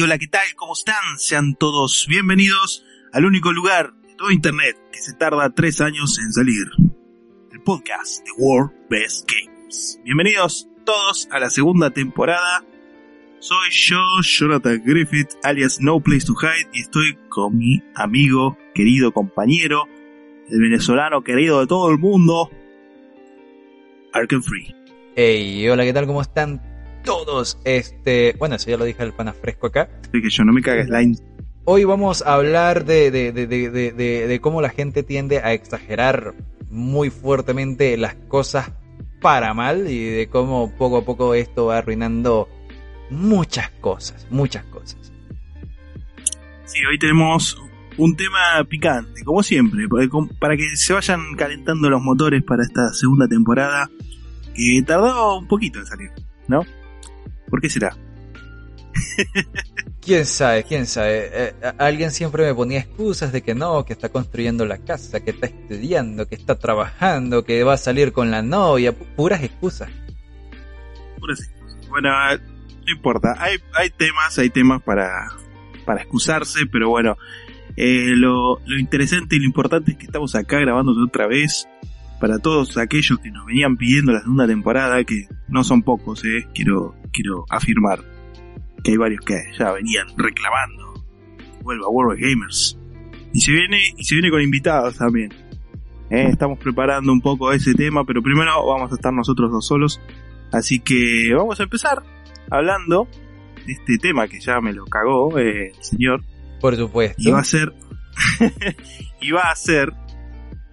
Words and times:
Hola, 0.00 0.18
¿qué 0.18 0.28
tal? 0.28 0.46
¿Cómo 0.54 0.74
están? 0.74 1.18
Sean 1.18 1.56
todos 1.56 2.06
bienvenidos 2.08 2.84
al 3.12 3.24
único 3.24 3.52
lugar 3.52 3.94
de 4.02 4.14
todo 4.14 4.30
Internet 4.30 4.76
que 4.92 5.00
se 5.00 5.14
tarda 5.14 5.50
tres 5.50 5.80
años 5.80 6.18
en 6.20 6.32
salir. 6.32 6.66
El 7.50 7.60
podcast 7.62 8.24
de 8.24 8.30
World 8.36 8.70
Best 8.88 9.28
Games. 9.28 9.98
Bienvenidos 10.04 10.68
todos 10.84 11.26
a 11.32 11.40
la 11.40 11.50
segunda 11.50 11.90
temporada. 11.90 12.64
Soy 13.40 13.70
yo, 13.72 13.98
Jonathan 14.22 14.80
Griffith, 14.84 15.30
alias 15.42 15.80
No 15.80 16.00
Place 16.00 16.26
to 16.26 16.34
Hide, 16.34 16.70
y 16.74 16.82
estoy 16.82 17.18
con 17.28 17.58
mi 17.58 17.82
amigo, 17.96 18.56
querido 18.74 19.10
compañero, 19.12 19.88
el 20.48 20.60
venezolano 20.60 21.24
querido 21.24 21.60
de 21.60 21.66
todo 21.66 21.90
el 21.90 21.98
mundo, 21.98 22.50
Arkham 24.12 24.42
Free. 24.42 24.76
Hey, 25.16 25.68
hola, 25.68 25.82
¿qué 25.82 25.92
tal? 25.92 26.06
¿Cómo 26.06 26.22
están 26.22 26.67
todos. 27.08 27.58
Este, 27.64 28.34
bueno, 28.38 28.56
eso 28.56 28.70
ya 28.70 28.76
lo 28.76 28.84
dije 28.84 29.02
el 29.02 29.14
pana 29.14 29.32
fresco 29.32 29.68
acá. 29.68 29.88
que 30.12 30.28
yo 30.28 30.44
no 30.44 30.52
me 30.52 30.60
cagues 30.60 30.90
line. 30.90 31.16
Hoy 31.64 31.84
vamos 31.84 32.22
a 32.22 32.34
hablar 32.34 32.84
de, 32.84 33.10
de, 33.10 33.32
de, 33.32 33.92
de, 34.28 34.40
cómo 34.40 34.60
la 34.60 34.68
gente 34.68 35.02
tiende 35.02 35.38
a 35.38 35.54
exagerar 35.54 36.34
muy 36.70 37.08
fuertemente 37.08 37.96
las 37.96 38.14
cosas 38.14 38.72
para 39.22 39.54
mal 39.54 39.90
y 39.90 40.04
de 40.04 40.28
cómo 40.28 40.74
poco 40.76 40.98
a 40.98 41.04
poco 41.04 41.34
esto 41.34 41.66
va 41.66 41.78
arruinando 41.78 42.48
muchas 43.10 43.70
cosas, 43.80 44.26
muchas 44.30 44.64
cosas. 44.64 45.12
Sí, 46.64 46.78
hoy 46.84 46.98
tenemos 46.98 47.58
un 47.96 48.16
tema 48.16 48.62
picante, 48.68 49.24
como 49.24 49.42
siempre, 49.42 49.86
para 50.38 50.56
que 50.56 50.76
se 50.76 50.92
vayan 50.92 51.34
calentando 51.36 51.88
los 51.88 52.02
motores 52.02 52.42
para 52.44 52.64
esta 52.64 52.92
segunda 52.92 53.26
temporada, 53.28 53.90
que 54.54 54.82
tardó 54.86 55.38
un 55.38 55.48
poquito 55.48 55.78
en 55.78 55.86
salir, 55.86 56.10
¿no? 56.48 56.64
¿Por 57.48 57.60
qué 57.60 57.68
será? 57.68 57.96
quién 60.00 60.26
sabe, 60.26 60.64
quién 60.64 60.86
sabe. 60.86 61.30
Eh, 61.32 61.54
alguien 61.78 62.10
siempre 62.10 62.44
me 62.44 62.54
ponía 62.54 62.80
excusas 62.80 63.32
de 63.32 63.42
que 63.42 63.54
no, 63.54 63.84
que 63.84 63.92
está 63.92 64.08
construyendo 64.08 64.64
la 64.66 64.78
casa, 64.78 65.20
que 65.20 65.30
está 65.30 65.46
estudiando, 65.46 66.26
que 66.26 66.34
está 66.34 66.58
trabajando, 66.58 67.44
que 67.44 67.62
va 67.64 67.74
a 67.74 67.78
salir 67.78 68.12
con 68.12 68.30
la 68.30 68.42
novia. 68.42 68.92
Puras 68.92 69.42
excusas. 69.42 69.90
Puras 71.18 71.40
excusas. 71.40 71.88
Bueno, 71.88 72.10
no 72.10 72.92
importa. 72.92 73.34
Hay, 73.38 73.58
hay 73.74 73.90
temas, 73.90 74.38
hay 74.38 74.50
temas 74.50 74.82
para, 74.82 75.28
para 75.84 76.02
excusarse, 76.02 76.66
pero 76.70 76.88
bueno. 76.88 77.16
Eh, 77.80 78.16
lo, 78.16 78.58
lo 78.66 78.76
interesante 78.76 79.36
y 79.36 79.38
lo 79.38 79.44
importante 79.44 79.92
es 79.92 79.98
que 79.98 80.06
estamos 80.06 80.34
acá 80.34 80.58
grabando 80.58 80.92
otra 81.00 81.28
vez 81.28 81.68
para 82.20 82.38
todos 82.38 82.76
aquellos 82.76 83.18
que 83.20 83.30
nos 83.30 83.46
venían 83.46 83.76
pidiendo 83.76 84.12
la 84.12 84.20
segunda 84.20 84.46
temporada, 84.46 85.02
que 85.04 85.28
no 85.48 85.64
son 85.64 85.82
pocos, 85.82 86.24
eh, 86.24 86.46
quiero, 86.54 86.94
quiero 87.12 87.44
afirmar 87.48 88.00
que 88.82 88.92
hay 88.92 88.96
varios 88.96 89.20
que 89.24 89.34
ya 89.58 89.72
venían 89.72 90.06
reclamando. 90.16 91.04
Vuelva 91.62 91.88
World 91.88 92.14
of 92.14 92.20
Gamers. 92.20 92.78
Y 93.32 93.40
se 93.40 93.52
viene, 93.52 93.80
y 93.96 94.04
se 94.04 94.14
viene 94.14 94.30
con 94.30 94.40
invitados 94.40 94.96
también. 94.96 95.32
Eh, 96.10 96.28
estamos 96.30 96.58
preparando 96.58 97.12
un 97.12 97.20
poco 97.20 97.52
ese 97.52 97.74
tema, 97.74 98.04
pero 98.04 98.22
primero 98.22 98.66
vamos 98.66 98.90
a 98.90 98.94
estar 98.94 99.12
nosotros 99.12 99.50
dos 99.50 99.66
solos. 99.66 100.00
Así 100.52 100.80
que 100.80 101.32
vamos 101.36 101.60
a 101.60 101.64
empezar 101.64 102.02
hablando 102.50 103.06
de 103.66 103.72
este 103.72 103.98
tema 103.98 104.26
que 104.28 104.40
ya 104.40 104.60
me 104.60 104.72
lo 104.72 104.86
cagó 104.86 105.38
eh, 105.38 105.72
el 105.76 105.84
señor. 105.84 106.24
Por 106.60 106.74
supuesto. 106.76 107.16
Y 107.18 107.30
va 107.30 107.40
a 107.40 107.44
ser. 107.44 107.74
y 109.20 109.30
va 109.30 109.50
a 109.50 109.54
ser 109.54 109.92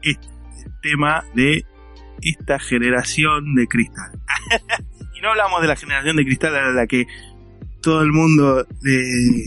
este 0.02 0.35
tema 0.86 1.26
de 1.34 1.66
esta 2.22 2.60
generación 2.60 3.56
de 3.56 3.68
cristal. 3.68 4.12
y 5.16 5.22
no 5.22 5.30
hablamos 5.30 5.62
de 5.62 5.68
la 5.68 5.76
generación 5.76 6.16
de 6.16 6.26
cristal 6.26 6.56
a 6.56 6.72
la 6.72 6.86
que 6.86 7.08
todo 7.82 8.04
el 8.04 8.12
mundo 8.12 8.66
le, 8.82 9.44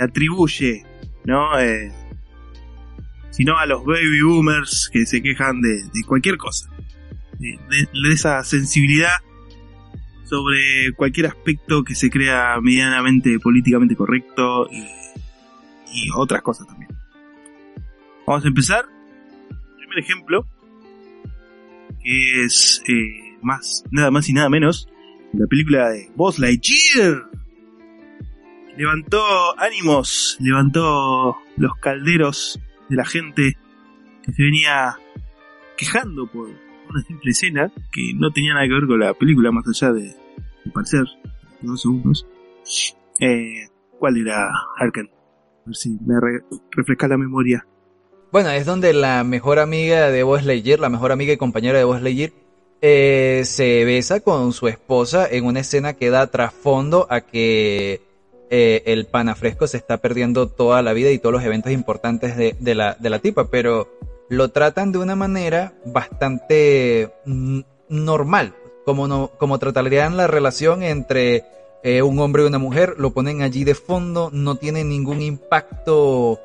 atribuye, 0.00 0.84
¿no? 1.24 1.58
Eh, 1.58 1.92
sino 3.30 3.58
a 3.58 3.66
los 3.66 3.84
baby 3.84 4.22
boomers 4.22 4.90
que 4.92 5.06
se 5.06 5.22
quejan 5.22 5.60
de, 5.60 5.82
cualquier 6.06 6.36
cosa. 6.36 6.70
De, 7.38 7.58
esa 8.12 8.42
sensibilidad 8.44 9.12
sobre 10.24 10.92
cualquier 10.96 11.26
aspecto 11.26 11.84
que 11.84 11.94
se 11.94 12.10
crea 12.10 12.58
medianamente 12.60 13.38
políticamente 13.38 13.94
correcto 13.94 14.68
y, 14.70 14.84
y 15.92 16.08
otras 16.16 16.42
cosas 16.42 16.66
también. 16.66 16.90
Vamos 18.26 18.44
a 18.44 18.48
empezar 18.48 18.95
ejemplo, 19.98 20.46
que 22.02 22.44
es 22.44 22.82
eh, 22.88 23.36
más, 23.42 23.84
nada 23.90 24.10
más 24.10 24.28
y 24.28 24.32
nada 24.32 24.48
menos, 24.48 24.88
la 25.32 25.46
película 25.46 25.90
de 25.90 26.10
Buzz 26.14 26.38
Lightyear. 26.38 27.30
Levantó 28.76 29.58
ánimos, 29.58 30.36
levantó 30.40 31.36
los 31.56 31.76
calderos 31.76 32.60
de 32.88 32.96
la 32.96 33.04
gente 33.04 33.56
que 34.22 34.32
se 34.32 34.42
venía 34.42 34.98
quejando 35.76 36.26
por 36.26 36.48
una 36.90 37.02
simple 37.02 37.30
escena 37.30 37.72
que 37.92 38.12
no 38.14 38.30
tenía 38.30 38.54
nada 38.54 38.66
que 38.66 38.74
ver 38.74 38.86
con 38.86 39.00
la 39.00 39.14
película, 39.14 39.50
más 39.50 39.66
allá 39.68 39.92
de, 39.92 40.14
parecer 40.72 41.04
dos 41.62 41.82
segundos. 41.82 42.26
Eh, 43.20 43.68
¿Cuál 43.98 44.18
era 44.18 44.50
Harken? 44.78 45.06
A 45.06 45.66
ver 45.66 45.76
si 45.76 45.90
me 46.04 46.14
refresca 46.70 47.08
la 47.08 47.16
memoria. 47.16 47.66
Bueno, 48.32 48.50
es 48.50 48.66
donde 48.66 48.92
la 48.92 49.24
mejor 49.24 49.58
amiga 49.58 50.10
de 50.10 50.22
Buzz 50.22 50.44
Lightyear, 50.44 50.80
la 50.80 50.88
mejor 50.88 51.12
amiga 51.12 51.32
y 51.32 51.36
compañera 51.36 51.78
de 51.78 51.84
Buzz 51.84 52.02
Lightyear, 52.02 52.32
eh, 52.82 53.42
se 53.44 53.84
besa 53.84 54.20
con 54.20 54.52
su 54.52 54.68
esposa 54.68 55.26
en 55.30 55.46
una 55.46 55.60
escena 55.60 55.94
que 55.94 56.10
da 56.10 56.26
trasfondo 56.26 57.06
a 57.08 57.22
que 57.22 58.02
eh, 58.50 58.82
el 58.86 59.06
panafresco 59.06 59.66
se 59.66 59.76
está 59.76 59.98
perdiendo 59.98 60.48
toda 60.48 60.82
la 60.82 60.92
vida 60.92 61.10
y 61.10 61.18
todos 61.18 61.32
los 61.32 61.44
eventos 61.44 61.72
importantes 61.72 62.36
de, 62.36 62.74
la, 62.74 63.18
tipa, 63.20 63.48
pero 63.48 63.88
lo 64.28 64.50
tratan 64.50 64.92
de 64.92 64.98
una 64.98 65.16
manera 65.16 65.72
bastante 65.84 67.10
mm, 67.24 67.60
normal, 67.88 68.54
como, 68.84 69.28
como 69.38 69.58
tratarían 69.58 70.16
la 70.16 70.26
relación 70.26 70.82
entre 70.82 71.44
eh, 71.82 72.02
un 72.02 72.18
hombre 72.18 72.42
y 72.42 72.46
una 72.46 72.58
mujer, 72.58 72.94
lo 72.98 73.12
ponen 73.12 73.42
allí 73.42 73.64
de 73.64 73.74
fondo, 73.74 74.30
no 74.32 74.56
tiene 74.56 74.84
ningún 74.84 75.22
impacto 75.22 76.40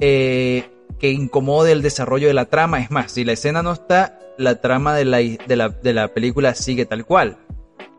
eh, 0.00 0.70
que 0.98 1.10
incomode 1.10 1.72
el 1.72 1.82
desarrollo 1.82 2.28
de 2.28 2.34
la 2.34 2.46
trama. 2.46 2.80
Es 2.80 2.90
más, 2.90 3.12
si 3.12 3.24
la 3.24 3.32
escena 3.32 3.62
no 3.62 3.72
está, 3.72 4.18
la 4.36 4.60
trama 4.60 4.94
de 4.94 5.04
la, 5.04 5.18
de 5.18 5.92
la, 5.92 6.08
película 6.08 6.54
sigue 6.54 6.86
tal 6.86 7.04
cual. 7.04 7.38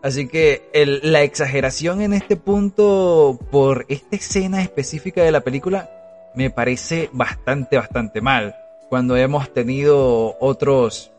Así 0.01 0.28
que 0.28 0.69
la 1.03 1.23
exageración 1.23 2.01
en 2.01 2.13
este 2.13 2.35
punto 2.35 3.40
por 3.51 3.85
esta 3.90 4.16
escena 4.16 4.62
específica 4.62 5.23
de 5.23 5.31
la 5.31 5.41
película 5.41 5.90
me 6.35 6.50
parece 6.50 7.09
bastante, 7.12 7.78
bastante 7.78 8.22
mal. 8.22 8.56
Cuando 8.90 9.17
hemos 9.17 9.52
tenido 9.52 10.35
otros, 10.40 11.12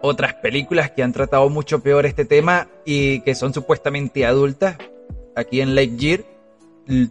otras 0.00 0.34
películas 0.34 0.90
que 0.92 1.02
han 1.02 1.12
tratado 1.12 1.50
mucho 1.50 1.82
peor 1.82 2.06
este 2.06 2.24
tema 2.24 2.68
y 2.84 3.20
que 3.20 3.34
son 3.34 3.52
supuestamente 3.52 4.24
adultas, 4.24 4.78
aquí 5.36 5.60
en 5.60 5.74
Lake 5.74 5.96
Gear, 5.98 6.20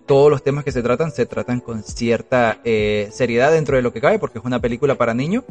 todos 0.06 0.30
los 0.30 0.44
temas 0.44 0.64
que 0.64 0.72
se 0.72 0.84
tratan 0.84 1.12
se 1.12 1.26
tratan 1.26 1.60
con 1.60 1.84
cierta 1.84 2.60
eh, 2.64 3.10
seriedad 3.12 3.52
dentro 3.52 3.76
de 3.76 3.82
lo 3.82 3.92
que 3.92 4.02
cabe 4.02 4.20
porque 4.20 4.40
es 4.40 4.46
una 4.46 4.60
película 4.60 4.96
para 4.96 5.14
niños 5.14 5.44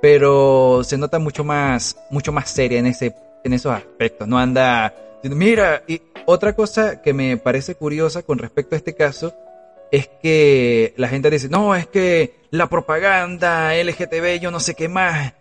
pero 0.00 0.82
se 0.84 0.98
nota 0.98 1.18
mucho 1.18 1.44
más 1.44 1.96
mucho 2.10 2.32
más 2.32 2.50
seria 2.50 2.78
en 2.78 2.86
ese 2.86 3.14
en 3.44 3.52
esos 3.52 3.72
aspectos. 3.72 4.28
No 4.28 4.38
anda 4.38 4.94
mira 5.22 5.82
y 5.86 6.00
otra 6.26 6.54
cosa 6.54 7.02
que 7.02 7.12
me 7.12 7.36
parece 7.36 7.74
curiosa 7.74 8.22
con 8.22 8.38
respecto 8.38 8.74
a 8.74 8.78
este 8.78 8.94
caso 8.94 9.34
es 9.90 10.08
que 10.22 10.94
la 10.96 11.08
gente 11.08 11.30
dice 11.30 11.48
no 11.48 11.74
es 11.74 11.86
que 11.86 12.34
la 12.50 12.68
propaganda 12.68 13.74
LGTB 13.74 14.40
yo 14.40 14.50
no 14.50 14.60
sé 14.60 14.74
qué 14.74 14.88
más 14.88 15.34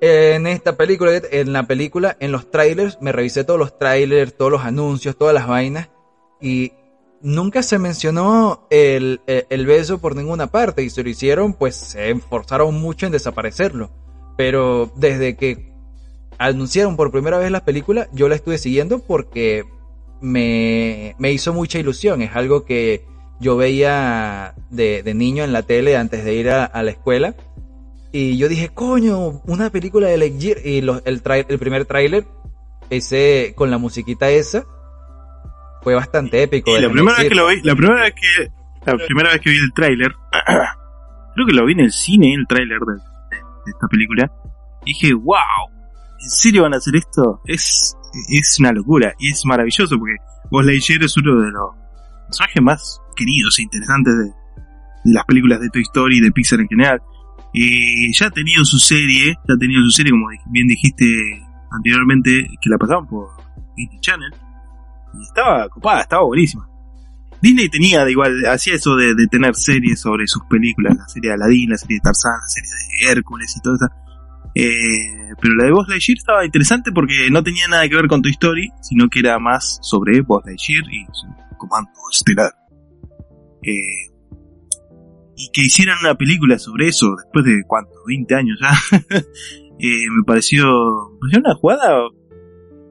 en 0.00 0.46
esta 0.46 0.76
película 0.76 1.12
en 1.30 1.52
la 1.52 1.62
película 1.62 2.16
en 2.20 2.32
los 2.32 2.50
trailers 2.50 3.00
me 3.00 3.12
revisé 3.12 3.44
todos 3.44 3.58
los 3.58 3.78
trailers 3.78 4.36
todos 4.36 4.50
los 4.50 4.62
anuncios 4.62 5.16
todas 5.16 5.34
las 5.34 5.46
vainas 5.46 5.88
y 6.40 6.72
nunca 7.24 7.62
se 7.62 7.78
mencionó 7.78 8.66
el, 8.70 9.18
beso 9.66 9.98
por 9.98 10.14
ninguna 10.14 10.46
parte 10.46 10.84
y 10.84 10.90
se 10.90 11.02
lo 11.02 11.08
hicieron, 11.08 11.54
pues 11.54 11.74
se 11.74 12.10
esforzaron 12.10 12.80
mucho 12.80 13.06
en 13.06 13.12
desaparecerlo. 13.12 13.90
Pero 14.36 14.92
desde 14.94 15.36
que 15.36 15.72
anunciaron 16.38 16.96
por 16.96 17.10
primera 17.10 17.38
vez 17.38 17.50
la 17.50 17.64
película, 17.64 18.08
yo 18.12 18.28
la 18.28 18.34
estuve 18.36 18.58
siguiendo 18.58 19.00
porque 19.00 19.64
me, 20.20 21.14
hizo 21.18 21.54
mucha 21.54 21.78
ilusión. 21.78 22.20
Es 22.20 22.36
algo 22.36 22.64
que 22.64 23.06
yo 23.40 23.56
veía 23.56 24.54
de, 24.70 25.02
niño 25.14 25.44
en 25.44 25.52
la 25.52 25.62
tele 25.62 25.96
antes 25.96 26.24
de 26.24 26.34
ir 26.34 26.50
a, 26.50 26.82
la 26.82 26.90
escuela. 26.90 27.34
Y 28.12 28.36
yo 28.36 28.48
dije, 28.48 28.68
coño, 28.68 29.40
una 29.46 29.70
película 29.70 30.08
de 30.08 30.18
Lightyear. 30.18 30.58
Y 30.64 30.78
el, 30.78 31.02
el 31.04 31.58
primer 31.58 31.86
tráiler, 31.86 32.26
ese, 32.90 33.54
con 33.56 33.70
la 33.70 33.78
musiquita 33.78 34.30
esa, 34.30 34.66
fue 35.84 35.94
bastante 35.94 36.42
épico. 36.42 36.76
la 36.76 36.90
primera 36.90 37.18
vez 37.18 37.28
que 37.28 37.34
lo 37.34 37.46
vi, 37.46 37.60
la 37.62 37.76
primera 37.76 38.02
vez 38.02 38.14
que, 38.14 38.50
la 38.86 38.96
primera 38.96 39.30
vez 39.30 39.40
que 39.40 39.50
vi 39.50 39.56
el 39.56 39.72
tráiler, 39.72 40.12
creo 41.34 41.46
que 41.46 41.52
lo 41.52 41.66
vi 41.66 41.74
en 41.74 41.80
el 41.80 41.92
cine, 41.92 42.34
el 42.34 42.46
tráiler 42.48 42.80
de, 42.80 42.94
esta 43.66 43.86
película, 43.88 44.30
dije, 44.84 45.12
wow, 45.14 45.36
¿en 46.20 46.30
serio 46.30 46.62
van 46.62 46.74
a 46.74 46.78
hacer 46.78 46.96
esto? 46.96 47.40
Es, 47.44 47.96
es 48.30 48.56
una 48.58 48.72
locura 48.72 49.14
y 49.18 49.30
es 49.30 49.44
maravilloso 49.44 49.98
porque 49.98 50.16
Buzz 50.50 50.64
Lightyear 50.64 51.02
es 51.04 51.16
uno 51.16 51.40
de 51.40 51.50
los 51.50 51.70
personajes 52.26 52.62
más 52.62 53.00
queridos 53.14 53.58
e 53.58 53.62
interesantes 53.62 54.14
de, 54.16 54.24
de 55.04 55.14
las 55.14 55.24
películas 55.24 55.60
de 55.60 55.68
Toy 55.68 55.82
Story 55.82 56.18
y 56.18 56.20
de 56.20 56.32
Pixar 56.32 56.60
en 56.60 56.68
general. 56.68 57.00
Eh, 57.52 58.10
ya 58.12 58.26
ha 58.26 58.30
tenido 58.30 58.64
su 58.64 58.78
serie, 58.78 59.34
ya 59.46 59.54
ha 59.54 59.58
tenido 59.58 59.82
su 59.82 59.90
serie, 59.90 60.10
como 60.10 60.26
bien 60.50 60.66
dijiste 60.66 61.06
anteriormente, 61.70 62.48
que 62.60 62.70
la 62.70 62.78
pasaban 62.78 63.06
por 63.06 63.28
Disney 63.76 64.00
Channel. 64.00 64.32
Estaba 65.22 65.68
copada, 65.68 66.02
estaba 66.02 66.24
buenísima. 66.24 66.68
Disney 67.40 67.68
tenía, 67.68 68.04
de 68.04 68.12
igual, 68.12 68.46
hacía 68.46 68.74
eso 68.74 68.96
de, 68.96 69.14
de, 69.14 69.26
tener 69.26 69.54
series 69.54 70.00
sobre 70.00 70.26
sus 70.26 70.42
películas, 70.48 70.96
la 70.96 71.06
serie 71.08 71.28
de 71.30 71.34
Aladdin, 71.34 71.70
la 71.70 71.76
serie 71.76 71.96
de 71.96 72.00
Tarzán, 72.00 72.32
la 72.40 72.48
serie 72.48 72.70
de 72.70 73.12
Hércules 73.12 73.54
y 73.56 73.60
todo 73.60 73.74
eso. 73.74 73.86
Eh, 74.54 75.34
pero 75.40 75.54
la 75.54 75.64
de 75.64 75.72
Buzz 75.72 75.88
Lightyear 75.88 76.16
estaba 76.16 76.44
interesante 76.44 76.92
porque 76.92 77.28
no 77.30 77.42
tenía 77.42 77.66
nada 77.68 77.88
que 77.88 77.96
ver 77.96 78.06
con 78.06 78.22
Toy 78.22 78.30
Story, 78.30 78.70
sino 78.80 79.08
que 79.08 79.18
era 79.18 79.38
más 79.38 79.78
sobre 79.82 80.20
Buzz 80.22 80.44
Lightyear 80.46 80.84
y 80.92 81.04
su 81.12 81.26
comando 81.58 81.90
estelar. 82.12 82.52
Eh, 83.62 84.14
y 85.36 85.50
que 85.52 85.62
hicieran 85.62 85.98
una 86.00 86.14
película 86.14 86.58
sobre 86.58 86.88
eso 86.88 87.16
después 87.16 87.44
de 87.44 87.62
cuánto, 87.66 87.90
20 88.06 88.34
años 88.36 88.58
ya, 88.60 88.98
eh, 89.18 90.06
me 90.16 90.22
pareció, 90.24 90.64
me 91.14 91.18
pareció 91.20 91.40
una 91.40 91.54
jugada 91.54 91.98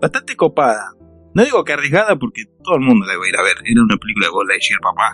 bastante 0.02 0.36
copada. 0.36 0.92
No 1.36 1.44
digo 1.44 1.64
que 1.64 1.74
arriesgada 1.74 2.18
porque 2.18 2.44
todo 2.64 2.76
el 2.76 2.82
mundo 2.82 3.06
la 3.06 3.14
iba 3.14 3.26
a 3.26 3.30
ir 3.30 3.36
a 3.36 3.44
ver. 3.44 3.58
Era 3.66 3.84
una 3.84 3.98
película 3.98 4.28
de 4.28 4.32
Buzz 4.32 4.48
Lightyear, 4.48 4.80
papá. 4.82 5.14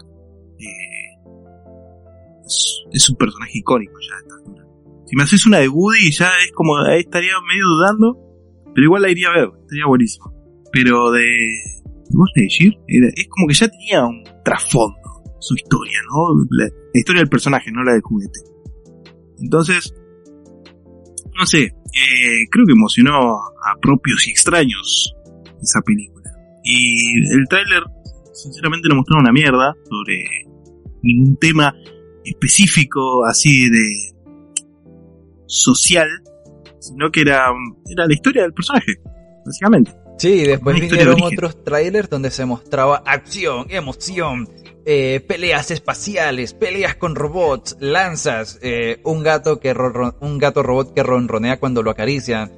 Eh, 0.59 1.09
es, 2.91 3.09
un 3.09 3.15
personaje 3.15 3.59
icónico 3.59 3.93
ya 4.01 4.15
a 4.15 4.19
esta 4.19 4.35
altura. 4.35 4.65
Si 5.05 5.15
me 5.15 5.23
haces 5.23 5.45
una 5.45 5.59
de 5.59 5.69
Woody 5.69 6.11
ya 6.11 6.29
es 6.43 6.51
como, 6.51 6.77
ahí 6.77 6.99
estaría 6.99 7.33
medio 7.47 7.65
dudando, 7.65 8.17
pero 8.75 8.85
igual 8.85 9.01
la 9.01 9.09
iría 9.09 9.29
a 9.29 9.35
ver, 9.35 9.49
estaría 9.61 9.85
buenísimo. 9.87 10.33
Pero 10.71 11.11
de, 11.11 11.21
de 11.21 12.73
era, 12.87 13.07
es 13.15 13.27
como 13.29 13.47
que 13.47 13.53
ya 13.53 13.67
tenía 13.69 14.03
un 14.03 14.23
trasfondo 14.43 14.97
su 15.39 15.55
historia, 15.55 15.99
¿no? 16.11 16.45
La, 16.51 16.65
la, 16.65 16.99
historia 16.99 17.21
del 17.21 17.29
personaje, 17.29 17.71
no 17.71 17.83
la 17.83 17.93
del 17.93 18.01
juguete. 18.01 18.39
Entonces, 19.39 19.93
no 21.33 21.45
sé, 21.45 21.63
eh, 21.63 22.45
creo 22.51 22.65
que 22.65 22.73
emocionó 22.73 23.37
a 23.37 23.79
propios 23.81 24.27
y 24.27 24.31
extraños 24.31 25.15
esa 25.61 25.81
película. 25.81 26.29
Y 26.63 27.33
el 27.33 27.47
tráiler, 27.49 27.83
sinceramente, 28.33 28.87
no 28.89 28.95
mostró 28.95 29.19
una 29.19 29.31
mierda 29.31 29.75
sobre 29.89 30.23
ningún 31.01 31.37
tema 31.37 31.73
específico 32.23 33.25
así 33.25 33.69
de 33.69 33.89
social, 35.45 36.07
sino 36.79 37.11
que 37.11 37.21
era, 37.21 37.47
era 37.89 38.05
la 38.05 38.13
historia 38.13 38.43
del 38.43 38.53
personaje, 38.53 38.93
básicamente. 39.45 39.91
Sí, 40.19 40.43
después 40.43 40.79
vinieron 40.79 41.23
otros 41.23 41.63
trailers 41.63 42.09
donde 42.09 42.29
se 42.29 42.45
mostraba 42.45 42.97
acción, 43.05 43.67
emoción, 43.69 44.49
eh, 44.85 45.21
peleas 45.25 45.71
espaciales, 45.71 46.53
peleas 46.53 46.95
con 46.95 47.15
robots, 47.15 47.77
lanzas, 47.79 48.59
eh, 48.61 48.99
un 49.05 49.23
gato 49.23 49.61
que 49.61 49.73
un 50.19 50.37
gato 50.37 50.61
robot 50.61 50.93
que 50.93 51.03
ronronea 51.03 51.57
cuando 51.59 51.83
lo 51.83 51.91
acarician. 51.91 52.51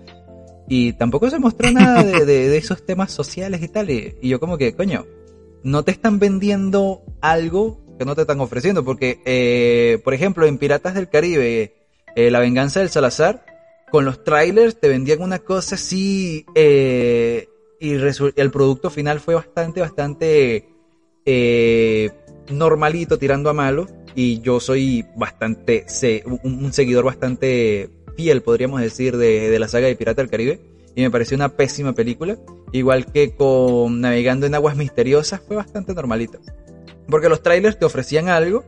Y 0.74 0.94
tampoco 0.94 1.30
se 1.30 1.38
mostró 1.38 1.70
nada 1.70 2.02
de, 2.02 2.24
de, 2.24 2.58
esos 2.58 2.86
temas 2.86 3.12
sociales 3.12 3.62
y 3.62 3.68
tal. 3.68 3.90
Y, 3.90 4.16
yo 4.22 4.40
como 4.40 4.58
que, 4.58 4.74
coño, 4.74 5.06
no 5.64 5.84
te 5.84 5.92
están 5.92 6.18
vendiendo 6.18 7.02
algo 7.20 7.82
que 8.00 8.06
no 8.06 8.16
te 8.16 8.22
están 8.22 8.40
ofreciendo. 8.40 8.86
Porque, 8.86 9.20
eh, 9.26 10.00
por 10.02 10.14
ejemplo, 10.14 10.46
en 10.46 10.58
Piratas 10.58 10.94
del 10.94 11.10
Caribe, 11.10 11.76
La 12.16 12.40
venganza 12.40 12.80
del 12.80 12.90
Salazar, 12.90 13.44
con 13.92 14.06
los 14.06 14.24
trailers 14.24 14.80
te 14.80 14.88
vendían 14.88 15.22
una 15.22 15.40
cosa 15.40 15.76
así 15.76 16.46
eh, 16.56 17.50
y 17.78 17.92
el 17.92 18.52
producto 18.52 18.90
final 18.90 19.20
fue 19.20 19.36
bastante, 19.36 19.82
bastante 19.82 20.70
eh, 21.26 22.12
normalito 22.50 23.20
tirando 23.20 23.50
a 23.50 23.54
malo 23.54 23.88
y 24.16 24.40
yo 24.40 24.62
soy 24.62 25.06
bastante, 25.16 25.86
un, 26.44 26.72
seguidor 26.72 27.04
bastante 27.04 27.90
fiel, 28.16 28.42
podríamos 28.42 28.82
decir, 28.82 29.18
de, 29.18 29.50
de, 29.50 29.60
la 29.60 29.68
saga 29.68 29.88
de 29.88 29.96
Pirata 29.96 30.22
del 30.22 30.32
Caribe 30.32 30.60
y 30.96 31.02
me 31.02 31.12
pareció 31.12 31.36
una 31.36 31.50
pésima 31.50 31.94
película, 31.94 32.38
igual 32.72 33.06
que 33.06 33.36
con 33.36 34.02
Navegando 34.02 34.46
en 34.46 34.56
Aguas 34.56 34.76
Misteriosas 34.76 35.42
fue 35.46 35.56
bastante 35.56 35.94
normalito, 35.94 36.40
porque 37.08 37.30
los 37.30 37.42
trailers 37.42 37.80
te 37.80 37.86
ofrecían 37.86 38.30
algo 38.30 38.64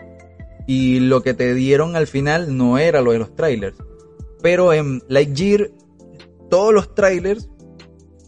y 0.68 1.00
lo 1.00 1.22
que 1.22 1.34
te 1.34 1.54
dieron 1.54 1.96
al 1.96 2.08
final 2.08 2.56
no 2.58 2.78
era 2.78 3.02
lo 3.02 3.12
de 3.12 3.20
los 3.20 3.36
trailers, 3.36 3.78
pero 4.42 4.74
en 4.74 5.02
Lightyear 5.08 5.70
todos 6.50 6.74
los 6.74 6.96
trailers 6.96 7.50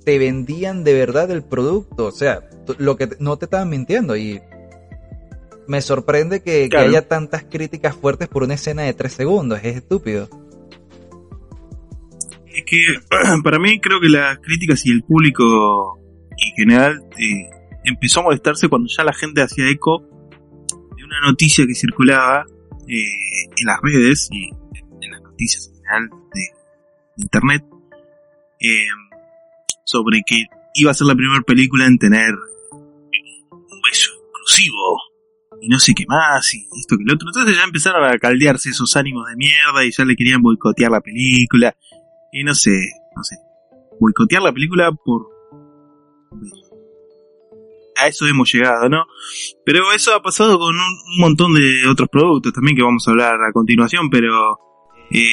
te 0.03 0.19
vendían 0.19 0.83
de 0.83 0.93
verdad 0.93 1.31
el 1.31 1.43
producto, 1.43 2.07
o 2.07 2.11
sea, 2.11 2.47
lo 2.77 2.95
que 2.97 3.09
no 3.19 3.37
te 3.37 3.45
estaban 3.45 3.69
mintiendo 3.69 4.15
y 4.15 4.41
me 5.67 5.81
sorprende 5.81 6.41
que, 6.41 6.69
claro. 6.69 6.85
que, 6.85 6.97
haya 6.97 7.07
tantas 7.07 7.43
críticas 7.43 7.95
fuertes 7.95 8.27
por 8.27 8.43
una 8.43 8.53
escena 8.53 8.83
de 8.83 8.93
tres 8.93 9.13
segundos, 9.13 9.59
es 9.63 9.77
estúpido. 9.77 10.29
Es 12.55 12.63
que 12.65 12.77
para 13.43 13.59
mí 13.59 13.79
creo 13.79 13.99
que 13.99 14.09
las 14.09 14.39
críticas 14.39 14.85
y 14.85 14.91
el 14.91 15.03
público 15.03 15.99
en 16.31 16.55
general 16.55 17.03
eh, 17.17 17.49
empezó 17.83 18.21
a 18.21 18.23
molestarse 18.23 18.69
cuando 18.69 18.87
ya 18.95 19.03
la 19.03 19.13
gente 19.13 19.41
hacía 19.41 19.69
eco 19.69 20.01
de 20.97 21.03
una 21.03 21.19
noticia 21.21 21.65
que 21.67 21.75
circulaba 21.75 22.45
eh, 22.87 23.03
en 23.57 23.65
las 23.65 23.79
redes 23.81 24.29
y 24.31 24.49
en 25.01 25.11
las 25.11 25.21
noticias 25.21 25.67
en 25.67 25.75
general 25.75 26.09
de, 26.33 26.41
internet 27.17 27.63
eh, 28.59 28.87
sobre 29.85 30.21
que 30.25 30.43
iba 30.73 30.91
a 30.91 30.93
ser 30.93 31.07
la 31.07 31.15
primera 31.15 31.41
película 31.41 31.85
en 31.85 31.97
tener 31.97 32.33
un 32.33 33.81
beso 33.89 34.11
inclusivo 34.27 34.99
y 35.61 35.69
no 35.69 35.79
sé 35.79 35.93
qué 35.95 36.05
más 36.07 36.53
y 36.53 36.67
esto 36.79 36.97
que 36.97 37.03
lo 37.05 37.13
otro. 37.13 37.29
Entonces 37.29 37.57
ya 37.57 37.63
empezaron 37.63 38.03
a 38.03 38.17
caldearse 38.17 38.69
esos 38.69 38.95
ánimos 38.95 39.27
de 39.29 39.35
mierda 39.35 39.85
y 39.85 39.91
ya 39.91 40.05
le 40.05 40.15
querían 40.15 40.41
boicotear 40.41 40.91
la 40.91 41.01
película. 41.01 41.75
Y 42.35 42.43
no 42.43 42.53
sé, 42.53 42.89
no 43.15 43.23
sé. 43.23 43.37
Boicotear 43.97 44.41
la 44.43 44.51
película 44.51 44.91
por... 44.91 45.27
A 47.95 48.07
eso 48.07 48.27
hemos 48.27 48.53
llegado, 48.53 48.89
¿no? 48.89 49.05
Pero 49.65 49.89
eso 49.95 50.13
ha 50.13 50.21
pasado 50.21 50.59
con 50.59 50.75
un, 50.75 50.81
un 50.81 51.21
montón 51.21 51.53
de 51.53 51.87
otros 51.89 52.09
productos 52.09 52.51
también 52.51 52.75
que 52.75 52.83
vamos 52.83 53.07
a 53.07 53.11
hablar 53.11 53.35
a 53.35 53.53
continuación, 53.53 54.09
pero... 54.09 54.59
Eh, 55.11 55.31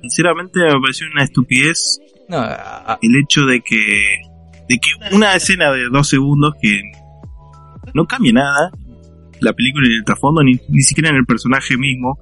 sinceramente 0.00 0.58
me 0.58 0.80
pareció 0.80 1.06
una 1.12 1.22
estupidez 1.22 2.00
no, 2.28 2.38
a... 2.38 2.98
el 3.00 3.16
hecho 3.16 3.46
de 3.46 3.60
que 3.60 3.76
de 4.68 4.78
que 4.78 5.14
una 5.14 5.34
escena 5.36 5.70
de 5.72 5.88
dos 5.90 6.08
segundos 6.08 6.54
que 6.60 6.80
no 7.94 8.06
cambia 8.06 8.32
nada 8.32 8.70
la 9.40 9.52
película 9.52 9.86
en 9.86 9.94
el 9.94 10.04
trasfondo 10.04 10.42
ni, 10.42 10.54
ni 10.68 10.82
siquiera 10.82 11.10
en 11.10 11.16
el 11.16 11.26
personaje 11.26 11.76
mismo 11.76 12.18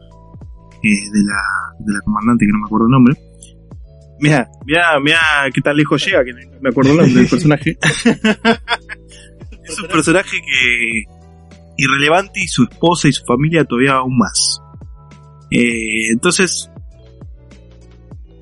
eh, 0.82 1.10
de 1.12 1.22
la 1.24 1.40
de 1.78 1.92
la 1.92 2.00
comandante 2.00 2.46
que 2.46 2.52
no 2.52 2.58
me 2.58 2.66
acuerdo 2.66 2.86
el 2.86 2.92
nombre. 2.92 3.14
Mira 4.18 4.48
mira 4.64 5.00
mira 5.00 5.20
qué 5.52 5.60
tan 5.60 5.76
lejos 5.76 6.04
llega 6.04 6.24
que 6.24 6.32
me 6.60 6.68
acuerdo 6.70 6.92
el 6.92 6.96
nombre 6.98 7.14
del 7.14 7.28
personaje. 7.28 7.78
Es 9.64 9.80
un 9.80 9.88
personaje 9.88 10.36
que 10.40 11.02
irrelevante 11.76 12.40
y 12.40 12.46
su 12.46 12.62
esposa 12.62 13.08
y 13.08 13.12
su 13.12 13.24
familia 13.24 13.64
todavía 13.64 13.94
aún 13.94 14.16
más. 14.16 14.62
Eh, 15.50 16.12
entonces 16.12 16.70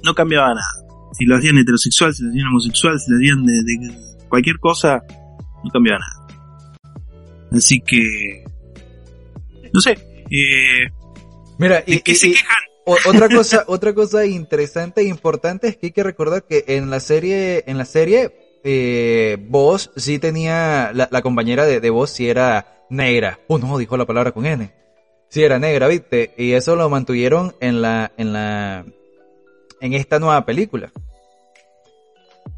no 0.03 0.15
cambiaba 0.15 0.49
nada. 0.49 0.87
Si 1.13 1.25
lo 1.25 1.37
hacían 1.37 1.57
heterosexual, 1.57 2.15
si 2.15 2.25
lo 2.25 2.31
hacían 2.31 2.49
homosexual, 2.49 3.01
si 3.01 3.11
lo 3.11 3.17
hacían 3.17 3.45
de, 3.45 3.53
de 3.55 4.27
cualquier 4.29 4.59
cosa, 4.59 5.03
no 5.65 5.71
cambiaba 5.71 6.01
nada. 6.01 6.25
Así 7.53 7.81
que, 7.81 8.45
no 9.73 9.81
sé, 9.81 9.93
eh, 10.31 10.91
Mira, 11.59 11.83
y, 11.87 12.01
que 12.01 12.13
y, 12.13 12.15
se 12.17 12.31
quejan. 12.31 12.57
otra 12.85 13.29
cosa, 13.29 13.65
otra 13.69 13.95
cosa 13.95 14.27
interesante 14.27 15.03
e 15.03 15.05
importante 15.05 15.69
es 15.69 15.77
que 15.77 15.87
hay 15.87 15.93
que 15.93 16.03
recordar 16.03 16.45
que 16.45 16.65
en 16.69 16.91
la 16.91 17.01
serie, 17.01 17.65
en 17.67 17.79
la 17.79 17.85
serie, 17.85 18.61
eh, 18.65 19.39
sí 19.97 20.19
tenía, 20.19 20.91
la, 20.95 21.09
la 21.11 21.23
compañera 21.23 21.67
de, 21.67 21.81
de 21.81 21.91
Vos 21.91 22.11
sí 22.11 22.29
era 22.29 22.85
negra. 22.91 23.41
Oh 23.47 23.59
no, 23.59 23.79
dijo 23.79 23.97
la 23.97 24.07
palabra 24.07 24.33
con 24.33 24.47
N. 24.47 24.73
Sí 25.29 25.43
era 25.43 25.59
negra, 25.59 25.89
viste, 25.89 26.35
y 26.37 26.53
eso 26.53 26.77
lo 26.77 26.89
mantuvieron 26.89 27.55
en 27.61 27.83
la, 27.83 28.13
en 28.17 28.33
la, 28.33 28.85
en 29.81 29.93
esta 29.93 30.19
nueva 30.19 30.45
película. 30.47 30.93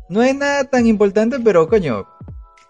No 0.08 0.22
es 0.22 0.34
nada 0.34 0.64
tan 0.64 0.86
importante, 0.86 1.38
pero 1.40 1.68
coño, 1.68 2.06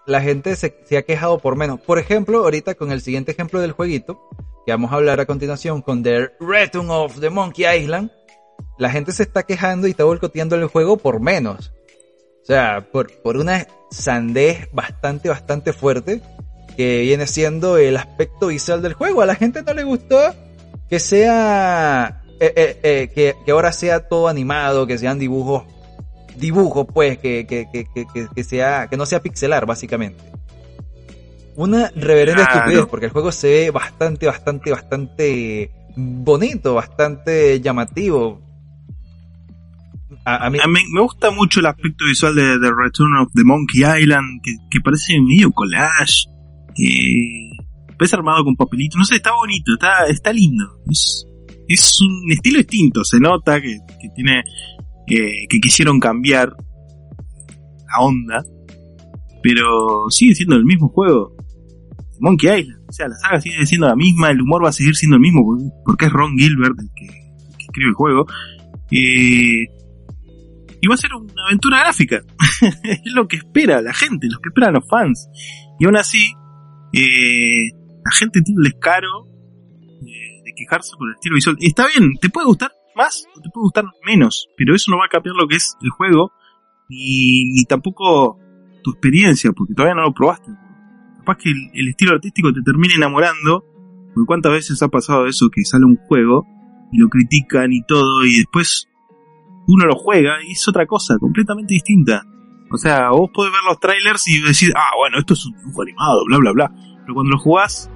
la 0.05 0.21
gente 0.21 0.55
se, 0.55 0.75
se, 0.85 0.97
ha 0.97 1.03
quejado 1.03 1.39
por 1.39 1.55
menos. 1.55 1.79
Por 1.81 1.99
ejemplo, 1.99 2.39
ahorita 2.39 2.75
con 2.75 2.91
el 2.91 3.01
siguiente 3.01 3.33
ejemplo 3.33 3.59
del 3.59 3.73
jueguito, 3.73 4.19
que 4.67 4.73
vamos 4.73 4.91
a 4.91 4.95
hablar 4.95 5.21
a 5.21 5.25
continuación 5.25 5.81
con 5.81 6.03
The 6.03 6.29
Return 6.41 6.91
of 6.91 7.21
the 7.21 7.29
Monkey 7.29 7.65
Island, 7.65 8.11
la 8.77 8.89
gente 8.89 9.13
se 9.13 9.23
está 9.23 9.43
quejando 9.43 9.87
y 9.87 9.91
está 9.91 10.03
boicoteando 10.03 10.57
el 10.57 10.67
juego 10.67 10.97
por 10.97 11.21
menos. 11.21 11.71
O 12.43 12.45
sea, 12.45 12.85
por, 12.91 13.09
por 13.21 13.37
una 13.37 13.65
sandez 13.91 14.67
bastante, 14.73 15.29
bastante 15.29 15.71
fuerte, 15.71 16.21
que 16.75 16.99
viene 17.03 17.27
siendo 17.27 17.77
el 17.77 17.95
aspecto 17.95 18.47
visual 18.47 18.81
del 18.81 18.91
juego. 18.91 19.21
A 19.21 19.25
la 19.25 19.35
gente 19.35 19.63
no 19.63 19.73
le 19.73 19.85
gustó 19.85 20.35
que 20.89 20.99
sea 20.99 22.23
eh, 22.41 22.53
eh, 22.57 22.79
eh, 22.83 23.09
que, 23.15 23.37
que, 23.45 23.51
ahora 23.51 23.71
sea 23.71 24.09
todo 24.09 24.27
animado, 24.27 24.85
que 24.85 24.97
sean 24.97 25.17
dibujos 25.17 25.63
dibujo, 26.35 26.85
pues, 26.85 27.17
que, 27.19 27.47
que, 27.47 27.69
que, 27.71 28.27
que 28.35 28.43
sea, 28.43 28.87
que 28.89 28.97
no 28.97 29.05
sea 29.05 29.21
pixelar, 29.21 29.65
básicamente. 29.65 30.21
Una 31.57 31.89
reverenda 31.95 32.43
estupidez, 32.43 32.85
porque 32.85 33.07
el 33.07 33.11
juego 33.11 33.31
se 33.31 33.47
ve 33.47 33.71
bastante, 33.71 34.27
bastante, 34.27 34.69
bastante 34.69 35.71
bonito, 35.95 36.75
bastante 36.75 37.59
llamativo. 37.59 38.39
A, 40.23 40.49
mí... 40.51 40.59
me 40.93 41.01
gusta 41.01 41.31
mucho 41.31 41.59
el 41.59 41.65
aspecto 41.65 42.05
visual 42.05 42.35
de, 42.35 42.59
The 42.59 42.69
Return 42.69 43.17
of 43.19 43.29
the 43.33 43.43
Monkey 43.43 43.81
Island, 43.81 44.41
que, 44.43 44.51
que 44.69 44.81
parece 44.81 45.19
medio 45.19 45.51
collage, 45.51 46.27
que 46.75 47.49
armado 48.13 48.43
con 48.43 48.55
papelito, 48.55 48.99
no 48.99 49.03
sé, 49.03 49.15
está 49.15 49.31
bonito, 49.33 49.73
está, 49.73 50.05
está 50.07 50.31
lindo. 50.31 50.79
Es, 50.91 51.25
es 51.67 51.97
un 52.01 52.31
estilo 52.31 52.59
distinto, 52.59 53.03
se 53.03 53.19
nota 53.19 53.59
que, 53.59 53.79
que 53.99 54.09
tiene, 54.15 54.43
que 55.07 55.59
quisieron 55.59 55.99
cambiar 55.99 56.53
la 57.87 57.99
onda, 57.99 58.43
pero 59.41 60.09
sigue 60.09 60.35
siendo 60.35 60.55
el 60.55 60.65
mismo 60.65 60.89
juego. 60.89 61.36
Monkey 62.19 62.59
Island. 62.59 62.83
O 62.87 62.91
sea, 62.91 63.07
la 63.07 63.15
saga 63.15 63.41
sigue 63.41 63.65
siendo 63.65 63.87
la 63.87 63.95
misma, 63.95 64.31
el 64.31 64.41
humor 64.41 64.63
va 64.63 64.69
a 64.69 64.73
seguir 64.73 64.95
siendo 64.95 65.15
el 65.15 65.21
mismo, 65.21 65.43
porque 65.85 66.05
es 66.05 66.11
Ron 66.11 66.37
Gilbert 66.37 66.75
el 66.79 66.89
que, 66.95 67.05
escribe 67.59 67.89
el 67.89 67.95
juego. 67.95 68.25
Eh, 68.91 69.65
y 70.79 70.87
va 70.87 70.95
a 70.95 70.97
ser 70.97 71.13
una 71.13 71.33
aventura 71.47 71.79
gráfica. 71.79 72.21
es 72.83 73.13
lo 73.13 73.27
que 73.27 73.37
espera 73.37 73.81
la 73.81 73.93
gente, 73.93 74.27
lo 74.29 74.39
que 74.39 74.49
esperan 74.49 74.73
los 74.73 74.87
fans. 74.87 75.27
Y 75.79 75.85
aún 75.85 75.97
así, 75.97 76.33
eh, 76.93 77.69
la 78.05 78.11
gente 78.11 78.41
tiene 78.41 78.59
el 78.59 78.71
descaro 78.71 79.27
eh, 80.01 80.41
de 80.45 80.53
quejarse 80.55 80.95
por 80.97 81.09
el 81.09 81.15
estilo 81.15 81.35
visual. 81.35 81.57
Está 81.59 81.87
bien, 81.87 82.13
te 82.21 82.29
puede 82.29 82.47
gustar 82.47 82.71
más 82.95 83.27
o 83.35 83.41
te 83.41 83.49
puede 83.53 83.65
gustar 83.65 83.85
menos, 84.05 84.47
pero 84.57 84.73
eso 84.73 84.89
no 84.89 84.97
va 84.97 85.05
a 85.05 85.09
cambiar 85.09 85.35
lo 85.35 85.47
que 85.47 85.57
es 85.57 85.75
el 85.81 85.91
juego, 85.91 86.31
ni 86.89 87.63
tampoco 87.69 88.39
tu 88.83 88.91
experiencia, 88.91 89.51
porque 89.51 89.75
todavía 89.75 89.93
no 89.93 90.01
lo 90.01 90.13
probaste 90.13 90.51
capaz 91.27 91.43
que 91.43 91.49
el, 91.51 91.89
estilo 91.89 92.13
artístico 92.13 92.53
te 92.53 92.61
termine 92.61 92.93
enamorando, 92.95 93.65
porque 94.13 94.25
cuántas 94.25 94.53
veces 94.53 94.81
ha 94.81 94.87
pasado 94.87 95.27
eso 95.27 95.49
que 95.51 95.63
sale 95.65 95.85
un 95.85 95.97
juego 96.07 96.45
y 96.91 96.99
lo 96.99 97.09
critican 97.09 97.73
y 97.73 97.83
todo, 97.85 98.25
y 98.25 98.37
después 98.37 98.87
uno 99.67 99.85
lo 99.85 99.95
juega 99.95 100.37
y 100.47 100.53
es 100.53 100.67
otra 100.67 100.85
cosa, 100.85 101.17
completamente 101.19 101.73
distinta. 101.73 102.23
O 102.71 102.77
sea, 102.77 103.09
vos 103.11 103.29
podés 103.33 103.51
ver 103.51 103.61
los 103.67 103.79
trailers 103.79 104.27
y 104.27 104.41
decir, 104.41 104.71
ah, 104.75 104.91
bueno, 104.97 105.19
esto 105.19 105.33
es 105.33 105.45
un 105.45 105.57
dibujo 105.57 105.81
animado, 105.81 106.23
bla, 106.27 106.37
bla, 106.37 106.51
bla. 106.53 106.71
Pero 107.01 107.13
cuando 107.13 107.31
lo 107.31 107.39
jugás 107.39 107.89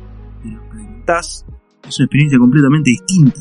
y 0.44 0.52
lo 0.52 0.62
experimentás, 0.62 1.46
es 1.88 2.00
una 2.00 2.06
experiencia 2.06 2.40
completamente 2.40 2.90
distinta. 2.92 3.40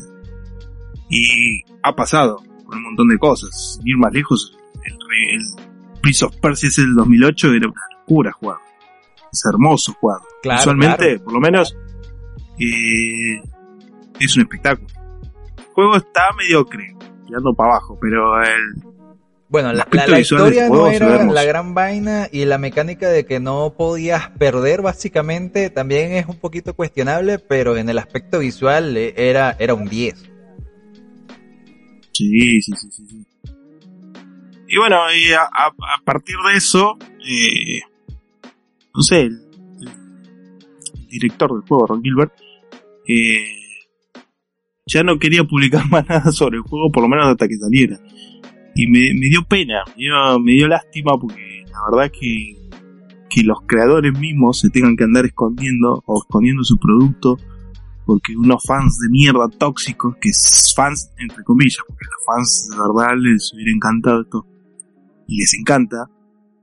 Y 1.09 1.63
ha 1.83 1.93
pasado 1.93 2.37
con 2.65 2.77
un 2.77 2.83
montón 2.83 3.09
de 3.09 3.17
cosas. 3.17 3.75
Sin 3.75 3.87
ir 3.87 3.97
más 3.97 4.13
lejos, 4.13 4.57
el, 4.83 4.93
el 4.93 6.01
Prince 6.01 6.25
of 6.25 6.35
Persia 6.37 6.67
es 6.67 6.77
el 6.79 6.93
2008 6.95 7.53
era 7.53 7.67
una 7.67 7.81
locura 7.97 8.31
jugar 8.33 8.70
es 9.31 9.45
hermoso 9.45 9.93
jugar. 9.93 10.19
Visualmente, 10.43 11.19
por 11.19 11.33
lo 11.33 11.39
menos, 11.39 11.75
eh, 12.59 13.41
es 14.19 14.35
un 14.35 14.43
espectáculo. 14.43 14.87
El 15.57 15.63
juego 15.73 15.95
está 15.97 16.23
mediocre, 16.37 16.95
tirando 17.25 17.53
para 17.53 17.71
abajo, 17.71 17.97
pero 17.99 18.41
el. 18.41 18.91
Bueno, 19.49 19.73
la, 19.73 19.85
historia 20.17 20.69
no 20.69 20.87
era 20.87 21.25
la 21.25 21.43
gran 21.43 21.73
vaina 21.73 22.29
y 22.31 22.45
la 22.45 22.57
mecánica 22.57 23.09
de 23.09 23.25
que 23.25 23.41
no 23.41 23.73
podías 23.77 24.29
perder, 24.29 24.81
básicamente, 24.81 25.69
también 25.69 26.13
es 26.13 26.25
un 26.27 26.39
poquito 26.39 26.73
cuestionable, 26.73 27.37
pero 27.37 27.75
en 27.75 27.89
el 27.89 27.97
aspecto 27.97 28.39
visual 28.39 28.95
eh, 28.95 29.13
era, 29.17 29.57
era 29.59 29.73
un 29.73 29.89
10. 29.89 30.15
Sí, 32.13 32.61
sí, 32.61 32.71
sí, 32.77 32.91
sí. 32.91 33.25
Y 34.69 34.77
bueno, 34.77 34.99
y 35.13 35.33
a, 35.33 35.49
partir 36.05 36.37
de 36.49 36.57
eso, 36.57 36.97
eh, 37.27 37.81
no 38.93 39.01
sé, 39.01 39.21
el, 39.21 39.41
director 41.09 41.51
del 41.51 41.67
juego, 41.67 41.87
Ron 41.87 42.01
Gilbert, 42.01 42.33
eh, 43.07 43.45
ya 44.85 45.03
no 45.03 45.19
quería 45.19 45.43
publicar 45.43 45.87
más 45.89 46.07
nada 46.07 46.31
sobre 46.31 46.57
el 46.57 46.63
juego, 46.63 46.91
por 46.91 47.03
lo 47.03 47.09
menos 47.09 47.27
hasta 47.27 47.47
que 47.47 47.57
saliera. 47.57 47.99
Y 48.73 48.87
me, 48.87 49.29
dio 49.29 49.43
pena, 49.43 49.83
me 50.39 50.53
dio, 50.53 50.67
lástima 50.67 51.17
porque 51.19 51.65
la 51.69 51.79
verdad 51.91 52.11
que, 52.17 52.55
que 53.29 53.43
los 53.43 53.59
creadores 53.67 54.17
mismos 54.17 54.59
se 54.59 54.69
tengan 54.69 54.95
que 54.95 55.03
andar 55.03 55.25
escondiendo 55.25 56.01
o 56.05 56.19
escondiendo 56.19 56.63
su 56.63 56.77
producto 56.77 57.37
porque 58.05 58.35
unos 58.35 58.63
fans 58.65 58.97
de 58.99 59.09
mierda 59.09 59.47
tóxicos, 59.47 60.15
que 60.19 60.31
fans 60.75 61.11
entre 61.17 61.43
comillas, 61.43 61.79
porque 61.87 62.05
los 62.05 62.25
fans 62.25 62.69
de 62.69 62.77
verdad 62.77 63.17
les 63.17 63.53
hubiera 63.53 63.71
encantado 63.71 64.21
esto 64.21 64.45
y 65.27 65.37
les 65.37 65.53
encanta, 65.53 66.09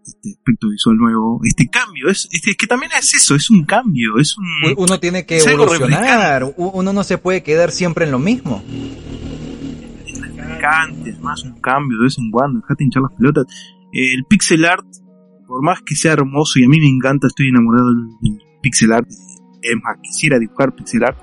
este 0.06 0.30
aspecto 0.30 0.68
visual 0.68 0.96
nuevo, 0.96 1.40
este 1.44 1.68
cambio, 1.68 2.08
es, 2.08 2.28
es, 2.30 2.56
que 2.56 2.66
también 2.66 2.92
es 2.98 3.14
eso, 3.14 3.34
es 3.34 3.50
un 3.50 3.64
cambio, 3.64 4.18
es 4.18 4.36
un... 4.36 4.74
Uno 4.76 4.98
tiene 4.98 5.26
que 5.26 5.38
evolucionar, 5.38 6.54
uno 6.56 6.92
no 6.92 7.04
se 7.04 7.18
puede 7.18 7.42
quedar 7.42 7.70
siempre 7.70 8.04
en 8.04 8.12
lo 8.12 8.18
mismo. 8.18 8.62
Es 10.06 10.20
refrescante, 10.20 11.12
además 11.12 11.42
un 11.44 11.60
cambio 11.60 11.98
de 11.98 12.04
vez 12.04 12.18
en 12.18 12.30
cuando, 12.30 12.60
dejate 12.60 12.84
hinchar 12.84 13.02
las 13.02 13.12
pelotas. 13.12 13.46
El 13.92 14.24
pixel 14.28 14.64
art, 14.64 14.86
por 15.46 15.62
más 15.62 15.80
que 15.82 15.94
sea 15.94 16.12
hermoso 16.12 16.58
y 16.58 16.64
a 16.64 16.68
mí 16.68 16.78
me 16.78 16.88
encanta, 16.88 17.26
estoy 17.26 17.48
enamorado 17.48 17.88
del, 18.22 18.38
pixel 18.62 18.92
art, 18.92 19.08
es 19.08 19.76
más, 19.82 19.96
quisiera 20.02 20.38
dibujar 20.38 20.74
pixel 20.74 21.04
art, 21.04 21.18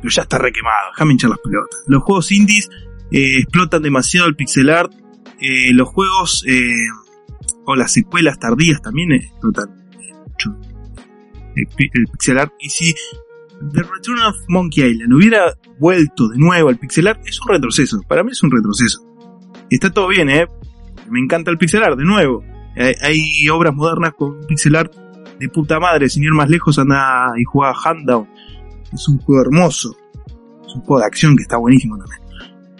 pero 0.00 0.10
ya 0.10 0.22
está 0.22 0.38
requemado, 0.38 0.90
déjame 0.92 1.12
hinchar 1.12 1.30
las 1.30 1.38
pelotas. 1.38 1.78
Los 1.86 2.02
juegos 2.02 2.32
indies 2.32 2.68
eh, 3.10 3.38
explotan 3.38 3.82
demasiado 3.82 4.28
el 4.28 4.36
pixel 4.36 4.70
art, 4.70 4.92
eh, 5.40 5.72
los 5.72 5.88
juegos... 5.88 6.44
Eh, 6.46 6.86
o 7.64 7.76
las 7.76 7.92
secuelas 7.92 8.38
tardías 8.38 8.80
también 8.82 9.12
explotan 9.12 9.68
mucho 10.26 10.56
el, 11.54 11.66
pixel 11.66 12.38
art. 12.38 12.52
Y 12.58 12.68
si 12.68 12.94
The 13.72 13.82
Return 13.82 14.22
of 14.22 14.36
Monkey 14.48 14.84
Island 14.84 15.12
hubiera 15.12 15.56
vuelto 15.78 16.28
de 16.28 16.38
nuevo 16.38 16.68
al 16.68 16.78
pixel 16.78 17.06
art, 17.06 17.20
es 17.26 17.40
un 17.40 17.48
retroceso. 17.48 18.00
Para 18.08 18.24
mí 18.24 18.30
es 18.32 18.42
un 18.42 18.50
retroceso. 18.50 19.04
Está 19.70 19.90
todo 19.90 20.08
bien, 20.08 20.28
¿eh? 20.30 20.46
Me 21.08 21.20
encanta 21.20 21.50
el 21.50 21.58
pixel 21.58 21.82
art, 21.82 21.98
de 21.98 22.04
nuevo. 22.04 22.44
Hay, 22.76 23.48
obras 23.48 23.74
modernas 23.74 24.14
con 24.16 24.40
pixel 24.46 24.76
art 24.76 24.94
de 25.38 25.48
puta 25.48 25.78
madre. 25.78 26.08
Sin 26.08 26.24
ir 26.24 26.32
más 26.32 26.48
lejos, 26.48 26.78
anda 26.78 27.32
y 27.36 27.44
juega 27.44 27.74
Handdown. 27.84 28.28
Es 28.92 29.08
un 29.08 29.18
juego 29.18 29.42
hermoso. 29.42 29.96
Es 30.66 30.74
un 30.74 30.82
juego 30.82 31.00
de 31.00 31.06
acción 31.06 31.36
que 31.36 31.42
está 31.42 31.56
buenísimo 31.56 31.96
también. 31.98 32.20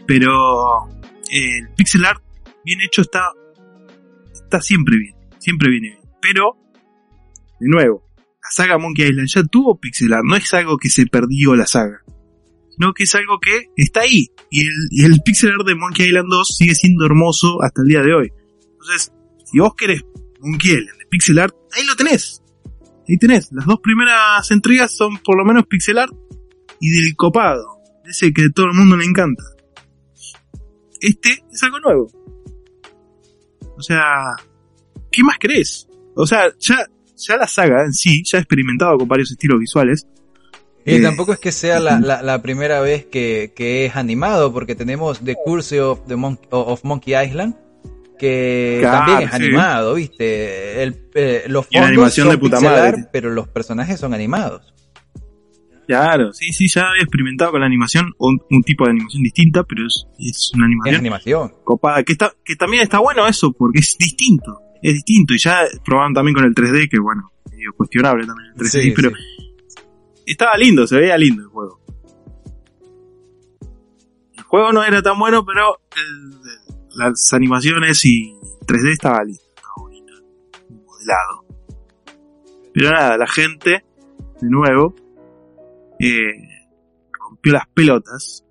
Pero 0.07 0.89
eh, 1.31 1.59
el 1.61 1.69
pixel 1.75 2.05
art 2.05 2.23
bien 2.65 2.81
hecho 2.81 3.03
está 3.03 3.33
está 4.53 4.61
siempre 4.61 4.99
bien, 4.99 5.15
siempre 5.39 5.71
viene 5.71 5.89
bien. 5.89 6.01
Pero, 6.21 6.57
de 7.59 7.69
nuevo, 7.69 8.05
la 8.17 8.51
saga 8.51 8.77
Monkey 8.77 9.09
Island 9.09 9.29
ya 9.29 9.45
tuvo 9.45 9.81
pixel 9.81 10.13
art, 10.13 10.25
no 10.25 10.37
es 10.37 10.53
algo 10.53 10.77
que 10.77 10.91
se 10.91 11.07
perdió 11.07 11.57
la 11.57 11.67
saga, 11.67 12.03
sino 12.71 12.93
que 12.93 13.05
es 13.05 13.15
algo 13.15 13.39
que 13.41 13.69
está 13.77 14.01
ahí. 14.01 14.29
Y 14.51 14.61
el, 14.61 15.13
el 15.13 15.21
pixel 15.25 15.53
art 15.53 15.67
de 15.67 15.75
Monkey 15.75 16.07
Island 16.07 16.29
2 16.29 16.57
sigue 16.57 16.75
siendo 16.75 17.07
hermoso 17.07 17.63
hasta 17.63 17.81
el 17.81 17.89
día 17.89 18.03
de 18.03 18.15
hoy. 18.15 18.33
Entonces, 18.73 19.13
si 19.51 19.59
vos 19.59 19.75
querés 19.75 20.03
Monkey 20.41 20.73
Island 20.73 20.99
de 20.99 21.07
pixel 21.07 21.39
art, 21.39 21.55
ahí 21.73 21.87
lo 21.87 21.97
tenés. 21.97 22.43
Ahí 23.09 23.17
tenés. 23.17 23.51
Las 23.53 23.65
dos 23.65 23.81
primeras 23.81 24.51
entregas 24.51 24.95
son 24.95 25.17
por 25.19 25.39
lo 25.39 25.47
menos 25.47 25.67
pixel 25.67 25.99
art 25.99 26.13
y 26.79 26.91
del 26.91 27.17
copado. 27.17 27.79
Ese 28.05 28.33
que 28.35 28.43
a 28.43 28.51
todo 28.55 28.67
el 28.67 28.75
mundo 28.75 28.99
le 28.99 29.07
encanta. 29.07 29.45
Este 31.01 31.43
es 31.51 31.63
algo 31.63 31.81
nuevo. 31.81 32.22
O 33.77 33.83
sea, 33.83 34.35
¿qué 35.11 35.23
más 35.23 35.37
crees? 35.39 35.89
O 36.15 36.27
sea, 36.27 36.53
ya, 36.59 36.87
ya 37.17 37.37
la 37.37 37.47
saga 37.47 37.85
en 37.85 37.93
sí, 37.93 38.23
ya 38.25 38.39
ha 38.39 38.41
experimentado 38.41 38.99
con 38.99 39.09
varios 39.09 39.31
estilos 39.31 39.59
visuales. 39.59 40.07
Y 40.85 40.97
eh, 40.97 41.01
tampoco 41.01 41.33
es 41.33 41.39
que 41.39 41.53
sea 41.53 41.79
la, 41.79 42.43
primera 42.43 42.81
vez 42.81 43.07
que, 43.07 43.53
es 43.57 43.97
animado, 43.97 44.53
porque 44.53 44.75
tenemos 44.75 45.21
The 45.21 45.37
Curse 45.45 45.81
of, 45.81 46.01
the 46.07 46.17
of 46.51 46.85
Monkey 46.85 47.15
Island, 47.15 47.55
que 48.19 48.81
también 48.83 49.29
es 49.29 49.33
animado, 49.33 49.95
¿viste? 49.95 50.83
El, 50.83 51.09
eh, 51.15 51.45
los 51.47 51.67
fondos 51.67 52.15
son 52.15 52.31
de 52.31 52.39
puta 52.39 52.61
madre. 52.61 53.07
pero 53.13 53.31
los 53.31 53.49
personajes 53.49 54.01
son 54.01 54.13
animados. 54.15 54.73
Claro, 55.87 56.33
sí, 56.33 56.53
sí, 56.53 56.69
ya 56.69 56.89
había 56.89 57.03
experimentado 57.03 57.53
con 57.53 57.61
la 57.61 57.67
animación, 57.67 58.15
un, 58.19 58.41
un 58.51 58.63
tipo 58.63 58.85
de 58.85 58.93
animación 58.93 59.23
distinta, 59.23 59.65
pero 59.65 59.87
es, 59.87 60.07
es 60.19 60.53
una 60.55 60.67
animación. 60.67 60.95
Es 60.95 61.01
animación. 61.01 61.55
Copada, 61.65 62.03
que, 62.05 62.13
está, 62.13 62.33
que 62.45 62.57
también 62.57 62.85
está 62.85 63.01
bueno 63.01 63.27
eso, 63.27 63.53
porque 63.53 63.81
es 63.81 63.97
distinto, 63.99 64.61
es 64.81 64.95
distinto, 64.95 65.35
y 65.35 65.39
ya 65.39 65.63
probaban 65.85 66.15
también 66.15 66.35
con 66.35 66.45
el 66.45 66.55
3D, 66.55 66.89
que 66.89 66.99
bueno, 66.99 67.33
medio 67.51 67.73
cuestionable 67.77 68.27
también 68.27 68.51
el 68.51 68.57
3D, 68.57 68.93
pero 68.95 69.11
estaba 70.25 70.57
lindo, 70.57 70.87
se 70.87 70.97
veía 70.97 71.17
lindo 71.17 71.43
el 71.43 71.49
juego. 71.49 71.81
El 74.37 74.43
juego 74.45 74.73
no 74.73 74.85
era 74.85 75.03
tan 75.03 75.19
bueno, 75.19 75.45
pero 75.45 75.81
las 76.95 77.33
animaciones 77.33 78.05
y 78.05 78.35
3D 78.67 78.93
estaba 78.93 79.25
lindo, 79.25 79.43
estaba 79.55 79.75
bonito, 79.79 80.13
modelado. 80.87 81.45
Pero 82.73 82.91
nada, 82.91 83.17
la 83.17 83.27
gente, 83.27 83.85
de 84.41 84.49
nuevo, 84.49 84.95
rompió 87.19 87.53
las 87.53 87.67
pelotas. 87.75 88.45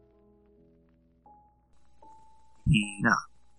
Y 2.67 3.01
nada. 3.01 3.17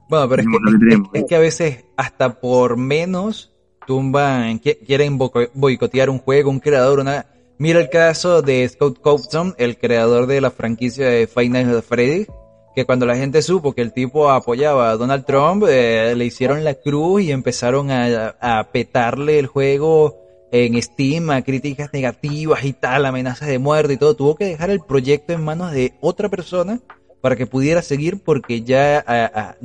Bueno, 0.08 0.28
pero 0.28 0.42
es 0.42 0.48
que, 0.48 0.94
es- 0.94 1.00
es 1.22 1.24
que 1.28 1.36
a 1.36 1.40
veces 1.40 1.84
hasta 1.96 2.40
por 2.40 2.76
menos 2.76 3.52
tumban, 3.86 4.60
qui- 4.60 4.78
quieren 4.86 5.18
boicotear 5.18 6.10
un 6.10 6.18
juego, 6.18 6.50
un 6.50 6.60
creador, 6.60 7.00
una... 7.00 7.26
Mira 7.58 7.80
el 7.80 7.90
caso 7.90 8.42
de 8.42 8.68
Scott 8.68 9.00
Cawthon, 9.02 9.54
el 9.58 9.78
creador 9.78 10.26
de 10.26 10.40
la 10.40 10.50
franquicia 10.50 11.06
de 11.08 11.28
Nights 11.48 11.68
at 11.76 11.82
Freddy, 11.82 12.26
que 12.74 12.84
cuando 12.86 13.06
la 13.06 13.14
gente 13.16 13.40
supo 13.42 13.72
que 13.74 13.82
el 13.82 13.92
tipo 13.92 14.30
apoyaba 14.30 14.90
a 14.90 14.96
Donald 14.96 15.24
Trump, 15.24 15.64
eh, 15.68 16.14
le 16.16 16.24
hicieron 16.24 16.64
la 16.64 16.74
cruz 16.74 17.22
y 17.22 17.30
empezaron 17.30 17.90
a, 17.90 18.34
a 18.40 18.64
petarle 18.72 19.38
el 19.38 19.46
juego 19.46 20.21
en 20.52 20.80
Steam, 20.80 21.28
críticas 21.42 21.90
negativas 21.92 22.62
y 22.64 22.72
tal, 22.74 23.06
amenazas 23.06 23.48
de 23.48 23.58
muerte 23.58 23.94
y 23.94 23.96
todo. 23.96 24.14
Tuvo 24.14 24.36
que 24.36 24.44
dejar 24.44 24.70
el 24.70 24.80
proyecto 24.80 25.32
en 25.32 25.42
manos 25.42 25.72
de 25.72 25.94
otra 26.00 26.28
persona 26.28 26.78
para 27.20 27.34
que 27.36 27.46
pudiera 27.46 27.82
seguir 27.82 28.22
porque 28.22 28.62
ya 28.62 29.56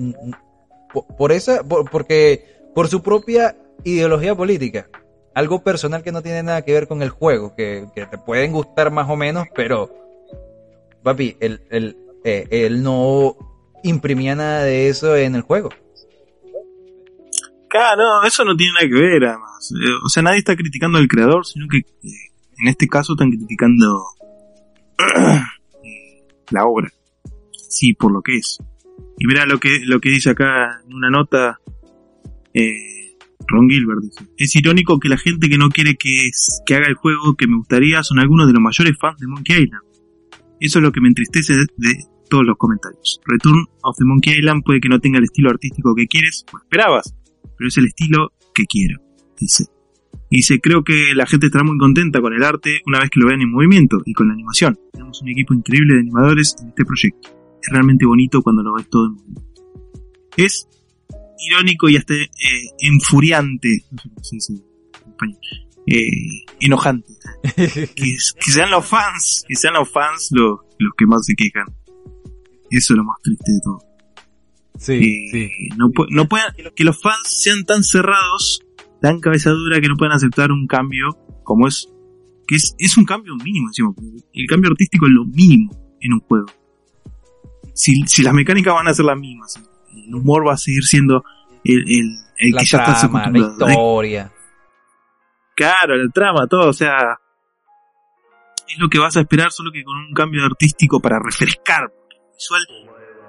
por 1.18 1.32
esa 1.32 1.64
por- 1.64 1.90
porque 1.90 2.46
por 2.74 2.88
su 2.88 3.02
propia 3.02 3.56
ideología 3.84 4.36
política 4.36 4.90
algo 5.34 5.64
personal 5.64 6.02
que 6.04 6.12
no 6.12 6.22
tiene 6.22 6.44
nada 6.44 6.62
que 6.64 6.74
ver 6.74 6.88
con 6.88 7.02
el 7.02 7.10
juego 7.10 7.56
que, 7.56 7.86
que 7.94 8.06
te 8.06 8.18
pueden 8.18 8.52
gustar 8.52 8.92
más 8.92 9.10
o 9.10 9.16
menos 9.16 9.48
pero 9.56 9.94
papi 11.04 11.36
él, 11.40 11.62
él, 11.70 11.98
eh, 12.24 12.48
él 12.50 12.84
no 12.84 13.36
imprimía 13.84 14.36
nada 14.36 14.64
de 14.64 14.88
eso 14.90 15.16
en 15.16 15.36
el 15.36 15.42
juego 15.42 15.70
Claro, 17.70 18.02
no, 18.22 18.28
eso 18.28 18.46
no 18.46 18.56
tiene 18.56 18.74
nada 18.74 18.88
que 18.88 18.94
ver, 18.94 19.26
además. 19.26 19.72
Eh, 19.72 19.92
O 20.04 20.10
sea, 20.10 20.24
nadie 20.24 20.40
está 20.40 20.56
criticando 20.56 20.98
al 20.98 21.08
creador, 21.08 21.46
sino 21.46 21.68
que 21.68 21.78
eh, 21.78 22.32
en 22.60 22.68
este 22.68 22.88
caso 22.88 23.14
están 23.14 23.30
criticando 23.32 24.04
la 26.52 26.66
obra. 26.66 26.90
Sí, 27.70 27.94
por 27.94 28.12
lo 28.12 28.22
que 28.22 28.38
es. 28.38 28.58
Y 29.20 29.28
mira 29.28 29.46
lo 29.46 29.60
que, 29.60 29.80
lo 29.86 30.00
que 30.00 30.10
dice 30.10 30.30
acá 30.32 30.80
en 30.86 30.94
una 30.94 31.10
nota 31.10 31.60
eh, 32.54 33.16
Ron 33.48 33.70
Gilbert. 33.70 34.02
Dice, 34.02 34.26
es 34.38 34.56
irónico 34.56 35.00
que 35.00 35.10
la 35.10 35.18
gente 35.18 35.50
que 35.50 35.58
no 35.58 35.70
quiere 35.70 35.96
que, 35.96 36.28
es- 36.28 36.62
que 36.66 36.76
haga 36.76 36.88
el 36.88 36.96
juego 36.96 37.36
que 37.36 37.48
me 37.48 37.58
gustaría 37.58 38.02
son 38.04 38.20
algunos 38.20 38.48
de 38.48 38.54
los 38.54 38.62
mayores 38.62 38.98
fans 39.00 39.20
de 39.20 39.28
Monkey 39.28 39.64
Island. 39.64 39.84
Eso 40.60 40.80
es 40.80 40.84
lo 40.84 40.92
que 40.92 41.02
me 41.02 41.10
entristece 41.10 41.54
de 41.76 41.94
todos 42.30 42.44
los 42.46 42.58
comentarios. 42.58 43.22
Return 43.26 43.66
of 43.84 43.96
the 43.98 44.06
Monkey 44.06 44.34
Island 44.40 44.64
puede 44.64 44.80
que 44.80 44.90
no 44.90 45.00
tenga 45.00 45.18
el 45.20 45.26
estilo 45.26 45.50
artístico 45.50 45.94
que 45.96 46.08
quieres 46.08 46.46
o 46.54 46.58
esperabas, 46.58 47.14
pero 47.58 47.68
es 47.68 47.78
el 47.78 47.86
estilo 47.86 48.32
que 48.54 48.66
quiero, 48.66 49.02
dice. 49.40 49.66
Y 50.30 50.38
dice, 50.38 50.60
creo 50.60 50.84
que 50.84 51.14
la 51.16 51.26
gente 51.26 51.46
estará 51.46 51.64
muy 51.64 51.78
contenta 51.78 52.20
con 52.20 52.34
el 52.34 52.44
arte 52.44 52.82
una 52.86 53.00
vez 53.00 53.10
que 53.10 53.20
lo 53.20 53.28
vean 53.28 53.42
en 53.42 53.52
movimiento 53.52 54.02
y 54.06 54.14
con 54.14 54.28
la 54.28 54.34
animación. 54.34 54.78
Tenemos 54.92 55.22
un 55.22 55.30
equipo 55.30 55.54
increíble 55.54 55.94
de 55.94 56.02
animadores 56.02 56.56
en 56.62 56.70
este 56.70 56.84
proyecto. 56.84 57.30
Es 57.62 57.70
realmente 57.72 58.06
bonito 58.06 58.42
cuando 58.42 58.62
lo 58.62 58.74
ves 58.74 58.90
todo 58.90 59.06
en 59.06 59.14
movimiento. 59.14 59.54
Es 60.36 60.68
irónico 61.40 61.88
y 61.88 61.98
hasta 61.98 62.14
eh, 62.14 62.28
enfuriante, 62.80 63.86
no 63.92 63.98
sé 63.98 64.10
cómo 64.10 64.24
se 64.24 64.36
dice 64.36 64.54
en 64.54 65.12
español, 65.12 65.40
eh, 65.88 66.46
enojante. 66.60 67.14
Que, 67.56 67.86
que 67.96 68.52
sean 68.52 68.70
los 68.70 68.86
fans, 68.86 69.46
que 69.48 69.56
sean 69.56 69.76
los 69.76 69.90
fans 69.90 70.30
los, 70.32 70.60
los 70.80 70.94
que 70.98 71.06
más 71.06 71.26
se 71.26 71.34
quejan. 71.36 71.66
Eso 72.70 72.94
es 72.94 72.98
lo 72.98 73.04
más 73.04 73.18
triste 73.24 73.52
de 73.52 73.60
todo. 73.64 73.87
Sí 74.78 75.28
sí 75.30 75.50
no, 75.78 75.90
no 76.10 76.28
puedan, 76.28 76.54
que 76.76 76.84
los 76.84 77.02
fans 77.02 77.24
sean 77.26 77.66
tan 77.66 77.84
cerrados, 77.84 78.62
tan 79.02 79.20
cabeza 79.20 79.52
dura 79.52 79.82
que 79.82 79.88
no 79.88 79.96
puedan 79.96 80.16
aceptar 80.16 80.52
un 80.52 80.68
cambio 80.68 81.18
como 81.44 81.68
es, 81.68 81.90
que 82.48 82.56
es, 82.56 82.76
es 82.78 82.98
un 82.98 83.06
cambio 83.06 83.36
mínimo 83.36 83.70
encima. 83.70 83.94
El 84.34 84.48
cambio 84.48 84.72
artístico 84.72 85.06
es 85.06 85.14
lo 85.14 85.26
mínimo 85.26 85.72
en 86.02 86.14
un 86.14 86.20
juego. 86.20 86.48
Si, 87.74 88.02
si 88.08 88.24
las 88.24 88.34
mecánicas 88.34 88.74
van 88.74 88.88
a 88.88 88.94
ser 88.94 89.06
las 89.06 89.18
mismas, 89.18 89.62
el 89.96 90.14
humor 90.14 90.48
va 90.48 90.54
a 90.54 90.58
seguir 90.58 90.84
siendo 90.84 91.24
el, 91.64 91.84
el, 91.88 92.18
el 92.38 92.52
la 92.52 92.62
que 92.62 92.66
ya 92.66 92.78
estás 92.80 93.02
trama 93.02 93.30
la 93.30 93.40
historia 93.40 94.32
Claro, 95.56 95.96
la 95.96 96.12
trama, 96.12 96.46
todo, 96.48 96.70
o 96.70 96.74
sea, 96.74 97.20
es 98.68 98.78
lo 98.78 98.90
que 98.90 99.00
vas 99.00 99.18
a 99.18 99.22
esperar, 99.22 99.52
solo 99.52 99.72
que 99.72 99.84
con 99.84 99.98
un 99.98 100.14
cambio 100.14 100.46
artístico 100.46 101.00
para 101.00 101.18
refrescar. 101.18 101.92
El 102.12 102.36
visual 102.36 102.62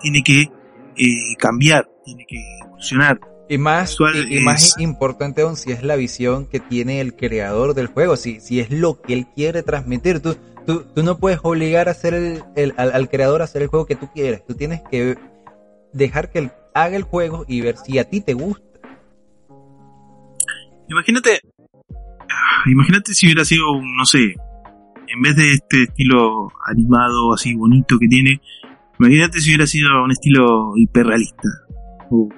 tiene 0.01 0.23
que 0.23 0.51
eh, 0.99 1.35
cambiar, 1.39 1.89
tiene 2.05 2.25
que 2.27 2.37
evolucionar. 2.65 3.21
Y 3.51 3.57
más, 3.57 3.97
y, 4.15 4.37
y 4.37 4.41
más 4.41 4.63
es- 4.63 4.79
importante 4.79 5.41
aún 5.43 5.57
si 5.57 5.73
es 5.73 5.83
la 5.83 5.97
visión 5.97 6.47
que 6.47 6.61
tiene 6.61 7.01
el 7.01 7.15
creador 7.17 7.73
del 7.75 7.87
juego, 7.87 8.17
si, 8.17 8.41
si 8.41 8.61
es 8.61 8.71
lo 8.71 9.01
que 9.01 9.15
él 9.15 9.27
quiere 9.35 9.63
transmitir. 9.63 10.21
Tú, 10.21 10.37
tú, 10.67 10.85
tú 10.95 11.03
no 11.03 11.17
puedes 11.19 11.41
obligar 11.43 11.89
a 11.89 11.93
hacer 11.93 12.13
el, 12.15 12.43
el- 12.57 12.75
al, 12.77 12.93
al 12.93 13.09
creador 13.09 13.41
a 13.41 13.45
hacer 13.45 13.63
el 13.63 13.69
juego 13.69 13.87
que 13.87 13.97
tú 13.97 14.09
quieres. 14.13 14.45
Tú 14.47 14.55
tienes 14.55 14.83
que 14.91 15.17
dejar 15.95 16.31
que 16.31 16.41
él 16.41 16.51
haga 16.75 16.97
el 16.97 17.05
juego 17.05 17.45
y 17.49 17.63
ver 17.63 17.77
si 17.79 17.99
a 17.99 18.05
ti 18.05 18.21
te 18.21 18.35
gusta. 18.35 18.63
Imagínate, 20.89 21.41
ah, 22.31 22.63
imagínate 22.71 23.13
si 23.15 23.27
hubiera 23.27 23.45
sido, 23.45 23.65
no 23.81 24.05
sé, 24.05 24.35
en 25.09 25.23
vez 25.23 25.37
de 25.37 25.53
este 25.55 25.83
estilo 25.85 26.49
animado 26.67 27.33
así 27.35 27.55
bonito 27.55 27.99
que 27.99 28.09
tiene, 28.09 28.41
imagínate 28.99 29.41
si 29.41 29.51
hubiera 29.51 29.67
sido 29.67 30.03
un 30.03 30.11
estilo 30.11 30.73
hiperrealista. 30.77 31.49
O, 32.11 32.29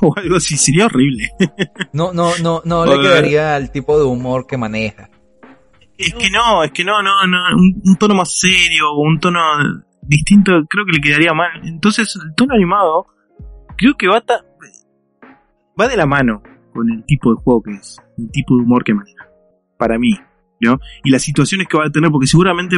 o 0.02 0.14
algo 0.16 0.36
así, 0.36 0.56
sería 0.56 0.86
horrible. 0.86 1.30
No, 1.92 2.12
no, 2.12 2.30
no, 2.42 2.62
no 2.64 2.86
le 2.86 3.00
quedaría 3.00 3.54
al 3.56 3.70
tipo 3.70 3.98
de 3.98 4.04
humor 4.04 4.46
que 4.46 4.56
maneja. 4.56 5.08
Es 5.96 6.14
que 6.14 6.30
no, 6.30 6.62
es 6.62 6.70
que 6.70 6.84
no, 6.84 7.02
no, 7.02 7.26
no, 7.26 7.38
un, 7.56 7.82
un 7.84 7.96
tono 7.96 8.14
más 8.14 8.38
serio 8.38 8.92
o 8.92 9.02
un 9.02 9.18
tono 9.18 9.40
distinto 10.02 10.52
creo 10.68 10.84
que 10.86 10.92
le 10.92 11.00
quedaría 11.00 11.34
mal. 11.34 11.50
Entonces 11.64 12.14
el 12.24 12.34
tono 12.36 12.54
animado 12.54 13.06
creo 13.76 13.94
que 13.96 14.06
va, 14.06 14.20
ta- 14.20 14.44
va 15.80 15.88
de 15.88 15.96
la 15.96 16.06
mano 16.06 16.42
con 16.72 16.88
el 16.90 17.04
tipo 17.04 17.30
de 17.34 17.42
juego 17.42 17.62
que 17.62 17.72
es, 17.72 17.98
el 18.16 18.30
tipo 18.30 18.56
de 18.56 18.62
humor 18.62 18.84
que 18.84 18.94
maneja, 18.94 19.26
para 19.76 19.98
mí, 19.98 20.10
¿no? 20.60 20.78
Y 21.02 21.10
las 21.10 21.22
situaciones 21.22 21.66
que 21.66 21.76
va 21.78 21.86
a 21.86 21.90
tener, 21.90 22.10
porque 22.12 22.28
seguramente 22.28 22.76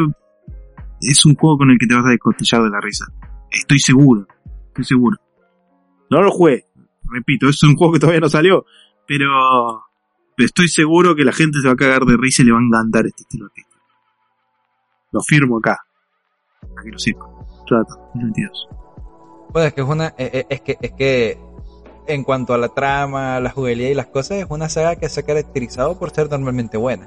es 1.00 1.24
un 1.24 1.34
juego 1.34 1.58
con 1.58 1.70
el 1.70 1.78
que 1.78 1.86
te 1.86 1.94
vas 1.94 2.06
a 2.06 2.10
descostillar 2.10 2.62
de 2.62 2.70
la 2.70 2.80
risa. 2.80 3.06
Estoy 3.50 3.78
seguro, 3.78 4.26
estoy 4.68 4.84
seguro. 4.84 5.16
No 6.10 6.22
lo 6.22 6.30
jugué, 6.30 6.66
repito, 7.10 7.48
es 7.48 7.62
un 7.62 7.76
juego 7.76 7.94
que 7.94 8.00
todavía 8.00 8.20
no 8.20 8.28
salió, 8.28 8.64
pero 9.06 9.84
estoy 10.36 10.68
seguro 10.68 11.14
que 11.14 11.24
la 11.24 11.32
gente 11.32 11.60
se 11.60 11.66
va 11.66 11.74
a 11.74 11.76
cagar 11.76 12.04
de 12.04 12.16
risa 12.16 12.42
y 12.42 12.46
le 12.46 12.52
va 12.52 12.58
a 12.58 12.62
encantar 12.62 13.06
este 13.06 13.22
estilo 13.22 13.46
artístico. 13.46 13.70
Lo 15.12 15.20
firmo 15.22 15.58
acá. 15.58 15.78
Para 16.60 16.82
que 16.84 16.90
lo 16.90 16.98
sepa. 16.98 17.26
Trata, 17.66 17.94
2022. 18.14 18.68
Bueno, 19.52 19.68
es 19.68 19.74
que 19.74 19.80
es 19.80 19.86
una, 19.86 20.08
eh, 20.18 20.30
eh, 20.32 20.46
es 20.48 20.60
que, 20.60 20.76
es 20.80 20.92
que 20.92 21.38
en 22.06 22.24
cuanto 22.24 22.54
a 22.54 22.58
la 22.58 22.68
trama, 22.68 23.40
la 23.40 23.50
jugabilidad 23.50 23.90
y 23.90 23.94
las 23.94 24.06
cosas, 24.06 24.38
es 24.38 24.46
una 24.48 24.68
saga 24.68 24.96
que 24.96 25.08
se 25.08 25.20
ha 25.20 25.26
caracterizado 25.26 25.98
por 25.98 26.10
ser 26.10 26.30
normalmente 26.30 26.76
buena. 26.76 27.06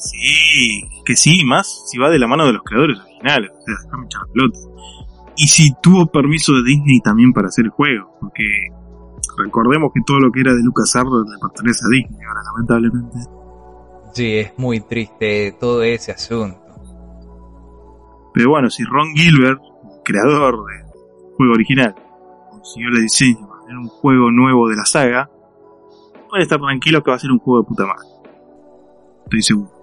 Sí, 0.00 0.88
que 1.04 1.14
sí, 1.14 1.44
más 1.44 1.84
si 1.86 1.98
va 1.98 2.08
de 2.08 2.18
la 2.18 2.26
mano 2.26 2.46
de 2.46 2.54
los 2.54 2.62
creadores 2.62 2.98
originales. 2.98 3.50
O 3.50 3.62
sea, 3.62 3.74
déjame 3.84 4.06
echar 4.06 4.22
la 4.22 4.32
pelota. 4.32 4.58
Y 5.36 5.46
si 5.46 5.72
tuvo 5.82 6.06
permiso 6.06 6.52
de 6.54 6.62
Disney 6.64 7.00
también 7.00 7.32
para 7.32 7.48
hacer 7.48 7.66
el 7.66 7.70
juego. 7.70 8.16
Porque 8.20 8.44
recordemos 9.38 9.90
que 9.94 10.00
todo 10.06 10.18
lo 10.18 10.32
que 10.32 10.40
era 10.40 10.54
de 10.54 10.62
LucasArts 10.62 11.10
le 11.10 11.38
pertenece 11.38 11.84
a 11.84 11.88
Disney 11.90 12.26
ahora, 12.26 12.40
lamentablemente. 12.52 13.18
Sí, 14.12 14.38
es 14.38 14.58
muy 14.58 14.80
triste 14.80 15.56
todo 15.60 15.82
ese 15.82 16.12
asunto. 16.12 16.58
Pero 18.32 18.50
bueno, 18.50 18.70
si 18.70 18.84
Ron 18.84 19.14
Gilbert, 19.14 19.60
creador 20.04 20.64
del 20.66 20.84
juego 21.36 21.52
original, 21.52 21.94
consiguió 22.50 22.90
la 22.90 23.00
licencia 23.00 23.46
para 23.46 23.60
hacer 23.60 23.76
un 23.76 23.88
juego 23.88 24.30
nuevo 24.30 24.68
de 24.68 24.76
la 24.76 24.84
saga, 24.84 25.30
pueden 26.28 26.42
estar 26.42 26.60
tranquilos 26.60 27.02
que 27.02 27.10
va 27.10 27.16
a 27.16 27.20
ser 27.20 27.30
un 27.30 27.38
juego 27.38 27.62
de 27.62 27.68
puta 27.68 27.86
madre. 27.86 28.08
Estoy 29.24 29.42
seguro. 29.42 29.79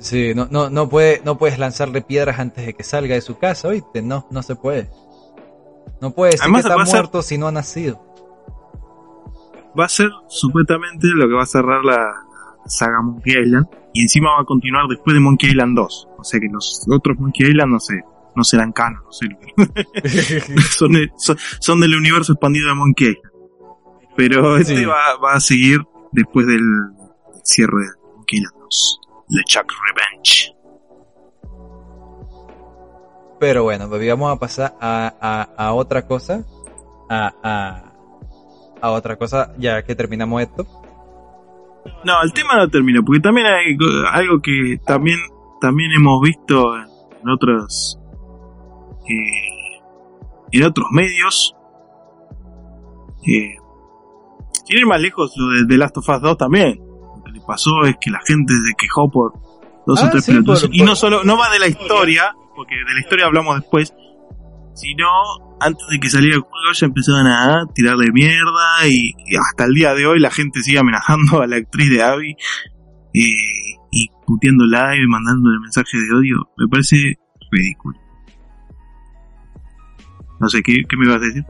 Sí, 0.00 0.32
no, 0.34 0.46
no, 0.50 0.70
no, 0.70 0.88
puede, 0.88 1.20
no 1.24 1.38
puedes 1.38 1.58
lanzarle 1.58 2.02
piedras 2.02 2.38
antes 2.38 2.64
de 2.66 2.74
que 2.74 2.82
salga 2.84 3.14
de 3.14 3.20
su 3.20 3.38
casa, 3.38 3.68
oíste, 3.68 4.00
no, 4.02 4.26
no 4.30 4.42
se 4.42 4.54
puede. 4.56 4.90
No 6.00 6.12
puede 6.12 6.32
decir 6.32 6.44
Además, 6.44 6.62
que 6.64 6.68
está 6.72 6.86
ser- 6.86 6.94
muerto 7.00 7.22
si 7.22 7.38
no 7.38 7.48
ha 7.48 7.52
nacido. 7.52 8.00
Va 9.78 9.84
a 9.84 9.88
ser 9.88 10.10
supuestamente 10.28 11.06
lo 11.08 11.28
que 11.28 11.34
va 11.34 11.42
a 11.42 11.46
cerrar 11.46 11.84
la, 11.84 11.96
la 11.96 12.66
saga 12.70 13.00
Monkey 13.02 13.34
Island 13.42 13.66
y 13.92 14.02
encima 14.02 14.30
va 14.36 14.42
a 14.42 14.44
continuar 14.44 14.86
después 14.88 15.14
de 15.14 15.20
Monkey 15.20 15.50
Island 15.50 15.76
2. 15.76 16.08
O 16.18 16.24
sea 16.24 16.40
que 16.40 16.48
los 16.50 16.86
otros 16.90 17.18
Monkey 17.18 17.48
Island 17.48 17.72
no 17.72 17.80
sé, 17.80 18.00
no 18.34 18.44
serán 18.44 18.72
canon, 18.72 19.02
no 19.04 19.12
sé. 19.12 19.26
son, 20.70 20.92
de- 20.92 21.10
son, 21.16 21.36
son 21.60 21.80
del 21.80 21.94
universo 21.96 22.32
expandido 22.32 22.68
de 22.68 22.74
Monkey 22.74 23.08
Island. 23.08 23.32
Pero 24.16 24.56
este 24.56 24.76
Sí. 24.78 24.84
va, 24.84 25.16
va 25.22 25.34
a 25.34 25.40
seguir 25.40 25.80
después 26.12 26.46
del, 26.46 26.58
del 26.60 27.40
cierre 27.44 27.82
de 27.82 27.88
Monkey 28.16 28.38
Island 28.40 28.54
2. 28.62 29.00
LeChuck 29.30 29.70
Revenge. 29.88 30.54
Pero 33.40 33.62
bueno, 33.62 33.88
pues 33.88 34.06
vamos 34.08 34.32
a 34.34 34.38
pasar 34.38 34.74
a, 34.80 35.14
a, 35.20 35.42
a 35.68 35.72
otra 35.74 36.06
cosa. 36.06 36.44
A, 37.10 37.32
a, 37.42 37.92
a 38.82 38.90
otra 38.90 39.16
cosa, 39.16 39.52
ya 39.58 39.82
que 39.82 39.94
terminamos 39.94 40.42
esto. 40.42 40.66
No, 42.04 42.12
el 42.22 42.32
tema 42.32 42.56
no 42.56 42.68
termina, 42.68 43.00
porque 43.02 43.20
también 43.20 43.46
hay 43.46 43.76
go- 43.76 44.06
algo 44.12 44.40
que 44.42 44.78
también, 44.84 45.18
también 45.60 45.90
hemos 45.96 46.20
visto 46.20 46.76
en, 46.76 46.82
en 47.22 47.28
otros 47.30 47.98
eh, 49.08 49.80
en 50.52 50.62
otros 50.64 50.86
medios. 50.92 51.54
Eh, 53.26 53.56
sin 54.64 54.78
ir 54.78 54.86
más 54.86 55.00
lejos, 55.00 55.32
lo 55.36 55.60
de 55.60 55.66
The 55.66 55.78
Last 55.78 55.96
of 55.96 56.08
Us 56.08 56.20
2 56.20 56.36
también. 56.36 56.78
Que 57.38 57.44
pasó 57.46 57.82
es 57.84 57.96
que 58.00 58.10
la 58.10 58.20
gente 58.26 58.52
se 58.54 58.74
quejó 58.76 59.10
por 59.10 59.32
dos 59.86 60.02
o 60.02 60.06
Ah, 60.06 60.10
tres 60.10 60.24
sí, 60.24 60.32
por- 60.42 60.58
Y 60.72 60.82
no 60.82 60.94
solo, 60.96 61.24
no 61.24 61.36
va 61.38 61.50
de 61.50 61.58
la 61.58 61.68
historia, 61.68 62.34
porque 62.56 62.74
de 62.74 62.94
la 62.94 63.00
historia 63.00 63.26
hablamos 63.26 63.56
después, 63.60 63.94
sino 64.74 65.06
antes 65.60 65.86
de 65.90 65.98
que 65.98 66.08
saliera 66.10 66.36
el 66.36 66.42
juego 66.42 66.72
ya 66.72 66.86
empezaron 66.86 67.26
a 67.26 67.64
tirarle 67.74 68.12
mierda 68.12 68.86
y, 68.88 69.12
y 69.26 69.36
hasta 69.36 69.64
el 69.64 69.74
día 69.74 69.94
de 69.94 70.06
hoy 70.06 70.20
la 70.20 70.30
gente 70.30 70.62
sigue 70.62 70.78
amenazando 70.78 71.42
a 71.42 71.46
la 71.46 71.56
actriz 71.56 71.90
de 71.90 72.02
Abby 72.02 72.30
eh, 73.14 73.26
y 73.90 74.08
puteándola 74.26 74.94
y 74.96 75.06
mandándole 75.08 75.58
mensajes 75.60 76.00
de 76.08 76.16
odio. 76.16 76.36
Me 76.56 76.68
parece 76.68 77.14
ridículo. 77.50 77.98
No 80.40 80.48
sé, 80.48 80.62
¿qué, 80.62 80.82
qué 80.88 80.96
me 80.96 81.08
vas 81.08 81.16
a 81.16 81.20
decir? 81.26 81.44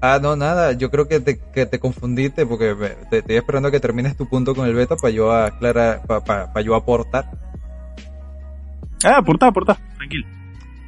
Ah, 0.00 0.20
no, 0.22 0.36
nada, 0.36 0.72
yo 0.72 0.90
creo 0.90 1.08
que 1.08 1.18
te, 1.18 1.38
que 1.38 1.66
te 1.66 1.80
confundiste 1.80 2.46
porque 2.46 2.74
me- 2.74 2.90
te, 3.10 3.18
estoy 3.18 3.36
esperando 3.36 3.68
a 3.68 3.70
que 3.72 3.80
termines 3.80 4.16
tu 4.16 4.28
punto 4.28 4.54
con 4.54 4.66
el 4.68 4.74
beta 4.74 4.94
para 4.96 5.10
yo 5.10 5.32
aclarar, 5.32 6.02
para 6.06 6.60
yo 6.60 6.74
aportar. 6.76 7.28
Ah, 9.04 9.22
portá, 9.24 9.50
portá, 9.50 9.76
tranquilo. 9.96 10.26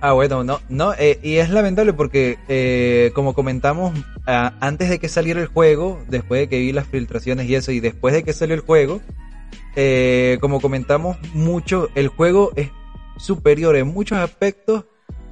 Ah, 0.00 0.12
bueno, 0.12 0.44
no, 0.44 0.60
no, 0.68 0.94
eh, 0.94 1.18
y 1.22 1.36
es 1.36 1.50
lamentable 1.50 1.92
porque, 1.92 2.38
eh, 2.48 3.10
como 3.14 3.34
comentamos, 3.34 3.92
ah, 4.26 4.54
antes 4.60 4.88
de 4.88 4.98
que 4.98 5.08
saliera 5.08 5.40
el 5.40 5.46
juego, 5.48 6.00
después 6.08 6.40
de 6.40 6.48
que 6.48 6.58
vi 6.60 6.72
las 6.72 6.86
filtraciones 6.86 7.46
y 7.48 7.54
eso, 7.56 7.70
y 7.72 7.80
después 7.80 8.14
de 8.14 8.22
que 8.22 8.32
salió 8.32 8.54
el 8.54 8.60
juego, 8.62 9.00
eh, 9.76 10.38
como 10.40 10.60
comentamos 10.60 11.18
mucho, 11.34 11.88
el 11.96 12.08
juego 12.08 12.50
es 12.56 12.70
superior 13.18 13.76
en 13.76 13.88
muchos 13.88 14.18
aspectos 14.18 14.84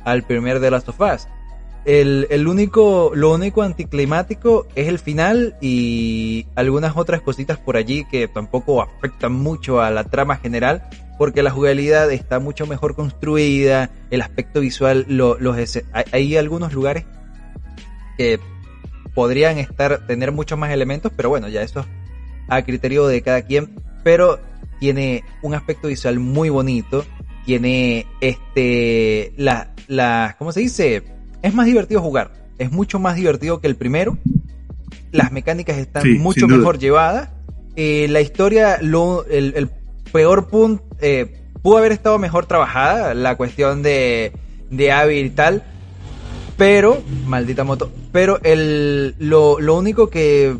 al 0.04 0.24
primer 0.24 0.60
de 0.60 0.70
Last 0.70 0.88
of 0.90 1.00
Us. 1.00 1.28
El, 1.84 2.26
el 2.30 2.46
único, 2.48 3.12
lo 3.14 3.32
único 3.32 3.62
anticlimático 3.62 4.66
es 4.74 4.88
el 4.88 4.98
final 4.98 5.56
y 5.60 6.46
algunas 6.54 6.96
otras 6.96 7.22
cositas 7.22 7.58
por 7.58 7.76
allí 7.76 8.04
que 8.10 8.28
tampoco 8.28 8.82
afectan 8.82 9.32
mucho 9.32 9.80
a 9.80 9.90
la 9.90 10.04
trama 10.04 10.36
general, 10.36 10.86
porque 11.16 11.42
la 11.42 11.50
jugabilidad 11.50 12.10
está 12.12 12.40
mucho 12.40 12.66
mejor 12.66 12.94
construida, 12.94 13.90
el 14.10 14.20
aspecto 14.20 14.60
visual, 14.60 15.06
lo- 15.08 15.38
los 15.38 15.56
hay, 15.92 16.04
hay 16.12 16.36
algunos 16.36 16.74
lugares 16.74 17.04
que 18.16 18.38
podrían 19.14 19.58
estar, 19.58 20.06
tener 20.06 20.32
muchos 20.32 20.58
más 20.58 20.70
elementos, 20.70 21.10
pero 21.16 21.28
bueno, 21.28 21.48
ya 21.48 21.62
eso 21.62 21.80
es 21.80 21.86
a 22.48 22.62
criterio 22.62 23.06
de 23.06 23.22
cada 23.22 23.42
quien, 23.42 23.70
pero 24.04 24.40
tiene 24.80 25.24
un 25.42 25.54
aspecto 25.54 25.88
visual 25.88 26.18
muy 26.18 26.50
bonito, 26.50 27.04
tiene 27.44 28.06
este, 28.20 29.32
la, 29.36 29.70
la, 29.86 30.36
¿cómo 30.38 30.52
se 30.52 30.60
dice? 30.60 31.02
Es 31.42 31.54
más 31.54 31.66
divertido 31.66 32.00
jugar, 32.00 32.32
es 32.58 32.70
mucho 32.72 32.98
más 32.98 33.16
divertido 33.16 33.60
que 33.60 33.66
el 33.68 33.76
primero, 33.76 34.18
las 35.12 35.32
mecánicas 35.32 35.78
están 35.78 36.02
Sí, 36.02 36.18
mucho 36.18 36.48
mejor 36.48 36.78
llevadas, 36.78 37.30
eh, 37.76 38.06
la 38.08 38.20
historia, 38.20 38.78
lo, 38.80 39.24
el, 39.26 39.54
el 39.56 39.70
peor 40.12 40.48
punto, 40.48 40.84
eh, 41.00 41.42
pudo 41.62 41.78
haber 41.78 41.92
estado 41.92 42.18
mejor 42.18 42.46
trabajada, 42.46 43.14
la 43.14 43.36
cuestión 43.36 43.82
de, 43.82 44.32
de 44.70 44.92
Abby 44.92 45.18
y 45.18 45.30
tal, 45.30 45.62
pero, 46.56 47.00
maldita 47.26 47.62
moto, 47.62 47.90
pero 48.10 48.40
el, 48.42 49.14
lo, 49.18 49.60
lo 49.60 49.76
único 49.76 50.10
que 50.10 50.56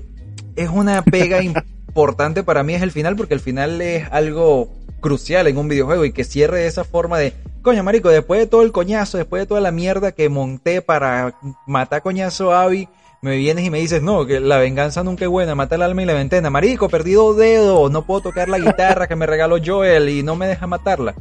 es 0.54 0.68
una 0.70 1.02
pega 1.02 1.42
importante 1.98 2.44
para 2.44 2.62
mí 2.62 2.74
es 2.74 2.82
el 2.82 2.92
final, 2.92 3.16
porque 3.16 3.34
el 3.34 3.40
final 3.40 3.80
es 3.82 4.06
algo 4.12 4.77
crucial 5.00 5.46
en 5.46 5.58
un 5.58 5.68
videojuego 5.68 6.04
y 6.04 6.12
que 6.12 6.24
cierre 6.24 6.61
de 6.61 6.66
esa 6.66 6.84
forma 6.84 7.18
de, 7.18 7.32
coño 7.62 7.82
marico, 7.82 8.08
después 8.08 8.40
de 8.40 8.46
todo 8.46 8.62
el 8.62 8.72
coñazo, 8.72 9.18
después 9.18 9.42
de 9.42 9.46
toda 9.46 9.61
la 9.61 9.70
mierda 9.70 10.12
que 10.12 10.28
monté 10.28 10.82
para 10.82 11.34
matar 11.66 12.02
coñazo 12.02 12.52
a 12.52 12.62
Abby, 12.62 12.88
me 13.20 13.37
vienes 13.37 13.64
y 13.64 13.70
me 13.70 13.80
dices, 13.80 14.00
no, 14.02 14.26
que 14.26 14.38
la 14.40 14.58
venganza 14.58 15.02
nunca 15.02 15.24
es 15.24 15.30
buena, 15.30 15.54
mata 15.54 15.74
el 15.74 15.82
alma 15.82 16.02
y 16.02 16.06
la 16.06 16.14
ventana, 16.14 16.50
marico, 16.50 16.88
perdí 16.88 17.12
dos 17.12 17.37
dedos, 17.37 17.90
no 17.90 18.06
puedo 18.06 18.20
tocar 18.20 18.48
la 18.48 18.58
guitarra 18.58 19.08
que 19.08 19.16
me 19.16 19.26
regaló 19.26 19.56
Joel 19.64 20.08
y 20.08 20.22
no 20.22 20.37
me 20.37 20.46
deja 20.46 20.66
matarla. 20.66 21.14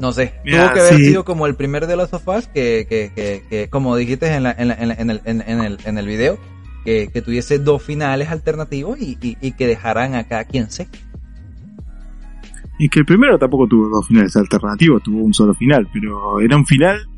No 0.00 0.12
sé, 0.12 0.32
tuvo 0.44 0.72
que 0.72 0.80
haber 0.80 0.96
sí. 0.96 1.04
sido 1.06 1.24
como 1.24 1.46
el 1.46 1.56
primer 1.56 1.86
de 1.88 1.96
los 1.96 2.08
sofás 2.10 2.46
que, 2.46 2.86
que, 2.88 3.10
que, 3.14 3.42
que, 3.50 3.68
como 3.68 3.96
dijiste 3.96 4.28
en, 4.32 4.44
la, 4.44 4.54
en, 4.56 4.68
la- 4.68 4.74
en, 4.74 5.10
el, 5.10 5.20
en, 5.24 5.42
en 5.46 5.60
el, 5.60 5.78
en 5.84 5.98
el 5.98 6.06
video, 6.06 6.38
que, 6.84 7.10
que 7.12 7.20
tuviese 7.20 7.58
dos 7.58 7.82
finales 7.82 8.30
alternativos 8.30 8.98
y, 9.00 9.18
y, 9.20 9.36
y 9.40 9.52
que 9.52 9.66
dejaran 9.66 10.14
a 10.14 10.28
cada 10.28 10.44
quien 10.44 10.70
sé. 10.70 10.86
Es 12.78 12.90
que 12.90 13.00
el 13.00 13.06
primero 13.06 13.38
tampoco 13.38 13.66
tuvo 13.66 13.88
dos 13.88 14.06
finales 14.06 14.34
alternativos, 14.36 15.02
tuvo 15.02 15.22
un 15.22 15.34
solo 15.34 15.54
final, 15.54 15.88
pero 15.92 16.40
era 16.40 16.56
un 16.56 16.64
final 16.66 17.08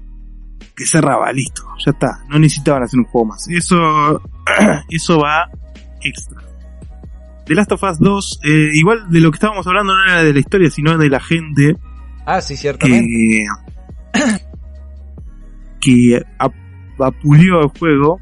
que 0.75 0.87
cerraba, 0.87 1.31
listo, 1.33 1.63
ya 1.85 1.91
está, 1.93 2.25
no 2.29 2.39
necesitaban 2.39 2.83
hacer 2.83 2.99
un 2.99 3.05
juego 3.07 3.27
más. 3.29 3.47
Eso, 3.49 4.23
eso 4.89 5.19
va 5.19 5.49
extra. 6.03 6.41
The 7.47 7.55
Last 7.55 7.73
of 7.73 7.83
Us 7.83 7.99
2, 7.99 8.41
eh, 8.45 8.69
igual 8.75 9.11
de 9.11 9.21
lo 9.21 9.31
que 9.31 9.37
estábamos 9.37 9.67
hablando 9.67 9.93
no 9.95 10.05
era 10.05 10.23
de 10.23 10.33
la 10.33 10.39
historia, 10.39 10.71
sino 10.71 10.97
de 10.97 11.09
la 11.11 11.21
gente 11.21 11.77
Ah, 12.25 12.41
sí, 12.41 12.57
ciertamente. 12.57 13.09
que, 14.13 14.21
que 15.81 16.23
ap- 16.39 16.55
apulió 16.99 17.61
el 17.61 17.69
juego 17.79 18.21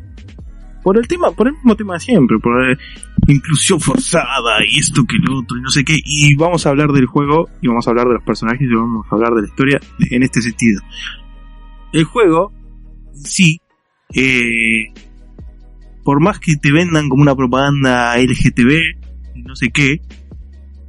por 0.82 0.96
el 0.96 1.06
tema, 1.06 1.30
por 1.32 1.48
el 1.48 1.54
mismo 1.54 1.76
tema 1.76 1.94
de 1.94 2.00
siempre, 2.00 2.38
por 2.38 2.78
inclusión 3.26 3.80
forzada 3.80 4.64
y 4.66 4.78
esto 4.78 5.04
que 5.04 5.16
lo 5.18 5.38
otro 5.38 5.58
y 5.58 5.62
no 5.62 5.70
sé 5.70 5.84
qué. 5.84 5.96
Y 6.04 6.34
vamos 6.36 6.66
a 6.66 6.70
hablar 6.70 6.92
del 6.92 7.06
juego 7.06 7.48
y 7.60 7.68
vamos 7.68 7.86
a 7.86 7.90
hablar 7.90 8.06
de 8.06 8.14
los 8.14 8.22
personajes 8.22 8.62
y 8.62 8.74
vamos 8.74 9.06
a 9.10 9.14
hablar 9.14 9.34
de 9.34 9.42
la 9.42 9.48
historia 9.48 9.80
en 10.10 10.22
este 10.22 10.42
sentido. 10.42 10.80
El 11.92 12.04
juego, 12.04 12.52
sí, 13.14 13.60
eh, 14.14 14.92
por 16.04 16.20
más 16.20 16.38
que 16.38 16.56
te 16.56 16.72
vendan 16.72 17.08
como 17.08 17.22
una 17.22 17.36
propaganda 17.36 18.16
LGTB 18.16 19.36
y 19.36 19.42
no 19.42 19.56
sé 19.56 19.70
qué, 19.70 20.00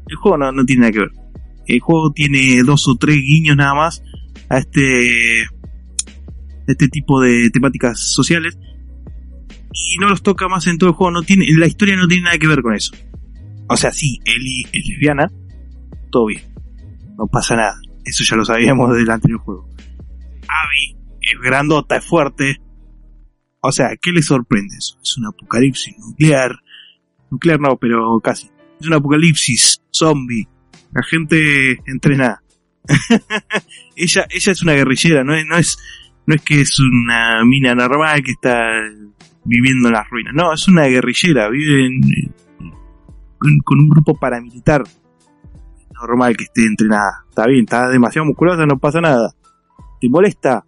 el 0.08 0.16
juego 0.16 0.38
no, 0.38 0.52
no 0.52 0.66
tiene 0.66 0.82
nada 0.82 0.92
que 0.92 1.00
ver. 1.00 1.12
El 1.68 1.80
juego 1.82 2.12
tiene 2.12 2.64
dos 2.64 2.88
o 2.88 2.96
tres 2.96 3.18
guiños 3.18 3.56
nada 3.56 3.76
más 3.76 4.04
a 4.50 4.58
este 4.58 5.44
este 6.68 6.88
tipo 6.88 7.20
de 7.22 7.50
temáticas 7.50 8.00
sociales 8.00 8.58
y 9.72 9.98
no 10.00 10.10
los 10.10 10.24
toca 10.24 10.48
más 10.48 10.68
en 10.68 10.78
todo 10.78 10.90
el 10.90 10.96
juego 10.96 11.12
no 11.12 11.22
tiene 11.22 11.46
la 11.58 11.68
historia 11.68 11.96
no 11.96 12.08
tiene 12.08 12.24
nada 12.24 12.38
que 12.38 12.48
ver 12.48 12.62
con 12.62 12.76
eso. 12.76 12.94
O 13.68 13.78
sea 13.78 13.92
sí 13.92 14.20
Ellie 14.26 14.66
es 14.72 14.88
lesbiana 14.88 15.32
todo 16.12 16.28
bien 16.28 16.44
no 17.18 17.28
pasa 17.28 17.56
nada 17.56 17.80
eso 18.04 18.24
ya 18.24 18.36
lo 18.36 18.46
sabíamos 18.46 18.96
del 18.96 19.10
anterior 19.10 19.40
juego. 19.40 19.70
Abby 20.48 20.98
es 21.22 21.40
grandota 21.42 21.98
es 21.98 22.06
fuerte 22.06 22.58
o 23.62 23.72
sea 23.72 23.90
¿qué 24.02 24.12
le 24.12 24.22
sorprende 24.22 24.76
eso? 24.78 24.98
es 25.04 25.18
un 25.18 25.28
apocalipsis 25.28 25.96
nuclear 26.00 26.60
nuclear 27.30 27.60
no 27.60 27.78
pero 27.78 28.20
casi 28.22 28.50
es 28.80 28.88
un 28.88 28.94
apocalipsis 28.94 29.82
zombie 29.92 30.48
la 30.94 31.04
gente 31.04 31.82
entrena. 31.86 32.42
Ella 33.96 34.26
ella 34.30 34.52
es 34.52 34.62
una 34.64 34.74
guerrillera 34.74 35.24
no 35.24 35.36
es 35.36 35.46
no 35.46 35.58
es 35.58 35.78
no 36.26 36.36
es 36.36 36.42
que 36.42 36.62
es 36.62 36.80
una 36.80 37.44
mina 37.46 37.76
normal 37.76 38.24
que 38.24 38.32
está 38.32 38.72
viviendo 39.50 39.88
en 39.90 39.94
las 39.96 40.08
ruinas. 40.10 40.34
No 40.34 40.54
es 40.54 40.68
una 40.68 40.84
guerrillera 40.86 41.50
vive 41.50 41.86
en- 41.88 42.02
con, 43.64 43.80
un 43.80 43.90
grupo 43.90 44.16
paramilitar. 44.18 44.84
Normal 45.94 46.38
que 46.38 46.46
esté 46.46 46.66
entrenada. 46.66 47.26
Está 47.30 47.46
bien 47.48 47.62
está 47.66 47.90
demasiado 47.90 48.26
musculosa 48.26 48.66
no 48.66 48.78
pasa 48.80 49.02
nada. 49.02 49.34
Te 50.00 50.08
molesta 50.10 50.66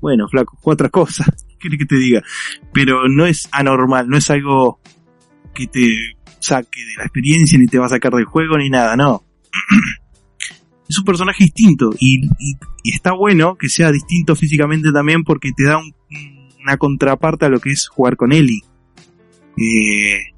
bueno 0.00 0.26
flaco 0.28 0.56
otra 0.62 0.88
cosa 0.88 1.26
¿qué 1.58 1.68
que 1.76 1.84
te 1.84 1.96
diga 1.96 2.22
pero 2.72 3.06
no 3.06 3.26
es 3.26 3.50
anormal 3.52 4.08
no 4.08 4.16
es 4.16 4.30
algo 4.30 4.80
que 5.52 5.66
te 5.66 6.16
saque 6.38 6.80
de 6.86 6.94
la 6.96 7.02
experiencia 7.04 7.58
ni 7.58 7.66
te 7.66 7.78
va 7.78 7.84
a 7.84 7.90
sacar 7.90 8.14
del 8.14 8.24
juego 8.24 8.56
ni 8.56 8.70
nada 8.70 8.96
no. 8.96 9.22
Es 10.88 10.98
un 10.98 11.04
personaje 11.04 11.44
distinto 11.44 11.90
y 12.00 12.20
está 12.84 13.12
bueno 13.12 13.56
que 13.56 13.68
sea 13.68 13.92
distinto 13.92 14.34
físicamente 14.34 14.90
también 14.90 15.22
porque 15.22 15.50
te 15.54 15.64
da 15.64 15.76
un- 15.78 15.92
una 16.62 16.76
contraparte 16.76 17.46
a 17.46 17.48
lo 17.48 17.60
que 17.60 17.70
es 17.70 17.88
jugar 17.88 18.16
con 18.16 18.32
Ellie. 18.32 18.62
Eh, 19.56 20.34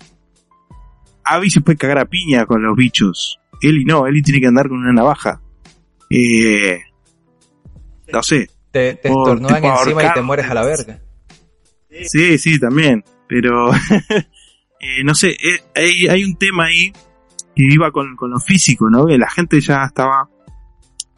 Abby 1.24 1.50
se 1.50 1.61
puede 1.61 1.78
cagar 1.78 1.98
a 1.98 2.06
piña 2.06 2.46
con 2.46 2.62
los 2.62 2.76
bichos. 2.76 3.38
Ellie 3.61 3.85
no, 3.85 4.06
Ellie 4.06 4.22
tiene 4.22 4.40
que 4.40 4.46
andar 4.46 4.68
con 4.68 4.78
una 4.78 4.92
navaja. 4.92 5.40
Eh, 6.11 6.80
no 8.12 8.22
sé, 8.22 8.48
Te, 8.70 8.94
te 8.94 9.08
o 9.08 9.20
estornudan 9.20 9.64
encima 9.64 10.04
y 10.04 10.12
te 10.12 10.22
mueres 10.22 10.46
a 10.46 10.54
la 10.54 10.64
verga. 10.64 11.00
Sí, 12.04 12.38
sí, 12.38 12.58
también. 12.58 13.04
Pero, 13.28 13.72
eh, 14.80 15.04
no 15.04 15.14
sé, 15.14 15.30
eh, 15.30 15.62
hay, 15.74 16.08
hay 16.08 16.24
un 16.24 16.37
tema 16.37 16.66
ahí 16.66 16.92
que 17.54 17.64
iba 17.64 17.90
con, 17.90 18.16
con 18.16 18.30
lo 18.30 18.40
físico, 18.40 18.90
¿no? 18.90 19.06
Que 19.06 19.18
la 19.18 19.30
gente 19.30 19.61
ya 19.61 19.85
estaba 19.85 20.28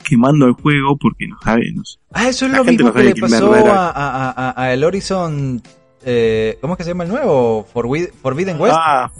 quemando 0.05 0.47
el 0.47 0.53
juego 0.53 0.97
porque 0.97 1.27
no 1.27 1.37
sabe, 1.43 1.73
no 1.75 1.85
sé. 1.85 1.99
Ah, 2.13 2.29
eso 2.29 2.47
es 2.47 2.53
La 2.53 2.59
lo 2.59 2.65
mismo 2.65 2.89
no 2.89 2.95
que 2.95 3.03
le 3.05 3.15
pasó 3.17 3.53
a, 3.55 3.91
a, 3.91 4.31
a- 4.31 4.63
a 4.63 4.73
el 4.73 4.85
Horizon. 4.85 5.61
Eh, 6.07 6.59
¿Cómo 6.61 6.75
es 6.75 6.79
que 6.79 6.85
se 6.85 6.91
llama 6.91 7.05
el 7.05 7.11
nuevo? 7.11 7.67
Forbid- 7.75 8.11
Forbidden 8.23 8.61
West. 8.61 8.77
Ah, 8.79 9.11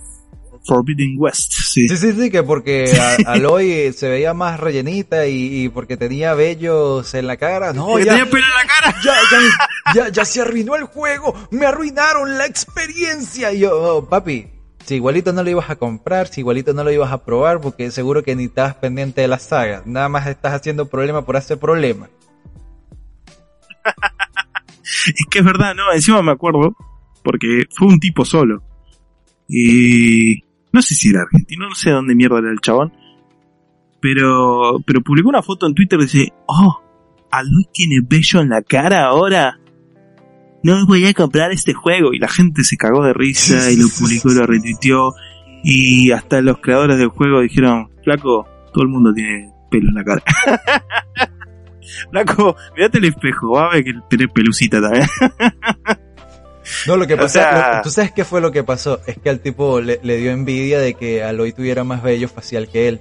Forbidden 0.67 1.17
West, 1.19 1.53
sí. 1.53 1.89
Sí, 1.89 1.97
sí, 1.97 2.13
sí, 2.13 2.31
que 2.31 2.43
porque 2.43 2.93
a- 3.27 3.33
Aloy 3.33 3.93
se 3.93 4.09
veía 4.09 4.33
más 4.33 4.59
rellenita 4.61 5.27
y, 5.27 5.65
y 5.65 5.69
porque 5.69 5.97
tenía 5.97 6.33
vellos 6.35 7.13
en 7.15 7.27
la 7.27 7.37
cara. 7.37 7.73
No, 7.73 7.99
ya, 7.99 8.13
tenía 8.13 8.25
pelo 8.31 8.45
en 8.47 8.53
la 8.53 8.67
cara. 8.67 8.97
ya, 9.05 9.15
ya 9.31 9.95
ya, 9.95 10.09
ya 10.11 10.25
se 10.25 10.41
arruinó 10.41 10.77
el 10.77 10.85
juego, 10.85 11.35
me 11.51 11.67
arruinaron 11.67 12.39
la 12.39 12.47
experiencia. 12.47 13.53
Y 13.53 13.61
yo, 13.61 13.79
oh, 13.97 14.09
papi, 14.09 14.47
si 14.85 14.97
igualito 14.97 15.33
no 15.33 15.43
lo 15.43 15.51
ibas 15.51 15.71
a 15.71 15.77
comprar, 15.77 16.29
si 16.29 16.41
igualito 16.41 16.75
no 16.75 16.85
lo 16.85 16.93
ibas 16.93 17.11
a 17.11 17.25
probar, 17.25 17.61
porque 17.61 17.91
seguro 17.91 18.23
que 18.23 18.37
ni 18.37 18.45
estás 18.45 18.75
pendiente 18.75 19.23
de 19.23 19.29
la 19.29 19.39
saga. 19.39 19.83
Nada 19.87 20.09
más 20.09 20.27
estás 20.27 20.53
haciendo 20.53 20.89
problema 20.89 21.25
por 21.25 21.37
hacer 21.37 21.59
problema. 21.59 22.09
es 25.07 25.27
que 25.31 25.39
es 25.39 25.45
verdad, 25.45 25.75
no, 25.75 25.93
encima 25.93 26.23
me 26.23 26.33
acuerdo, 26.33 26.77
porque 27.23 27.65
fue 27.71 27.89
un 27.89 27.99
tipo 27.99 28.25
solo. 28.25 28.63
Y 29.49 30.43
no 30.73 30.83
sé 30.83 30.95
si 30.95 31.11
era 31.11 31.23
argentino, 31.23 31.69
no 31.69 31.75
sé 31.75 31.91
dónde 31.91 32.15
mierda 32.15 32.39
era 32.39 32.51
el 32.51 32.61
chabón. 32.61 32.93
Pero, 34.01 34.81
pero 34.87 35.01
publicó 35.01 35.31
una 35.31 35.43
foto 35.43 35.67
en 35.67 35.75
Twitter 35.75 35.99
y 35.99 36.03
dice, 36.03 36.33
oh, 36.47 36.83
Aloy 37.31 37.67
tiene 37.73 38.01
bello 38.07 38.41
en 38.41 38.51
la 38.51 38.61
cara 38.63 39.07
ahora. 39.07 39.59
No 40.65 40.87
voy 40.87 41.07
a 41.07 41.13
comprar 41.13 41.53
este 41.53 41.75
juego. 41.75 42.15
Y 42.15 42.19
la 42.19 42.29
gente 42.29 42.65
se 42.65 42.79
cagó 42.79 43.05
de 43.05 43.13
risa 43.13 43.71
y 43.71 43.77
lo 43.77 43.87
publicó 43.89 44.33
y 44.33 44.35
lo 44.35 44.47
retuiteó. 44.47 45.15
Y 45.63 46.11
hasta 46.11 46.41
los 46.41 46.59
creadores 46.59 46.97
del 46.97 47.09
juego 47.09 47.43
dijeron, 47.43 47.91
flaco, 48.03 48.49
todo 48.73 48.83
el 48.83 48.89
mundo 48.89 49.13
tiene 49.13 49.53
pelo 49.71 49.91
en 49.91 49.95
la 49.95 50.05
cara. 50.05 50.23
flaco, 52.11 52.57
mirate 52.75 52.97
el 52.97 53.05
espejo, 53.05 53.51
va 53.51 53.67
a 53.67 53.75
ver 53.75 53.85
que 53.85 53.95
tenés 54.09 54.29
pelucita 54.35 54.81
también. 54.81 55.07
No, 56.87 56.97
lo 56.97 57.07
que 57.07 57.15
pasa, 57.15 57.83
tú 57.83 57.91
sabes 57.91 58.13
qué 58.13 58.25
fue 58.25 58.41
lo 58.41 58.51
que 58.51 58.65
pasó, 58.65 58.99
es 59.07 59.19
que 59.19 59.29
al 59.29 59.41
tipo 59.41 59.83
le, 59.83 60.01
le 60.03 60.17
dio 60.17 60.31
envidia 60.31 60.81
de 60.81 60.95
que 60.95 61.23
Aloy 61.23 61.53
tuviera 61.53 61.85
más 61.85 62.03
bello 62.03 62.27
facial 62.27 62.71
que 62.71 62.89
él. 62.89 63.01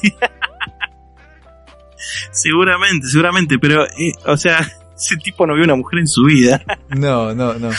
seguramente, 2.30 3.08
seguramente, 3.08 3.58
pero, 3.58 3.84
eh, 3.84 4.12
o 4.26 4.36
sea, 4.36 4.64
ese 4.96 5.16
tipo 5.16 5.46
no 5.46 5.54
vio 5.54 5.64
una 5.64 5.76
mujer 5.76 6.00
en 6.00 6.08
su 6.08 6.24
vida. 6.24 6.62
no, 6.96 7.34
no, 7.34 7.54
no. 7.54 7.70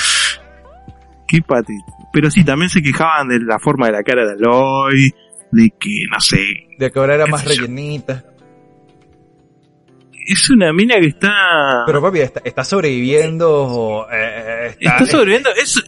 Qué 1.27 1.41
patito. 1.41 1.85
Pero 2.13 2.29
sí, 2.29 2.43
también 2.43 2.69
se 2.69 2.81
quejaban 2.81 3.27
de 3.27 3.39
la 3.39 3.59
forma 3.59 3.87
de 3.87 3.93
la 3.93 4.03
cara 4.03 4.25
de 4.25 4.33
Aloy, 4.33 5.13
de 5.51 5.73
que, 5.79 6.05
no 6.11 6.19
sé. 6.19 6.67
De 6.77 6.91
que 6.91 6.99
ahora 6.99 7.15
era 7.15 7.25
más 7.25 7.45
rellenita. 7.45 8.23
Es 10.27 10.49
una 10.49 10.73
mina 10.73 10.95
que 10.95 11.07
está. 11.07 11.83
Pero 11.85 12.01
papi, 12.01 12.19
está, 12.19 12.63
sobreviviendo. 12.63 14.07
Eh, 14.11 14.75
está, 14.79 15.05
sobreviviendo. 15.05 15.49
Es, 15.55 15.83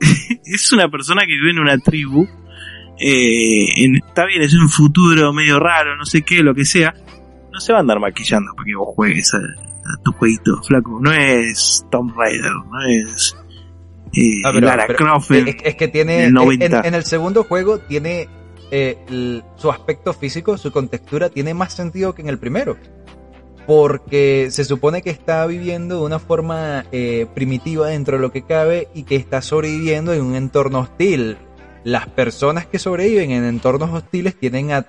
es 0.44 0.72
una 0.72 0.88
persona 0.88 1.22
que 1.22 1.34
vive 1.34 1.50
en 1.50 1.58
una 1.58 1.78
tribu 1.78 2.26
eh, 2.98 3.96
está 3.96 4.26
bien, 4.26 4.42
es 4.42 4.54
un 4.54 4.68
futuro 4.68 5.32
medio 5.32 5.58
raro, 5.58 5.96
no 5.96 6.04
sé 6.04 6.22
qué, 6.22 6.42
lo 6.42 6.54
que 6.54 6.64
sea, 6.64 6.94
no 7.52 7.60
se 7.60 7.72
va 7.72 7.78
a 7.78 7.80
andar 7.80 7.98
maquillando 7.98 8.52
para 8.54 8.66
que 8.66 8.76
vos 8.76 8.94
juegues 8.94 9.34
a, 9.34 9.40
tu 10.02 10.12
jueguito, 10.12 10.62
flaco. 10.62 10.98
No 11.00 11.12
es 11.12 11.84
Tomb 11.90 12.16
Raider, 12.16 12.52
no 12.70 12.86
es 12.86 13.36
eh, 14.16 14.42
ah, 14.44 14.52
Lara 14.52 14.86
Croft. 14.86 15.30
Es, 15.30 15.74
que 15.76 15.88
tiene, 15.88 16.26
en, 16.26 16.94
el 16.94 17.04
segundo 17.04 17.44
juego 17.44 17.78
tiene 17.78 18.28
eh, 18.70 19.42
su 19.56 19.70
aspecto 19.70 20.12
físico, 20.12 20.56
su 20.56 20.72
contextura, 20.72 21.28
tiene 21.28 21.54
más 21.54 21.72
sentido 21.72 22.14
que 22.14 22.22
en 22.22 22.28
el 22.28 22.38
primero. 22.38 22.76
Porque 23.66 24.48
se 24.50 24.64
supone 24.64 25.00
que 25.00 25.08
está 25.08 25.46
viviendo 25.46 26.00
de 26.00 26.04
una 26.04 26.18
forma 26.18 26.84
eh, 26.92 27.26
primitiva 27.34 27.88
dentro 27.88 28.18
de 28.18 28.22
lo 28.22 28.30
que 28.30 28.42
cabe 28.42 28.88
y 28.94 29.04
que 29.04 29.16
está 29.16 29.40
sobreviviendo 29.40 30.12
en 30.12 30.22
un 30.22 30.34
entorno 30.34 30.80
hostil 30.80 31.38
las 31.82 32.06
personas 32.08 32.66
que 32.66 32.78
sobreviven 32.78 33.30
en 33.30 33.44
entornos 33.44 33.90
hostiles 33.90 34.38
tienden 34.38 34.72
a, 34.72 34.86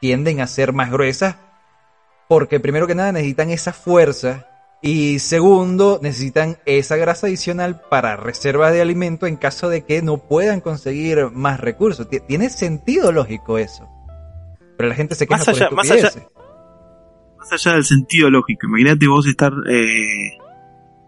tienden 0.00 0.40
a 0.40 0.46
ser 0.46 0.72
más 0.72 0.90
gruesas 0.90 1.36
porque 2.32 2.60
primero 2.60 2.86
que 2.86 2.94
nada 2.94 3.12
necesitan 3.12 3.50
esa 3.50 3.74
fuerza 3.74 4.46
y 4.80 5.18
segundo 5.18 6.00
necesitan 6.02 6.56
esa 6.64 6.96
grasa 6.96 7.26
adicional 7.26 7.82
para 7.90 8.16
reserva 8.16 8.70
de 8.70 8.80
alimento 8.80 9.26
en 9.26 9.36
caso 9.36 9.68
de 9.68 9.84
que 9.84 10.00
no 10.00 10.16
puedan 10.16 10.62
conseguir 10.62 11.30
más 11.30 11.60
recursos. 11.60 12.08
Tiene 12.26 12.48
sentido 12.48 13.12
lógico 13.12 13.58
eso. 13.58 13.86
Pero 14.78 14.88
la 14.88 14.94
gente 14.94 15.14
se 15.14 15.26
queja 15.26 15.40
más 15.40 15.48
allá, 15.48 15.68
más 15.72 15.90
allá, 15.90 16.10
más 17.36 17.52
allá 17.52 17.74
del 17.74 17.84
sentido 17.84 18.30
lógico, 18.30 18.66
imagínate 18.66 19.06
vos 19.08 19.26
estar 19.26 19.52
eh, 19.68 20.38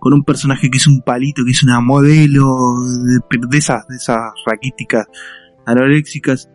con 0.01 0.13
un 0.13 0.25
personaje 0.25 0.71
que 0.71 0.77
es 0.77 0.87
un 0.87 1.01
palito, 1.01 1.43
que 1.43 1.53
es 1.53 1.63
una 1.63 1.81
modelo 1.81 2.75
de, 3.31 3.57
esas, 3.57 3.89
de 3.89 3.97
esas 3.97 4.31
raquíticas 4.45 5.07
anoréxicas. 5.65 6.51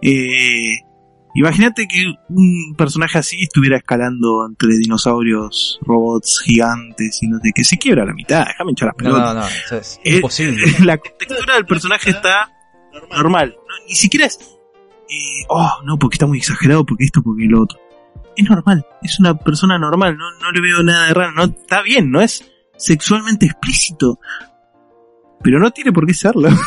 Eh, 0.00 0.91
imagínate 1.34 1.86
que 1.86 2.14
un 2.28 2.74
personaje 2.76 3.18
así 3.18 3.42
estuviera 3.42 3.76
escalando 3.76 4.46
entre 4.48 4.76
dinosaurios, 4.76 5.78
robots 5.82 6.40
gigantes 6.44 7.22
y 7.22 7.28
no 7.28 7.38
sé 7.38 7.52
qué, 7.54 7.64
se 7.64 7.78
quiebra 7.78 8.02
a 8.02 8.06
la 8.06 8.14
mitad, 8.14 8.44
déjame 8.46 8.72
echar 8.72 8.88
las 8.88 8.96
pelotas. 8.96 9.34
No, 9.34 9.40
no, 9.40 9.46
eso 9.46 9.76
es 9.76 10.00
eh, 10.04 10.16
imposible. 10.16 10.64
La 10.84 10.96
textura 10.96 11.54
del 11.54 11.66
personaje 11.66 12.10
está 12.10 12.50
normal, 13.10 13.56
ni 13.88 13.94
siquiera 13.94 14.26
es, 14.26 14.38
eh, 15.08 15.44
oh, 15.48 15.80
no, 15.84 15.98
porque 15.98 16.16
está 16.16 16.26
muy 16.26 16.38
exagerado, 16.38 16.84
porque 16.84 17.04
esto, 17.04 17.22
porque 17.22 17.44
lo 17.44 17.62
otro. 17.62 17.78
Es 18.36 18.48
normal, 18.48 18.86
es 19.02 19.20
una 19.20 19.36
persona 19.36 19.78
normal, 19.78 20.16
no, 20.16 20.24
no 20.40 20.50
le 20.52 20.60
veo 20.60 20.82
nada 20.82 21.08
de 21.08 21.14
raro, 21.14 21.32
no, 21.32 21.44
está 21.44 21.82
bien, 21.82 22.10
no 22.10 22.20
es 22.20 22.44
sexualmente 22.76 23.46
explícito. 23.46 24.18
Pero 25.42 25.58
no 25.58 25.70
tiene 25.70 25.92
por 25.92 26.06
qué 26.06 26.14
serlo. 26.14 26.48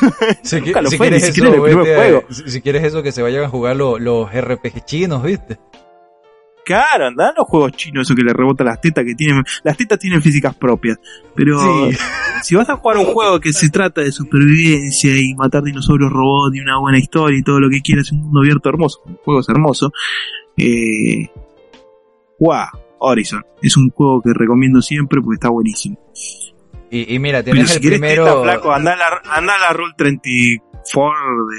Si, 0.43 0.61
quieres 0.61 0.93
eso, 1.23 2.23
Si, 2.29 2.61
quieres 2.61 2.83
eso, 2.83 3.03
que 3.03 3.11
se 3.11 3.21
vayan 3.21 3.43
a 3.43 3.49
jugar 3.49 3.75
los 3.75 4.29
RPG 4.31 4.85
chinos, 4.85 5.23
¿viste? 5.23 5.57
Claro, 6.65 7.05
andan 7.05 7.35
los 7.38 7.47
juegos 7.47 7.73
chinos, 7.73 8.07
eso 8.07 8.15
que 8.15 8.23
le 8.23 8.33
rebota 8.33 8.63
las 8.63 8.81
tetas 8.81 9.05
que 9.05 9.13
tienen. 9.13 9.43
Las 9.63 9.77
tetas 9.77 9.99
tienen 9.99 10.21
físicas 10.21 10.55
propias. 10.55 10.97
Pero 11.35 11.59
si 12.41 12.55
vas 12.55 12.67
a 12.69 12.77
jugar 12.77 12.97
un 12.97 13.05
juego 13.05 13.39
que 13.39 13.53
se 13.53 13.69
trata 13.69 14.01
de 14.01 14.11
supervivencia 14.11 15.15
y 15.15 15.35
matar 15.35 15.61
dinosaurios 15.61 16.11
robots 16.11 16.55
y 16.55 16.61
una 16.61 16.79
buena 16.79 16.97
historia 16.97 17.38
y 17.38 17.43
todo 17.43 17.59
lo 17.59 17.69
que 17.69 17.81
quieras, 17.81 18.11
un 18.11 18.21
mundo 18.23 18.39
abierto 18.39 18.69
hermoso, 18.69 18.99
un 19.05 19.17
juego 19.17 19.41
es 19.41 19.49
hermoso. 19.49 19.91
Eh, 20.57 21.29
wow, 22.39 22.65
Horizon. 22.97 23.43
Es 23.61 23.77
un 23.77 23.91
juego 23.91 24.21
que 24.21 24.33
recomiendo 24.33 24.81
siempre 24.81 25.21
porque 25.21 25.35
está 25.35 25.49
buenísimo. 25.49 25.97
Y, 27.03 27.19
mira, 27.19 27.43
tienes 27.43 27.75
el 27.75 27.81
primero... 27.81 28.43
anda, 28.71 28.93
a 28.93 28.95
la, 28.95 29.21
anda 29.31 29.58
la 29.58 29.73
Rule 29.73 29.93
34 29.97 31.13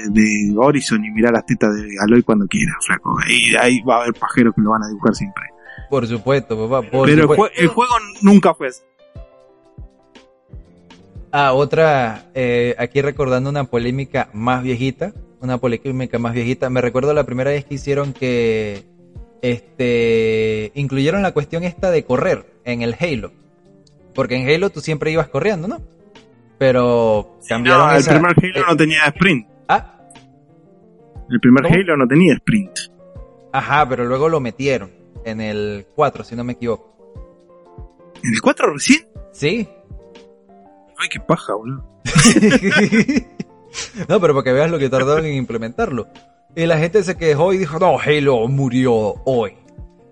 de, 0.09 0.53
Horizon 0.55 1.05
y 1.05 1.11
mira 1.11 1.31
las 1.31 1.45
tetas 1.45 1.75
de 1.75 1.95
Aloy 2.01 2.23
cuando 2.23 2.47
quieras, 2.47 2.75
flaco. 2.85 3.17
Ahí, 3.23 3.53
ahí 3.59 3.81
va 3.81 3.97
a 3.97 4.01
haber 4.03 4.13
pajeros 4.13 4.55
que 4.55 4.61
lo 4.61 4.71
van 4.71 4.83
a 4.83 4.87
dibujar 4.87 5.13
siempre. 5.13 5.43
Por 5.89 6.07
supuesto, 6.07 6.67
papá. 6.67 6.87
Pero 6.91 7.49
El, 7.55 7.67
juego 7.67 7.93
nunca 8.21 8.53
fue 8.53 8.69
así. 8.69 8.81
Ah, 11.31 11.53
otra, 11.53 12.29
eh, 12.33 12.75
aquí 12.79 13.01
recordando 13.01 13.49
una 13.49 13.65
polémica 13.65 14.29
más 14.33 14.63
viejita, 14.63 15.13
una 15.39 15.57
polémica 15.57 16.17
más 16.19 16.33
viejita. 16.33 16.69
Me 16.69 16.81
recuerdo 16.81 17.13
la 17.13 17.25
primera 17.25 17.51
vez 17.51 17.65
que 17.65 17.75
hicieron 17.75 18.13
que 18.13 18.85
este, 19.41 20.71
incluyeron 20.73 21.21
la 21.21 21.33
cuestión 21.33 21.63
esta 21.63 21.91
de 21.91 22.05
correr 22.05 22.45
en 22.63 22.81
el 22.81 22.95
Halo. 22.99 23.31
Porque 24.17 24.35
en 24.35 24.49
Halo 24.49 24.71
tú 24.71 24.81
siempre 24.81 25.11
ibas 25.11 25.27
corriendo, 25.27 25.67
¿no? 25.67 25.79
Pero 26.57 27.37
cambiaron 27.47 27.89
no, 27.89 27.95
el 27.95 28.03
primer 28.03 28.33
Halo 28.35 28.65
no 28.65 28.75
tenía 28.75 29.05
sprint. 29.05 29.47
Ah. 29.67 30.09
El 31.29 31.39
primer 31.39 31.67
Halo 31.67 31.97
no 31.97 32.07
tenía 32.07 32.33
sprint. 32.33 32.71
Ajá, 33.53 33.87
pero 33.87 34.05
luego 34.05 34.27
lo 34.27 34.39
metieron 34.39 34.89
en 35.23 35.39
el 35.39 35.85
4, 35.93 36.23
si 36.23 36.35
no 36.35 36.43
me 36.43 36.53
equivoco. 36.53 36.95
¿En 38.23 38.33
el 38.33 38.41
4 38.41 38.73
recién? 38.73 39.01
Sí. 39.33 39.69
Ay, 40.97 41.09
qué 41.11 41.19
paja, 41.19 41.53
boludo. 41.53 41.87
no, 44.09 44.19
pero 44.19 44.33
para 44.33 44.43
que 44.43 44.51
veas 44.51 44.71
lo 44.71 44.79
que 44.79 44.89
tardaron 44.89 45.25
en 45.25 45.35
implementarlo. 45.35 46.07
Y 46.55 46.65
la 46.65 46.79
gente 46.79 47.03
se 47.03 47.17
quejó 47.17 47.53
y 47.53 47.59
dijo, 47.59 47.77
no, 47.77 47.99
Halo 47.99 48.47
murió 48.47 49.13
hoy. 49.25 49.53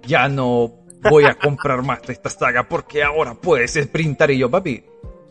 Ya 0.03 0.29
no 0.29 0.84
voy 1.09 1.25
a 1.25 1.35
comprar 1.35 1.81
más 1.83 2.01
de 2.03 2.13
esta 2.13 2.29
saga 2.29 2.63
porque 2.67 3.03
ahora 3.03 3.33
puedes 3.33 3.73
sprintar. 3.73 4.31
Y 4.31 4.37
yo, 4.37 4.49
papi, 4.49 4.83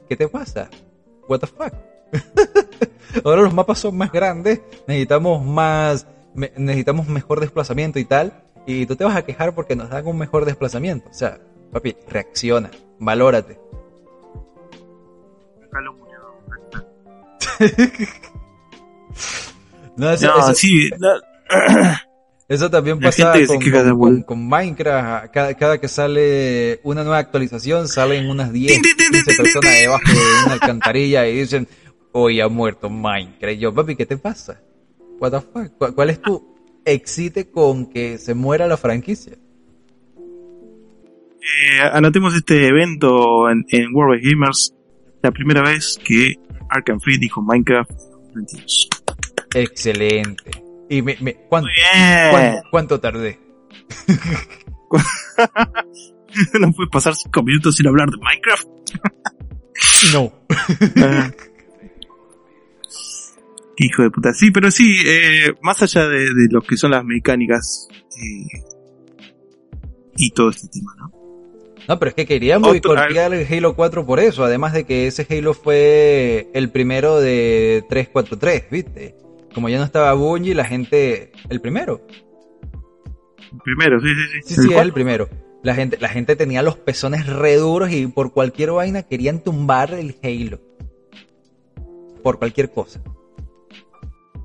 ¿qué 0.09 0.17
te 0.17 0.29
pasa? 0.29 0.69
What 1.29 1.41
the 1.41 1.47
fuck? 1.47 1.73
ahora 3.25 3.43
los 3.43 3.55
mapas 3.55 3.79
son 3.79 3.97
más 3.97 4.13
grandes, 4.13 4.61
necesitamos 4.87 5.45
más, 5.45 6.07
necesitamos 6.35 7.09
mejor 7.09 7.41
desplazamiento 7.41 7.99
y 7.99 8.05
tal. 8.05 8.33
Y 8.67 8.87
tú 8.87 8.97
te 8.97 9.05
vas 9.05 9.17
a 9.17 9.25
quejar 9.25 9.55
porque 9.55 9.77
nos 9.77 9.91
dan 9.91 10.07
un 10.07 10.19
mejor 10.19 10.45
desplazamiento. 10.45 11.09
O 11.11 11.15
sea, 11.15 11.39
papi, 11.73 11.97
reacciona, 12.09 12.71
valórate. 12.99 13.59
No, 19.97 20.11
eso, 20.11 20.27
eso 20.51 20.53
también 22.71 23.01
pasa 23.01 23.33
con, 24.27 24.49
Minecraft. 24.49 25.33
Cada, 25.33 25.79
que 25.79 25.89
sale 25.89 26.81
una 26.83 27.03
nueva 27.03 27.19
actualización, 27.19 27.89
salen 27.89 28.29
unas 28.29 28.53
10, 28.53 28.81
15 28.83 29.35
personas 29.35 29.73
debajo 29.81 30.13
de 30.13 30.45
una 30.45 30.53
alcantarilla 30.61 31.27
y 31.27 31.39
dicen, 31.41 31.67
hoy 32.13 32.41
ha 32.41 32.49
muerto 32.49 32.91
Minecraft. 32.91 33.57
Y 33.57 33.59
yo, 33.59 33.73
papi, 33.73 33.97
¿qué 33.97 34.07
te 34.07 34.17
pasa? 34.17 34.61
What 35.19 35.31
the 35.31 35.41
fuck? 35.41 35.95
¿Cuál, 35.95 36.11
es 36.11 36.21
tu 36.21 36.55
excite 36.85 37.51
con 37.51 37.87
que 37.87 38.19
se 38.19 38.35
muera 38.35 38.67
la 38.67 38.77
franquicia? 38.77 39.33
eh, 41.45 41.81
anotemos 41.93 42.35
este 42.35 42.69
evento 42.69 43.51
en, 43.51 43.65
en 43.69 43.95
World 43.95 44.19
of 44.19 44.23
Gamers, 44.23 44.75
la 45.23 45.31
primera 45.31 45.63
vez 45.63 45.99
que 46.03 46.35
Arkham 46.71 47.01
Free 47.01 47.19
dijo 47.19 47.43
Minecraft 47.43 47.91
22. 48.35 48.89
Excelente. 49.55 50.64
Y 50.89 51.03
me, 51.03 51.17
me- 51.21 51.35
¿cuán- 51.49 51.65
Muy 51.65 51.73
bien. 51.73 52.31
cuán- 52.31 52.57
¿Cuánto 52.71 53.01
tardé? 53.01 53.39
no 56.61 56.73
puedes 56.73 56.91
pasar 56.93 57.15
cinco 57.15 57.43
minutos 57.43 57.75
sin 57.77 57.87
hablar 57.89 58.09
de 58.11 58.17
Minecraft. 58.19 58.69
No. 60.13 60.33
Hijo 63.77 64.03
de 64.03 64.11
puta. 64.11 64.33
Sí, 64.35 64.51
pero 64.53 64.71
sí, 64.71 65.01
eh, 65.05 65.53
más 65.63 65.83
allá 65.83 66.07
de, 66.09 66.27
de 66.33 66.47
lo 66.51 66.61
que 66.63 66.77
son 66.77 66.93
las 66.93 67.05
mecánicas 67.05 67.89
eh, 68.17 68.63
y 70.17 70.31
todo 70.31 70.51
este 70.51 70.69
tema, 70.69 70.95
¿no? 70.97 71.11
No, 71.89 71.99
pero 71.99 72.11
es 72.11 72.15
que 72.15 72.25
querían 72.25 72.65
Otro- 72.65 72.71
boicotear 72.95 73.35
el 73.35 73.47
Halo 73.53 73.75
4 73.75 74.07
por 74.07 74.21
eso, 74.21 74.45
además 74.45 74.73
de 74.73 74.85
que 74.85 75.09
ese 75.09 75.27
Halo 75.29 75.55
fue 75.55 76.49
el 76.55 76.71
primero 76.71 77.19
de 77.21 77.85
343, 77.91 78.71
¿viste? 78.71 79.17
Como 79.55 79.69
ya 79.69 79.79
no 79.79 79.85
estaba 79.85 80.13
Bungie, 80.15 80.55
la 80.55 80.65
gente... 80.65 81.33
El 81.49 81.61
primero. 81.61 82.01
Primero, 83.63 84.01
sí, 84.01 84.09
sí, 84.09 84.15
sí. 84.33 84.55
Sí, 84.55 84.61
El 84.61 84.69
sí, 84.69 84.75
es 84.75 84.81
el 84.81 84.93
primero. 84.93 85.29
La 85.63 85.75
gente, 85.75 85.97
la 86.01 86.09
gente 86.09 86.37
tenía 86.37 86.63
los 86.63 86.77
pezones 86.77 87.27
re 87.27 87.57
duros 87.57 87.91
y 87.91 88.07
por 88.07 88.33
cualquier 88.33 88.73
vaina 88.73 89.05
querían 89.05 89.43
tumbar 89.43 89.95
el 89.95 90.17
Halo. 90.23 90.61
Por 92.23 92.39
cualquier 92.39 92.71
cosa. 92.71 93.01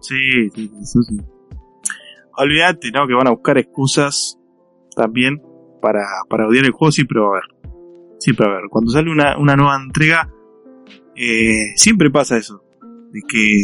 Sí, 0.01 0.49
sí, 0.55 0.71
eso 0.81 1.01
sí. 1.01 1.17
Olvídate, 2.37 2.91
¿no? 2.91 3.05
Que 3.07 3.13
van 3.13 3.27
a 3.27 3.31
buscar 3.31 3.57
excusas 3.57 4.37
también 4.95 5.41
para, 5.81 6.03
para 6.29 6.47
odiar 6.47 6.65
el 6.65 6.71
juego, 6.71 6.91
siempre 6.91 7.19
va 7.19 7.25
a 7.25 7.29
haber. 7.31 7.43
Siempre 8.19 8.45
va 8.45 8.53
a 8.53 8.55
haber. 8.57 8.69
Cuando 8.69 8.91
sale 8.91 9.11
una, 9.11 9.37
una 9.37 9.55
nueva 9.55 9.75
entrega, 9.75 10.29
eh, 11.15 11.73
siempre 11.75 12.09
pasa 12.09 12.37
eso. 12.37 12.63
De 13.11 13.21
que, 13.27 13.57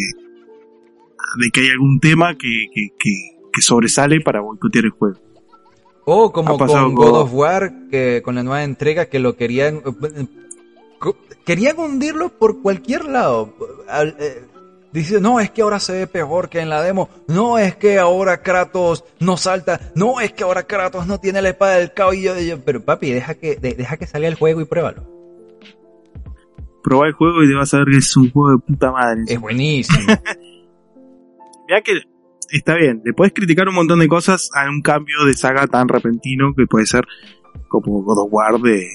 de 1.39 1.49
que 1.51 1.61
hay 1.61 1.69
algún 1.69 1.99
tema 1.99 2.35
que, 2.35 2.67
que, 2.73 2.89
que, 2.99 3.11
que 3.53 3.61
sobresale 3.61 4.21
para 4.21 4.41
boicotear 4.41 4.85
el 4.85 4.91
juego. 4.91 5.19
O 6.05 6.31
como 6.31 6.57
con 6.57 6.93
God 6.95 7.21
of 7.21 7.33
War, 7.33 7.73
que 7.89 8.21
con 8.23 8.35
la 8.35 8.43
nueva 8.43 8.63
entrega 8.63 9.05
que 9.07 9.19
lo 9.19 9.35
querían... 9.35 9.81
co- 10.99 11.17
Querían 11.45 11.77
hundirlo 11.79 12.29
por 12.29 12.61
cualquier 12.61 13.05
lado. 13.05 13.53
Eh, 14.19 14.43
Dice, 14.91 15.19
no, 15.19 15.41
es 15.41 15.51
que 15.51 15.61
ahora 15.61 15.79
se 15.79 15.91
ve 15.91 16.07
peor 16.07 16.47
que 16.47 16.59
en 16.61 16.69
la 16.69 16.81
demo. 16.81 17.09
No, 17.27 17.57
es 17.57 17.75
que 17.75 17.99
ahora 17.99 18.41
Kratos 18.41 19.03
no 19.19 19.35
salta. 19.35 19.91
No, 19.93 20.21
es 20.21 20.31
que 20.31 20.43
ahora 20.45 20.63
Kratos 20.63 21.05
no 21.05 21.19
tiene 21.19 21.41
la 21.41 21.49
espada 21.49 21.75
del 21.75 21.91
caos. 21.93 22.15
Y 22.15 22.21
yo- 22.21 22.39
yo, 22.39 22.61
pero 22.63 22.81
papi, 22.83 23.11
deja 23.11 23.33
que, 23.35 23.57
de- 23.57 23.73
deja 23.73 23.97
que 23.97 24.07
salga 24.07 24.27
el 24.29 24.35
juego 24.35 24.61
y 24.61 24.65
pruébalo. 24.65 25.03
Probar 26.81 27.07
el 27.09 27.13
juego 27.13 27.43
y 27.43 27.47
te 27.49 27.55
vas 27.55 27.73
a 27.73 27.77
ver 27.79 27.87
que 27.91 27.97
es 27.97 28.15
un 28.15 28.31
juego 28.31 28.51
de 28.51 28.57
puta 28.65 28.91
madre. 28.91 29.21
Es 29.27 29.39
buenísimo. 29.41 29.99
Ya 31.69 31.81
que 31.81 32.01
está 32.51 32.75
bien, 32.75 33.01
le 33.03 33.13
puedes 33.13 33.33
criticar 33.33 33.67
un 33.67 33.75
montón 33.75 33.99
de 33.99 34.07
cosas 34.07 34.49
a 34.53 34.69
un 34.69 34.81
cambio 34.81 35.25
de 35.25 35.33
saga 35.33 35.67
tan 35.67 35.87
repentino 35.87 36.53
que 36.55 36.65
puede 36.67 36.85
ser 36.85 37.05
como 37.67 38.03
God 38.03 38.25
of 38.25 38.27
War 38.31 38.59
de 38.59 38.87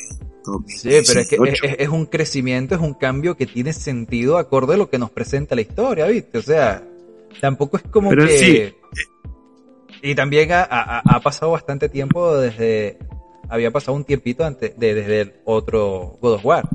Sí, 0.66 0.88
pero 1.06 1.20
es 1.20 1.28
que 1.28 1.36
2018. 1.36 1.66
es, 1.66 1.76
es 1.80 1.88
un 1.90 2.06
crecimiento, 2.06 2.74
es 2.74 2.80
un 2.80 2.94
cambio 2.94 3.36
que 3.36 3.46
tiene 3.46 3.72
sentido 3.72 4.38
acorde 4.38 4.74
a 4.74 4.76
lo 4.78 4.88
que 4.88 4.98
nos 4.98 5.10
presenta 5.10 5.54
la 5.54 5.60
historia, 5.60 6.06
¿viste? 6.06 6.38
O 6.38 6.42
sea, 6.42 6.82
tampoco 7.40 7.76
es 7.76 7.82
como 7.84 8.08
Pero 8.10 8.26
que... 8.26 8.38
sí. 8.38 8.74
Y 10.02 10.14
también 10.14 10.50
ha, 10.52 10.62
ha- 10.62 11.00
ha 11.04 11.20
pasado 11.20 11.52
bastante 11.52 11.88
tiempo 11.88 12.36
desde... 12.38 12.98
Había 13.50 13.70
pasado 13.70 13.96
un 13.96 14.04
tiempito 14.04 14.44
antes 14.44 14.78
de, 14.78 14.94
desde 14.94 15.20
el 15.20 15.32
otro 15.44 16.16
God 16.22 16.34
of 16.34 16.44
War. 16.46 16.68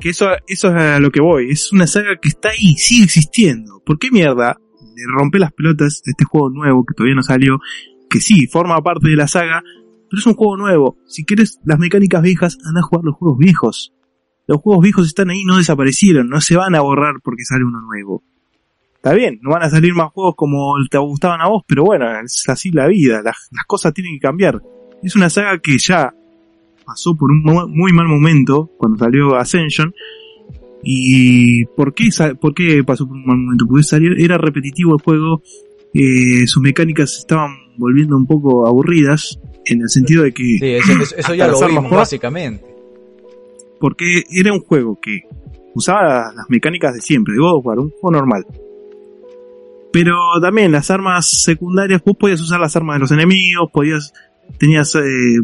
Que 0.00 0.10
eso, 0.10 0.28
eso 0.46 0.68
es 0.68 0.74
a 0.74 0.98
lo 0.98 1.10
que 1.10 1.20
voy. 1.20 1.50
Es 1.50 1.72
una 1.72 1.86
saga 1.86 2.16
que 2.20 2.28
está 2.28 2.50
ahí, 2.50 2.76
sigue 2.76 3.04
existiendo. 3.04 3.82
¿Por 3.84 3.98
qué 3.98 4.10
mierda 4.10 4.58
le 4.96 5.02
rompe 5.12 5.38
las 5.38 5.52
pelotas 5.52 6.02
este 6.04 6.24
juego 6.24 6.50
nuevo 6.50 6.84
que 6.84 6.94
todavía 6.94 7.14
no 7.14 7.22
salió? 7.22 7.58
Que 8.08 8.20
sí, 8.20 8.46
forma 8.46 8.80
parte 8.82 9.08
de 9.08 9.16
la 9.16 9.28
saga, 9.28 9.62
pero 9.62 10.20
es 10.20 10.26
un 10.26 10.34
juego 10.34 10.56
nuevo. 10.56 10.98
Si 11.06 11.24
quieres 11.24 11.60
las 11.64 11.78
mecánicas 11.78 12.22
viejas, 12.22 12.58
anda 12.66 12.80
a 12.80 12.84
jugar 12.84 13.04
los 13.04 13.16
juegos 13.16 13.38
viejos. 13.38 13.92
Los 14.46 14.60
juegos 14.60 14.82
viejos 14.82 15.06
están 15.06 15.30
ahí, 15.30 15.44
no 15.44 15.56
desaparecieron, 15.56 16.28
no 16.28 16.40
se 16.40 16.56
van 16.56 16.74
a 16.74 16.80
borrar 16.80 17.16
porque 17.22 17.44
sale 17.44 17.64
uno 17.64 17.80
nuevo. 17.80 18.24
Está 18.96 19.14
bien, 19.14 19.40
no 19.42 19.50
van 19.50 19.62
a 19.62 19.70
salir 19.70 19.94
más 19.94 20.12
juegos 20.12 20.34
como 20.36 20.74
te 20.90 20.98
gustaban 20.98 21.40
a 21.40 21.48
vos, 21.48 21.64
pero 21.66 21.84
bueno, 21.84 22.06
es 22.20 22.44
así 22.48 22.70
la 22.70 22.86
vida, 22.86 23.22
las 23.22 23.64
cosas 23.66 23.92
tienen 23.92 24.14
que 24.14 24.20
cambiar. 24.20 24.60
Es 25.02 25.16
una 25.16 25.28
saga 25.28 25.58
que 25.58 25.76
ya 25.78 26.14
pasó 26.84 27.14
por 27.16 27.30
un 27.30 27.42
muy 27.70 27.92
mal 27.92 28.06
momento 28.08 28.70
cuando 28.78 28.98
salió 28.98 29.36
Ascension. 29.36 29.94
¿Y 30.84 31.64
por 31.76 31.94
qué, 31.94 32.08
por 32.40 32.54
qué 32.54 32.82
pasó 32.84 33.06
por 33.06 33.16
un 33.16 33.24
mal 33.26 33.38
momento? 33.38 33.66
Porque 33.68 33.84
salió, 33.84 34.10
era 34.16 34.36
repetitivo 34.38 34.94
el 34.96 35.02
juego, 35.02 35.42
eh, 35.94 36.46
sus 36.46 36.62
mecánicas 36.62 37.12
se 37.14 37.18
estaban 37.20 37.50
volviendo 37.76 38.16
un 38.16 38.26
poco 38.26 38.66
aburridas, 38.66 39.38
en 39.64 39.80
el 39.82 39.88
sentido 39.88 40.24
de 40.24 40.32
que, 40.32 40.42
Sí, 40.42 40.66
eso, 40.66 40.92
eso- 41.00 41.14
eso 41.16 41.34
ya 41.34 41.46
lo 41.46 41.58
vimos 41.60 41.84
jugar. 41.84 41.98
básicamente. 42.00 42.64
porque 43.78 44.22
era 44.30 44.52
un 44.52 44.60
juego 44.60 44.98
que 45.00 45.20
usaba 45.74 46.32
las 46.34 46.46
mecánicas 46.48 46.94
de 46.94 47.00
siempre, 47.00 47.34
de 47.34 47.40
War, 47.40 47.78
un 47.80 47.90
juego 47.90 48.12
normal. 48.12 48.44
Pero 49.92 50.14
también 50.40 50.72
las 50.72 50.90
armas 50.90 51.28
secundarias, 51.42 52.02
vos 52.04 52.16
podías 52.16 52.40
usar 52.40 52.60
las 52.60 52.74
armas 52.76 52.96
de 52.96 53.00
los 53.00 53.10
enemigos, 53.12 53.70
podías, 53.72 54.12
tenías 54.58 54.94
eh, 54.94 55.00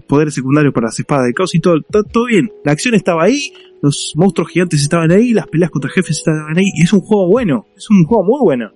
poderes 0.07 0.35
secundarios 0.35 0.73
para 0.73 0.87
las 0.87 0.99
espadas 0.99 1.27
de 1.27 1.35
caos 1.35 1.55
y 1.55 1.61
todo, 1.61 1.81
todo, 1.83 2.27
bien. 2.27 2.51
La 2.65 2.73
acción 2.73 2.95
estaba 2.95 3.25
ahí, 3.25 3.53
los 3.83 4.13
monstruos 4.17 4.51
gigantes 4.51 4.83
estaban 4.83 5.11
ahí, 5.11 5.33
las 5.33 5.47
peleas 5.47 5.71
contra 5.71 5.91
jefes 5.91 6.19
estaban 6.19 6.57
ahí, 6.57 6.67
y 6.75 6.83
es 6.83 6.93
un 6.93 7.01
juego 7.01 7.29
bueno, 7.29 7.67
es 7.77 7.89
un 7.91 8.05
juego 8.05 8.25
muy 8.25 8.41
bueno. 8.43 8.71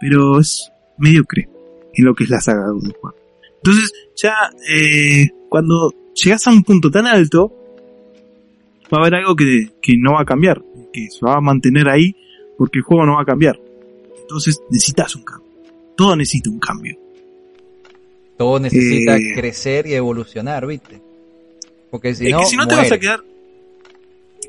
Pero 0.00 0.38
es 0.38 0.70
mediocre 0.98 1.48
en 1.94 2.04
lo 2.04 2.14
que 2.14 2.24
es 2.24 2.30
la 2.30 2.40
saga 2.40 2.66
de 2.66 2.72
God 2.72 2.88
of. 3.02 3.14
Entonces, 3.56 3.92
ya 4.16 4.34
eh, 4.68 5.28
cuando 5.48 5.92
llegas 6.14 6.46
a 6.46 6.52
un 6.52 6.62
punto 6.62 6.90
tan 6.90 7.06
alto, 7.06 7.52
va 8.92 8.98
a 8.98 9.00
haber 9.00 9.16
algo 9.16 9.34
que, 9.34 9.72
que 9.82 9.96
no 9.98 10.12
va 10.12 10.22
a 10.22 10.24
cambiar, 10.24 10.62
que 10.92 11.08
se 11.10 11.24
va 11.24 11.36
a 11.36 11.40
mantener 11.40 11.88
ahí 11.88 12.14
porque 12.56 12.78
el 12.78 12.84
juego 12.84 13.06
no 13.06 13.14
va 13.14 13.22
a 13.22 13.26
cambiar. 13.26 13.58
Entonces 14.20 14.60
necesitas 14.70 15.16
un 15.16 15.22
cambio. 15.22 15.48
Todo 15.96 16.16
necesita 16.16 16.50
un 16.50 16.58
cambio. 16.58 16.96
Todo 18.38 18.60
necesita 18.60 19.16
Eh. 19.18 19.32
crecer 19.34 19.86
y 19.86 19.94
evolucionar, 19.94 20.66
¿viste? 20.66 21.00
Porque 21.90 22.14
si 22.14 22.26
es 22.26 22.32
no, 22.32 22.40
que 22.40 22.46
si 22.46 22.56
no 22.56 22.66
te 22.68 22.74
vas 22.76 22.92
a 22.92 22.98
quedar. 22.98 23.20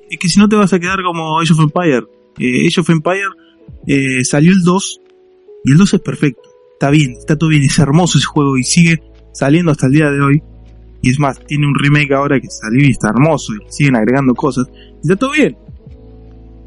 Es 0.09 0.19
que 0.19 0.27
si 0.29 0.39
no 0.39 0.47
te 0.47 0.55
vas 0.55 0.71
a 0.73 0.79
quedar 0.79 1.01
como 1.03 1.39
Age 1.39 1.53
of 1.53 1.59
Empire. 1.59 2.03
Eh, 2.37 2.67
Age 2.67 2.81
of 2.81 2.89
Empire 2.89 3.29
eh, 3.87 4.23
salió 4.23 4.51
el 4.51 4.61
2 4.63 5.01
y 5.65 5.71
el 5.71 5.77
2 5.77 5.93
es 5.95 5.99
perfecto. 6.01 6.41
Está 6.73 6.89
bien, 6.91 7.11
está 7.11 7.35
todo 7.37 7.49
bien, 7.49 7.63
es 7.63 7.77
hermoso 7.79 8.17
ese 8.17 8.27
juego 8.27 8.57
y 8.57 8.63
sigue 8.63 9.01
saliendo 9.33 9.71
hasta 9.71 9.87
el 9.87 9.93
día 9.93 10.09
de 10.11 10.21
hoy. 10.21 10.43
Y 11.01 11.09
es 11.09 11.19
más, 11.19 11.39
tiene 11.45 11.65
un 11.65 11.75
remake 11.75 12.11
ahora 12.13 12.39
que 12.39 12.47
salió 12.49 12.85
y 12.85 12.91
está 12.91 13.09
hermoso 13.09 13.53
y 13.53 13.59
siguen 13.71 13.95
agregando 13.95 14.33
cosas. 14.35 14.67
Y 15.03 15.07
está 15.07 15.15
todo 15.15 15.31
bien. 15.31 15.57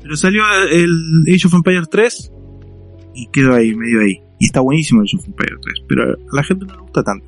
Pero 0.02 0.16
salió 0.16 0.42
el 0.70 1.24
Age 1.32 1.46
of 1.46 1.54
Empire 1.54 1.82
3 1.90 2.32
y 3.14 3.26
quedó 3.28 3.54
ahí, 3.54 3.74
medio 3.74 4.00
ahí. 4.00 4.20
Y 4.42 4.46
está 4.46 4.60
buenísimo 4.60 5.02
el 5.02 5.06
of 5.16 5.24
Empire 5.24 5.56
3, 5.62 5.84
pero 5.86 6.02
a 6.02 6.34
la 6.34 6.42
gente 6.42 6.66
no 6.66 6.74
le 6.74 6.80
gusta 6.80 7.04
tanto. 7.04 7.24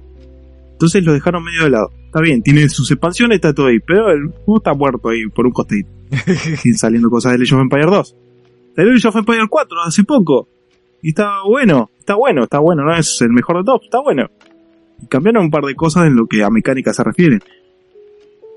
Entonces 0.72 1.04
lo 1.04 1.12
dejaron 1.12 1.44
medio 1.44 1.62
de 1.62 1.70
lado. 1.70 1.92
Está 2.06 2.20
bien, 2.20 2.42
tiene 2.42 2.68
sus 2.68 2.90
expansiones, 2.90 3.36
está 3.36 3.54
todo 3.54 3.68
ahí, 3.68 3.78
pero 3.78 4.10
el 4.10 4.30
juego 4.30 4.56
está 4.56 4.74
muerto 4.74 5.10
ahí 5.10 5.24
por 5.28 5.46
un 5.46 5.52
costadito. 5.52 5.88
Siguen 6.56 6.76
saliendo 6.76 7.08
cosas 7.10 7.30
del 7.30 7.42
Age 7.42 7.54
of 7.54 7.60
Empire 7.60 7.86
2. 7.86 8.16
Salió 8.74 8.90
el 8.90 8.96
Age 8.96 9.06
of 9.06 9.14
Empire 9.14 9.46
4 9.48 9.80
hace 9.86 10.02
poco. 10.02 10.48
Y 11.02 11.10
está 11.10 11.44
bueno, 11.48 11.88
está 12.00 12.16
bueno, 12.16 12.42
está 12.42 12.58
bueno, 12.58 12.82
no 12.82 12.96
es 12.96 13.22
el 13.22 13.30
mejor 13.30 13.58
de 13.58 13.64
todos, 13.64 13.82
está 13.84 14.00
bueno. 14.00 14.28
Y 15.00 15.06
cambiaron 15.06 15.44
un 15.44 15.50
par 15.52 15.62
de 15.62 15.76
cosas 15.76 16.08
en 16.08 16.16
lo 16.16 16.26
que 16.26 16.42
a 16.42 16.50
mecánica 16.50 16.92
se 16.92 17.04
refiere. 17.04 17.38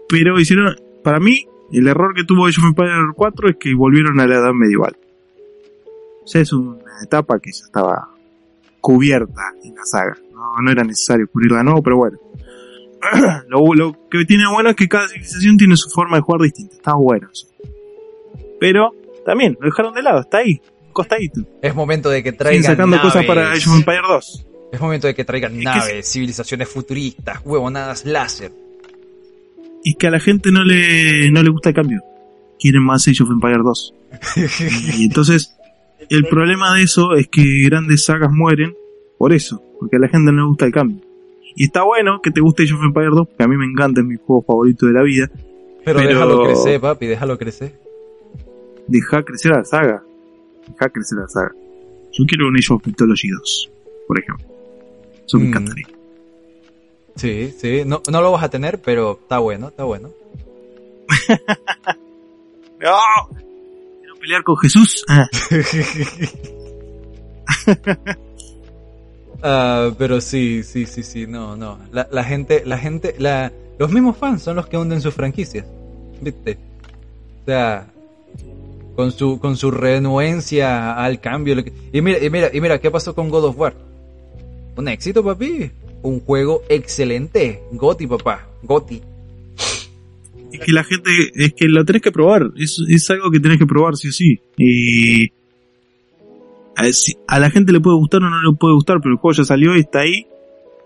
Pero 0.09 0.39
hicieron, 0.39 0.75
para 1.03 1.19
mí, 1.19 1.45
el 1.71 1.87
error 1.87 2.15
que 2.15 2.23
tuvo 2.23 2.47
Age 2.47 2.59
of 2.59 2.69
Empire 2.69 3.13
4 3.15 3.49
es 3.49 3.55
que 3.57 3.75
volvieron 3.75 4.19
a 4.19 4.25
la 4.25 4.33
edad 4.33 4.51
medieval. 4.51 4.97
O 6.23 6.27
sea, 6.27 6.41
es 6.41 6.51
una 6.51 6.79
etapa 7.03 7.39
que 7.39 7.51
ya 7.51 7.63
estaba 7.63 8.16
cubierta 8.87 9.41
en 9.65 9.75
la 9.75 9.83
saga. 9.83 10.17
No, 10.31 10.61
no 10.63 10.71
era 10.71 10.81
necesario 10.85 11.27
cubrirla 11.29 11.57
de 11.57 11.65
nuevo, 11.65 11.83
pero 11.83 11.97
bueno. 11.97 12.17
lo, 13.49 13.73
lo 13.73 14.07
que 14.09 14.23
tiene 14.23 14.45
bueno 14.49 14.69
es 14.69 14.77
que 14.77 14.87
cada 14.87 15.09
civilización 15.09 15.57
tiene 15.57 15.75
su 15.75 15.89
forma 15.89 16.15
de 16.15 16.21
jugar 16.21 16.39
distinta. 16.39 16.75
Está 16.75 16.93
bueno 16.93 17.27
eso. 17.29 17.47
Pero 18.61 18.91
también 19.25 19.57
lo 19.59 19.65
dejaron 19.65 19.93
de 19.93 20.03
lado, 20.03 20.21
está 20.21 20.37
ahí, 20.37 20.61
costadito. 20.93 21.41
Es 21.61 21.75
momento 21.75 22.09
de 22.09 22.23
que 22.23 22.29
Siguen 22.29 22.37
traigan 22.37 22.63
sacando 22.63 22.95
cosas 23.01 23.15
naves. 23.15 23.27
para 23.27 23.51
Age 23.51 23.69
of 23.69 23.75
Empire 23.75 24.01
2. 24.07 24.47
Es 24.71 24.79
momento 24.79 25.07
de 25.07 25.15
que 25.15 25.25
traigan 25.25 25.51
que 25.51 25.63
naves, 25.65 26.09
civilizaciones 26.09 26.69
futuristas, 26.69 27.41
huevonadas 27.43 28.05
láser. 28.05 28.53
Y 29.83 29.95
que 29.95 30.07
a 30.07 30.11
la 30.11 30.21
gente 30.21 30.49
no 30.49 30.63
le, 30.63 31.29
no 31.29 31.43
le 31.43 31.49
gusta 31.49 31.69
el 31.69 31.75
cambio. 31.75 32.01
Quieren 32.57 32.83
más 32.83 33.05
Age 33.05 33.21
of 33.21 33.31
Empire 33.31 33.63
2. 33.63 33.93
Y 34.97 35.03
entonces, 35.03 35.56
el 36.09 36.25
problema 36.25 36.75
de 36.75 36.83
eso 36.83 37.15
es 37.15 37.27
que 37.27 37.43
grandes 37.65 38.05
sagas 38.05 38.31
mueren 38.31 38.75
por 39.17 39.33
eso, 39.33 39.61
porque 39.79 39.95
a 39.97 39.99
la 39.99 40.07
gente 40.07 40.31
no 40.31 40.41
le 40.43 40.47
gusta 40.47 40.65
el 40.65 40.71
cambio. 40.71 41.01
Y 41.55 41.63
está 41.65 41.83
bueno 41.83 42.19
que 42.21 42.29
te 42.31 42.39
guste 42.41 42.63
Age 42.63 42.73
of 42.73 42.83
Empires 42.83 43.11
2, 43.15 43.27
que 43.37 43.43
a 43.43 43.47
mí 43.47 43.57
me 43.57 43.65
encanta, 43.65 44.01
es 44.01 44.07
mi 44.07 44.15
juego 44.15 44.43
favorito 44.43 44.85
de 44.85 44.93
la 44.93 45.01
vida. 45.03 45.29
Pero, 45.83 45.99
Pero- 45.99 46.09
déjalo 46.09 46.43
crecer, 46.43 46.79
papi, 46.81 47.05
déjalo 47.07 47.37
crecer. 47.37 47.79
Deja 48.87 49.23
crecer 49.23 49.53
a 49.53 49.57
la 49.59 49.65
saga. 49.65 50.03
Deja 50.67 50.89
crecer 50.89 51.17
a 51.17 51.21
la 51.21 51.27
saga. 51.27 51.51
Yo 52.13 52.25
quiero 52.27 52.47
un 52.47 52.55
Age 52.57 52.73
of 52.73 52.85
Mythology 52.85 53.29
2, 53.29 53.71
por 54.07 54.19
ejemplo. 54.19 54.45
Eso 55.25 55.37
me 55.37 55.45
Mm. 55.45 55.47
encantaría. 55.47 55.87
Sí, 57.15 57.53
sí, 57.57 57.81
no, 57.85 58.01
no 58.11 58.21
lo 58.21 58.31
vas 58.31 58.43
a 58.43 58.49
tener, 58.49 58.79
pero 58.79 59.17
está 59.19 59.39
bueno, 59.39 59.69
está 59.69 59.83
bueno. 59.85 60.09
¡No! 62.79 63.46
Pelear 64.27 64.43
con 64.43 64.57
Jesús. 64.57 65.05
Ah, 65.07 65.29
Ah, 69.41 69.91
pero 69.97 70.19
sí, 70.19 70.63
sí, 70.63 70.85
sí, 70.87 71.01
sí, 71.03 71.27
no, 71.27 71.55
no. 71.55 71.77
La, 71.93 72.07
la 72.11 72.23
gente, 72.25 72.63
la 72.65 72.77
gente, 72.77 73.15
la, 73.19 73.53
los 73.77 73.89
mismos 73.91 74.17
fans 74.17 74.41
son 74.41 74.55
los 74.57 74.67
que 74.67 74.77
hunden 74.77 74.99
sus 74.99 75.13
franquicias, 75.13 75.65
¿viste? 76.19 76.57
O 77.43 77.45
sea, 77.45 77.87
con 78.95 79.11
su, 79.11 79.39
con 79.39 79.55
su 79.55 79.69
renuencia 79.71 80.93
al 80.95 81.21
cambio. 81.21 81.53
lo 81.55 81.63
que- 81.63 81.71
Y 81.93 82.01
mira, 82.01 82.17
y 82.21 82.29
mira, 82.31 82.49
y 82.51 82.59
mira, 82.59 82.79
¿qué 82.81 82.89
pasó 82.91 83.13
con 83.15 83.29
God 83.29 83.45
of 83.45 83.57
War? 83.59 83.75
Un 84.75 84.87
éxito, 84.89 85.23
papi. 85.23 85.71
Un 86.01 86.19
juego 86.19 86.63
excelente. 86.67 87.61
Goti, 87.71 88.07
papá. 88.07 88.45
Goti. 88.63 89.01
Es 90.59 90.65
que 90.65 90.71
la 90.71 90.83
gente, 90.83 91.09
es 91.35 91.53
que 91.53 91.67
lo 91.67 91.83
tenés 91.85 92.01
que 92.01 92.11
probar. 92.11 92.51
Es, 92.57 92.77
es 92.89 93.09
algo 93.09 93.29
que 93.31 93.39
tenés 93.39 93.57
que 93.57 93.65
probar, 93.65 93.95
sí 93.95 94.09
o 94.09 94.11
sí. 94.11 94.39
Y 94.57 95.27
a, 96.75 96.91
si- 96.91 97.17
a 97.27 97.39
la 97.39 97.49
gente 97.49 97.71
le 97.71 97.79
puede 97.79 97.97
gustar 97.97 98.21
o 98.23 98.29
no 98.29 98.41
le 98.51 98.55
puede 98.57 98.73
gustar, 98.75 98.97
pero 99.01 99.13
el 99.13 99.19
juego 99.19 99.35
ya 99.37 99.43
salió 99.43 99.75
y 99.75 99.79
está 99.81 99.99
ahí. 100.01 100.27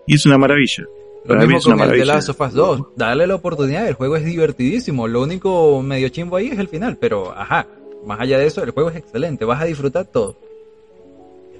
Y 0.06 0.14
es 0.14 0.26
una 0.26 0.38
maravilla. 0.38 0.84
Lo 1.24 1.28
Para 1.28 1.40
mismo 1.42 1.58
es 1.58 1.66
una 1.66 1.74
con 1.76 1.82
el 1.84 1.90
The 1.90 1.96
maravilla. 1.98 2.14
Last 2.14 2.28
of 2.30 2.40
Us 2.40 2.52
2. 2.54 2.86
Dale 2.96 3.26
la 3.26 3.34
oportunidad, 3.36 3.86
el 3.86 3.94
juego 3.94 4.16
es 4.16 4.24
divertidísimo. 4.24 5.06
Lo 5.06 5.22
único 5.22 5.80
medio 5.82 6.08
chimbo 6.08 6.36
ahí 6.36 6.48
es 6.48 6.58
el 6.58 6.68
final, 6.68 6.96
pero 7.00 7.30
ajá. 7.36 7.66
Más 8.06 8.18
allá 8.18 8.38
de 8.38 8.46
eso, 8.46 8.64
el 8.64 8.70
juego 8.72 8.90
es 8.90 8.96
excelente. 8.96 9.44
Vas 9.44 9.62
a 9.62 9.64
disfrutar 9.66 10.06
todo. 10.06 10.36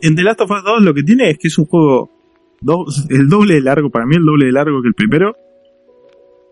En 0.01 0.17
The 0.17 0.23
Last 0.23 0.41
of 0.41 0.51
Us 0.51 0.65
2 0.65 0.83
lo 0.83 0.93
que 0.95 1.05
tiene 1.05 1.31
es 1.31 1.39
que 1.39 1.47
es 1.47 1.57
un 1.59 1.67
juego 1.67 2.11
do- 2.61 2.87
el 3.11 3.29
doble 3.29 3.55
de 3.55 3.61
largo, 3.61 3.91
para 3.91 4.05
mí 4.07 4.17
el 4.17 4.25
doble 4.25 4.47
de 4.47 4.53
largo 4.53 4.83
que 4.83 4.89
el 4.89 4.95
primero. 4.95 5.37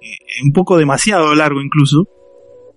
Eh, 0.02 0.44
un 0.44 0.52
poco 0.52 0.76
demasiado 0.78 1.34
largo 1.34 1.60
incluso. 1.60 2.06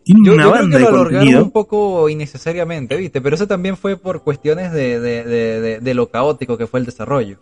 Tiene 0.04 0.22
Yo, 0.26 0.34
una 0.34 0.44
yo 0.44 0.52
creo 0.52 0.62
banda 0.62 0.78
que 0.78 0.84
lo 0.84 0.90
alargaron 0.90 1.44
un 1.44 1.52
poco 1.52 2.10
innecesariamente, 2.10 2.98
¿viste? 2.98 3.22
Pero 3.22 3.36
eso 3.36 3.48
también 3.48 3.78
fue 3.78 3.96
por 3.96 4.22
cuestiones 4.22 4.74
de, 4.74 5.00
de, 5.00 5.80
de, 5.80 5.94
lo 5.94 6.10
caótico 6.10 6.58
que 6.58 6.68
fue 6.68 6.82
el 6.82 6.86
desarrollo. 6.86 7.40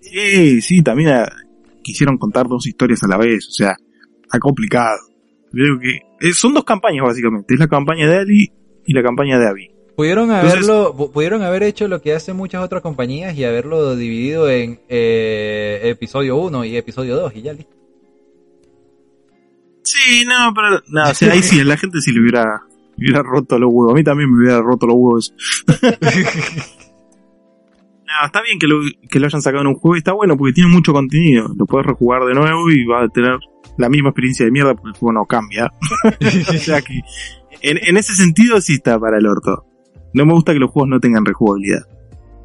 Sí, 0.00 0.60
sí, 0.60 0.82
también 0.82 1.08
ah, 1.10 1.28
quisieron 1.82 2.18
contar 2.18 2.46
dos 2.46 2.66
historias 2.66 3.02
a 3.02 3.08
la 3.08 3.16
vez, 3.18 3.48
o 3.48 3.52
sea, 3.52 3.76
está 4.22 4.38
complicado. 4.38 4.98
Creo 5.50 5.78
que 5.80 6.28
eh, 6.28 6.32
son 6.32 6.54
dos 6.54 6.64
campañas 6.64 7.04
básicamente, 7.04 7.54
es 7.54 7.60
la 7.60 7.68
campaña 7.68 8.08
de 8.08 8.18
Ali 8.18 8.52
y 8.86 8.92
la 8.94 9.02
campaña 9.02 9.38
de 9.38 9.48
Abby. 9.48 9.70
Pudieron 9.96 10.30
haberlo, 10.30 10.94
pu- 10.96 11.10
pudieron 11.12 11.42
haber 11.42 11.62
hecho 11.64 11.86
lo 11.88 12.00
que 12.00 12.14
hacen 12.14 12.36
muchas 12.36 12.62
otras 12.64 12.80
compañías 12.80 13.36
y 13.36 13.44
haberlo 13.44 13.94
dividido 13.96 14.48
en 14.48 14.80
eh, 14.88 15.80
episodio 15.84 16.36
1 16.36 16.64
y 16.64 16.76
episodio 16.76 17.16
2 17.16 17.32
y 17.36 17.42
ya 17.42 17.52
listo. 17.52 17.76
Sí, 19.82 20.24
no, 20.26 20.52
pero 20.54 20.80
no, 20.88 21.10
o 21.10 21.14
sea, 21.14 21.32
ahí 21.32 21.42
sí, 21.42 21.60
a 21.60 21.64
la 21.64 21.76
gente 21.76 22.00
sí 22.00 22.12
le 22.12 22.20
hubiera, 22.20 22.62
le 22.96 23.06
hubiera 23.06 23.22
roto 23.22 23.58
los 23.58 23.70
huevos. 23.72 23.92
A 23.92 23.96
mí 23.96 24.04
también 24.04 24.30
me 24.30 24.38
hubiera 24.38 24.60
roto 24.60 24.86
los 24.86 24.96
huevos. 24.96 25.34
No, 28.04 28.26
está 28.26 28.42
bien 28.42 28.58
que 28.58 28.66
lo, 28.66 28.80
que 29.08 29.18
lo 29.18 29.24
hayan 29.24 29.40
sacado 29.40 29.62
en 29.62 29.68
un 29.68 29.74
juego 29.74 29.96
y 29.96 30.00
está 30.00 30.12
bueno 30.12 30.36
porque 30.36 30.52
tiene 30.52 30.68
mucho 30.68 30.92
contenido. 30.92 31.48
Lo 31.56 31.64
puedes 31.64 31.86
rejugar 31.86 32.26
de 32.26 32.34
nuevo 32.34 32.70
y 32.70 32.84
vas 32.84 33.04
a 33.04 33.08
tener 33.08 33.38
la 33.78 33.88
misma 33.88 34.10
experiencia 34.10 34.44
de 34.44 34.50
mierda 34.50 34.74
porque 34.74 34.90
el 34.90 34.96
juego 34.96 35.14
no 35.14 35.24
cambia. 35.24 35.72
o 36.50 36.58
sea 36.58 36.82
que 36.82 37.00
en, 37.62 37.78
en 37.82 37.96
ese 37.96 38.14
sentido 38.14 38.60
sí 38.60 38.74
está 38.74 39.00
para 39.00 39.16
el 39.16 39.26
orto. 39.26 39.64
No 40.12 40.26
me 40.26 40.34
gusta 40.34 40.52
que 40.52 40.58
los 40.58 40.70
juegos 40.70 40.90
no 40.90 41.00
tengan 41.00 41.24
rejugabilidad. 41.24 41.86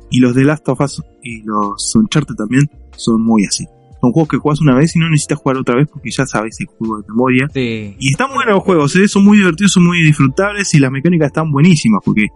Y 0.10 0.22
los 0.22 0.36
de 0.36 0.46
Last 0.46 0.70
of 0.70 0.80
Us 0.80 1.04
y 1.22 1.42
los 1.44 1.94
Uncharted 1.96 2.36
también 2.36 2.70
son 2.96 3.22
muy 3.22 3.44
así. 3.44 3.68
Son 4.02 4.12
juegos 4.12 4.30
que 4.30 4.38
jugás 4.38 4.62
una 4.62 4.76
vez 4.76 4.95
y 4.95 5.00
no 5.00 5.10
necesitas 5.10 5.39
jugar 5.39 5.58
otra 5.58 5.76
vez 5.76 5.88
porque 5.91 6.12
ya 6.12 6.26
sabes 6.26 6.60
el 6.60 6.68
juego 6.68 7.02
de 7.02 7.08
memoria. 7.10 7.48
Sí. 7.54 7.95
Y 8.00 8.10
están 8.12 8.34
buenos 8.34 8.56
los 8.56 8.64
juegos, 8.64 8.95
¿eh? 8.95 9.08
son 9.08 9.26
muy 9.26 9.38
divertidos, 9.39 9.72
son 9.72 9.86
muy 9.86 10.02
disfrutables 10.04 10.74
y 10.74 10.80
las 10.80 10.91
mecánicas 10.91 11.28
están 11.28 11.52
buenísimas 11.52 12.02
porque 12.06 12.28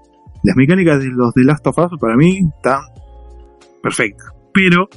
las 0.43 0.55
mecánicas 0.55 0.99
de 0.99 1.09
los 1.09 1.33
de 1.35 1.43
Last 1.43 1.65
of 1.67 1.77
Us 1.77 1.99
para 1.99 2.15
mí 2.15 2.39
están 2.57 2.81
perfectas. 3.83 4.27
Pero 4.53 4.89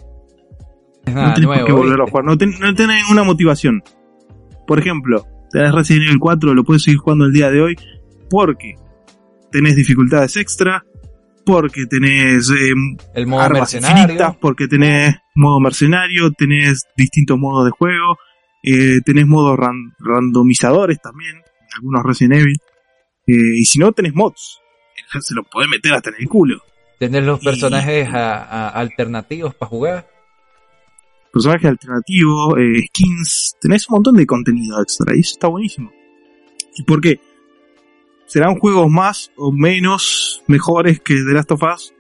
no 1.07 1.35
tenés 1.35 1.47
por 1.47 1.57
qué 1.57 1.63
nuevo, 1.63 1.77
volver 1.77 2.01
a 2.01 2.07
jugar, 2.07 2.25
no, 2.25 2.39
ten- 2.39 2.55
no 2.59 2.75
tenés 2.75 3.03
ninguna 3.03 3.25
motivación. 3.25 3.83
Por 4.67 4.79
ejemplo, 4.79 5.27
tenés 5.51 5.73
Resident 5.75 6.07
Evil 6.07 6.19
4, 6.19 6.55
lo 6.55 6.65
puedes 6.65 6.83
seguir 6.83 6.99
jugando 6.99 7.27
el 7.27 7.33
día 7.33 7.51
de 7.51 7.61
hoy 7.61 7.77
porque 8.31 8.75
tenés 9.53 9.77
dificultades 9.77 10.37
extra, 10.39 10.83
porque 11.45 11.85
tenés 11.87 12.51
eh, 12.51 12.73
El 13.15 13.27
modo 13.27 13.43
armas 13.43 13.75
infinitas, 13.75 14.35
porque 14.41 14.67
tenés 14.67 15.17
modo 15.35 15.61
mercenario, 15.61 16.31
tenés 16.33 16.85
distintos 16.97 17.39
modos 17.39 17.65
de 17.67 17.71
juego, 17.73 18.17
eh, 18.63 19.01
tenés 19.05 19.27
modos 19.27 19.59
ran- 19.59 19.95
randomizadores 19.99 21.01
también, 21.01 21.43
algunos 21.77 22.03
Resident 22.05 22.41
Evil, 22.41 22.57
eh, 23.27 23.59
y 23.59 23.65
si 23.65 23.79
no 23.79 23.93
tenés 23.93 24.15
mods, 24.15 24.61
se 25.21 25.35
lo 25.35 25.43
podés 25.45 25.69
meter 25.69 25.93
hasta 25.95 26.11
en 26.11 26.17
el 26.21 26.29
culo. 26.29 26.63
Tenés 26.99 27.25
los 27.25 27.43
Y- 27.43 27.45
personajes 27.45 28.09
a- 28.15 28.43
a- 28.43 28.69
alternativos 28.69 29.55
para 29.55 29.69
jugar. 29.69 30.11
Personajes 31.33 31.67
alternativos, 31.71 32.55
eh, 32.59 32.87
skins, 32.89 33.57
tenés 33.61 33.89
un 33.89 33.95
montón 33.95 34.17
de 34.17 34.27
contenido 34.27 34.81
extra, 34.81 35.17
y 35.17 35.21
eso 35.21 35.33
está 35.33 35.49
buenísimo. 35.49 35.93
¿Y 36.77 36.85
por 36.85 37.01
qué? 37.01 37.21
Serán 38.27 38.59
juegos 38.59 38.89
más 38.91 39.31
o 39.37 39.53
menos 39.53 40.43
mejores 40.47 41.01
que 41.01 41.15
The 41.15 41.33
Last 41.33 41.51
of 41.53 41.63
Us, 41.63 41.94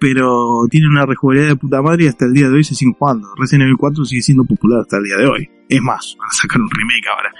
pero 0.00 0.66
tienen 0.70 0.90
una 0.90 1.06
rejugabilidad 1.06 1.50
de 1.50 1.56
puta 1.56 1.82
madre 1.82 2.04
y 2.04 2.06
hasta 2.08 2.24
el 2.24 2.32
día 2.32 2.48
de 2.48 2.54
hoy 2.54 2.64
se 2.64 2.74
siguen 2.74 2.94
jugando. 2.94 3.28
Resident 3.36 3.64
Evil 3.64 3.76
4 3.78 4.04
sigue 4.04 4.22
siendo 4.22 4.44
popular 4.44 4.80
hasta 4.80 4.96
el 4.96 5.04
día 5.04 5.16
de 5.16 5.26
hoy. 5.26 5.50
Es 5.68 5.82
más, 5.82 6.16
van 6.18 6.28
a 6.28 6.32
sacar 6.32 6.60
un 6.60 6.70
remake 6.70 7.06
ahora. 7.08 7.32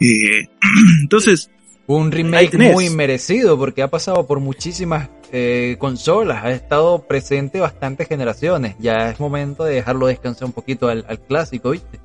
Eh, 0.00 0.48
entonces, 1.00 1.50
Un 1.86 2.12
remake 2.12 2.58
muy 2.72 2.90
merecido 2.90 3.58
porque 3.58 3.82
ha 3.82 3.88
pasado 3.88 4.26
por 4.26 4.40
muchísimas 4.40 5.08
eh, 5.32 5.76
consolas, 5.78 6.44
ha 6.44 6.50
estado 6.52 7.06
presente 7.08 7.58
bastantes 7.58 8.06
generaciones. 8.06 8.76
Ya 8.78 9.10
es 9.10 9.18
momento 9.18 9.64
de 9.64 9.74
dejarlo 9.74 10.06
descansar 10.06 10.46
un 10.46 10.52
poquito 10.52 10.88
al, 10.88 11.04
al 11.08 11.20
clásico, 11.20 11.70
¿viste? 11.70 12.00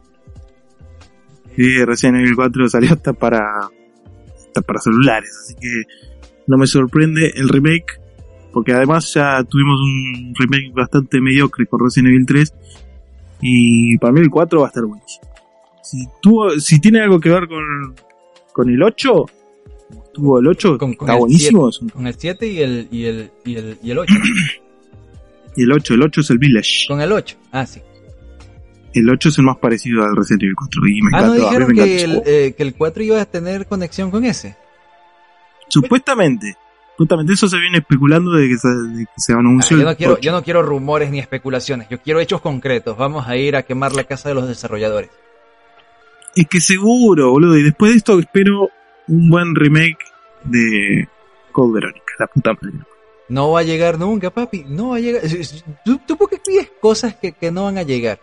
sí, 1.59 1.83
Resident 1.83 2.19
Evil 2.19 2.35
4 2.35 2.69
salió 2.69 2.93
hasta 2.93 3.11
para, 3.11 3.41
hasta 4.47 4.61
para 4.61 4.79
celulares, 4.79 5.29
así 5.43 5.55
que 5.55 5.83
no 6.47 6.57
me 6.57 6.67
sorprende 6.67 7.33
el 7.35 7.49
remake, 7.49 7.99
porque 8.53 8.73
además 8.73 9.13
ya 9.13 9.43
tuvimos 9.43 9.79
un 9.81 10.33
remake 10.37 10.71
bastante 10.73 11.19
mediocre 11.21 11.65
con 11.67 11.79
Resident 11.81 12.09
Evil 12.09 12.25
3, 12.25 12.53
y 13.41 13.97
para 13.99 14.11
mí 14.13 14.19
el 14.21 14.29
4 14.29 14.59
va 14.61 14.65
a 14.65 14.69
estar 14.69 14.83
buenísimo. 14.85 15.23
Si, 15.83 15.97
tuvo, 16.21 16.51
si 16.59 16.79
tiene 16.79 17.01
algo 17.01 17.19
que 17.19 17.29
ver 17.29 17.47
con, 17.47 17.95
con 18.53 18.69
el 18.69 18.81
8, 18.83 19.25
tuvo 20.13 20.39
el 20.39 20.47
8, 20.47 20.77
Con- 20.77 20.93
con 20.93 21.07
está 21.07 21.13
el 21.13 21.19
buenísimo, 21.19 21.69
es 21.69 21.81
un- 21.81 21.89
Con 21.89 22.07
el 22.07 22.15
7 22.15 22.47
y 22.47 22.59
el, 22.61 22.87
y 22.91 23.05
el, 23.05 23.31
y 23.45 23.55
el, 23.55 23.77
y 23.81 23.91
el 23.91 23.97
8. 23.99 24.13
y 25.55 25.63
el 25.63 25.71
8, 25.71 25.93
el 25.95 26.03
8 26.03 26.21
es 26.21 26.29
el 26.29 26.37
Village. 26.37 26.85
Con 26.87 27.01
el 27.01 27.11
8. 27.11 27.37
Ah, 27.51 27.65
sí. 27.65 27.81
El 28.93 29.09
8 29.09 29.29
es 29.29 29.37
el 29.37 29.45
más 29.45 29.57
parecido 29.57 30.03
al 30.03 30.15
Resident 30.15 30.43
Evil 30.43 30.55
4 30.55 30.87
y 30.87 31.01
me 31.01 31.09
Ah, 31.13 31.21
¿no 31.21 31.33
encanta. 31.33 31.33
a 31.33 31.33
mí 31.33 31.41
dijeron 31.45 31.67
me 31.67 31.73
encanta 31.73 31.85
que 31.95 32.03
el, 32.03 32.21
eh, 32.47 32.53
que 32.57 32.63
el 32.63 32.73
4 32.75 33.03
iba 33.03 33.21
a 33.21 33.25
tener 33.25 33.65
conexión 33.67 34.09
con 34.11 34.25
ese? 34.25 34.55
Supuestamente. 35.67 36.55
Justamente 36.99 37.31
eso 37.31 37.47
se 37.47 37.57
viene 37.57 37.77
especulando 37.77 38.31
de 38.33 38.49
que 38.49 38.57
se, 38.57 38.67
de 38.67 39.05
que 39.05 39.11
se 39.15 39.31
Ah, 39.31 39.37
anunció 39.39 39.77
yo, 39.77 39.85
no 39.85 39.95
quiero, 39.95 40.13
8. 40.15 40.21
yo 40.21 40.31
no 40.33 40.43
quiero 40.43 40.61
rumores 40.61 41.09
ni 41.09 41.19
especulaciones, 41.19 41.87
yo 41.87 41.97
quiero 42.01 42.19
hechos 42.19 42.41
concretos. 42.41 42.97
Vamos 42.97 43.25
a 43.25 43.37
ir 43.37 43.55
a 43.55 43.63
quemar 43.63 43.93
la 43.95 44.03
casa 44.03 44.27
de 44.27 44.35
los 44.35 44.49
desarrolladores. 44.49 45.09
Es 46.35 46.45
que 46.47 46.59
seguro, 46.59 47.31
boludo. 47.31 47.57
Y 47.57 47.63
después 47.63 47.91
de 47.91 47.97
esto 47.99 48.19
espero 48.19 48.69
un 49.07 49.29
buen 49.29 49.55
remake 49.55 49.97
de 50.43 51.07
Code 51.53 51.73
Verónica, 51.75 52.13
la 52.19 52.27
puta 52.27 52.51
madre. 52.61 52.79
No 53.29 53.51
va 53.51 53.61
a 53.61 53.63
llegar 53.63 53.97
nunca, 53.97 54.29
papi. 54.29 54.65
No 54.67 54.89
va 54.89 54.97
a 54.97 54.99
llegar. 54.99 55.21
¿Tú, 55.85 55.99
tú 56.05 56.17
por 56.17 56.29
qué 56.29 56.37
pides 56.45 56.69
cosas 56.81 57.15
que, 57.15 57.31
que 57.31 57.49
no 57.49 57.63
van 57.63 57.77
a 57.77 57.83
llegar? 57.83 58.19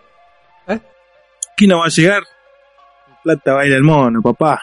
¿Quién 1.56 1.70
no 1.70 1.78
va 1.78 1.86
a 1.86 1.88
llegar? 1.88 2.22
Plata 3.24 3.54
baila 3.54 3.76
el 3.76 3.82
mono, 3.82 4.20
papá. 4.20 4.60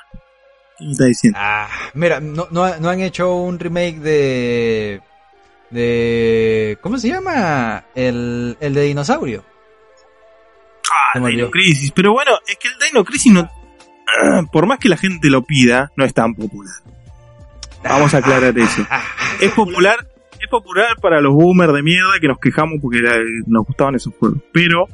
¿Qué 0.78 0.86
me 0.86 0.92
está 0.92 1.06
diciendo? 1.06 1.40
Ah, 1.42 1.68
mira, 1.94 2.20
no, 2.20 2.48
no, 2.52 2.78
no 2.80 2.90
han 2.90 3.00
hecho 3.02 3.36
un 3.36 3.60
remake 3.60 4.00
de. 4.00 5.02
de. 5.70 6.78
¿Cómo 6.82 6.98
se 6.98 7.10
llama? 7.10 7.86
El, 7.96 8.58
el 8.60 8.74
de 8.74 8.82
dinosaurio. 8.84 9.44
Ah, 11.16 11.20
me 11.20 11.30
Dino. 11.30 11.50
Crisis. 11.52 11.92
Pero 11.92 12.14
bueno, 12.14 12.32
es 12.48 12.58
que 12.58 12.68
el 12.68 12.74
Dino 12.92 13.04
Crisis 13.04 13.32
no. 13.34 13.50
Por 14.52 14.66
más 14.66 14.80
que 14.80 14.90
la 14.90 14.98
gente 14.98 15.30
lo 15.30 15.44
pida, 15.44 15.92
no 15.96 16.06
es 16.06 16.14
tan 16.14 16.34
popular. 16.36 16.74
Vamos 17.84 18.14
a 18.14 18.18
aclarar 18.18 18.58
eso. 18.58 18.86
Ah, 18.90 19.04
Es 19.42 19.52
popular, 19.54 19.98
es 20.40 20.48
popular 20.48 20.96
para 21.02 21.20
los 21.22 21.34
boomers 21.34 21.74
de 21.74 21.82
mierda 21.84 22.20
que 22.22 22.28
nos 22.28 22.38
quejamos 22.40 22.76
porque 22.82 23.00
era- 23.00 23.16
nos 23.48 23.66
gustaban 23.66 23.96
esos 23.96 24.14
juegos. 24.20 24.40
Pero 24.52 24.88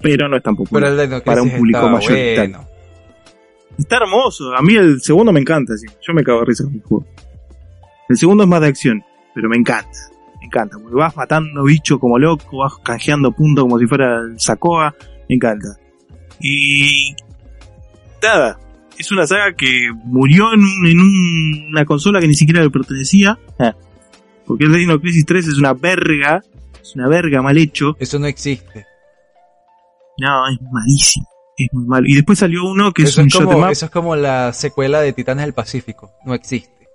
pero 0.00 0.28
no 0.28 0.36
es 0.36 0.42
tan 0.42 0.54
Pero 0.54 0.64
popular. 0.64 0.90
el 0.92 1.00
Dino 1.08 1.22
para 1.22 1.42
un 1.42 1.50
público 1.50 1.88
mayoritario. 1.88 2.58
bueno. 2.58 2.73
Está 3.78 3.96
hermoso. 3.96 4.54
A 4.54 4.62
mí 4.62 4.74
el 4.74 5.00
segundo 5.00 5.32
me 5.32 5.40
encanta. 5.40 5.76
sí. 5.76 5.86
Yo 6.06 6.12
me 6.14 6.22
cago 6.22 6.40
de 6.40 6.46
risa 6.46 6.64
con 6.64 6.74
el 6.74 6.82
juego. 6.82 7.06
El 8.08 8.16
segundo 8.16 8.44
es 8.44 8.48
más 8.48 8.60
de 8.60 8.66
acción, 8.68 9.02
pero 9.34 9.48
me 9.48 9.56
encanta. 9.56 9.98
Me 10.40 10.46
encanta. 10.46 10.78
Porque 10.78 10.94
vas 10.96 11.16
matando 11.16 11.64
bichos 11.64 11.98
como 11.98 12.18
loco, 12.18 12.58
vas 12.58 12.74
canjeando 12.84 13.32
puntos 13.32 13.64
como 13.64 13.78
si 13.78 13.86
fuera 13.86 14.20
el 14.20 14.38
Sacoa. 14.38 14.94
Me 15.28 15.36
encanta. 15.36 15.68
Y. 16.40 17.14
Nada. 18.22 18.58
Es 18.98 19.10
una 19.10 19.26
saga 19.26 19.54
que 19.56 19.90
murió 20.04 20.52
en, 20.54 20.60
un- 20.60 20.86
en 20.86 21.00
un- 21.00 21.66
una 21.70 21.84
consola 21.84 22.20
que 22.20 22.28
ni 22.28 22.34
siquiera 22.34 22.62
le 22.62 22.70
pertenecía. 22.70 23.38
Porque 24.46 24.64
el 24.64 24.72
Dino 24.74 25.00
Crisis 25.00 25.24
3 25.24 25.48
es 25.48 25.58
una 25.58 25.72
verga. 25.72 26.42
Es 26.80 26.94
una 26.94 27.08
verga 27.08 27.40
mal 27.42 27.56
hecho. 27.58 27.96
Eso 27.98 28.18
no 28.18 28.26
existe. 28.26 28.84
No, 30.18 30.46
es 30.48 30.58
malísimo. 30.70 31.26
Es 31.56 31.68
muy 31.72 31.86
malo. 31.86 32.06
Y 32.08 32.14
después 32.14 32.38
salió 32.38 32.64
uno 32.64 32.92
que 32.92 33.02
es 33.02 33.16
un 33.16 33.26
es, 33.28 33.34
como, 33.34 33.68
eso 33.68 33.86
es 33.86 33.90
como 33.90 34.16
la 34.16 34.52
secuela 34.52 35.00
de 35.00 35.12
Titanes 35.12 35.44
del 35.44 35.54
Pacífico. 35.54 36.12
No 36.24 36.34
existe. 36.34 36.88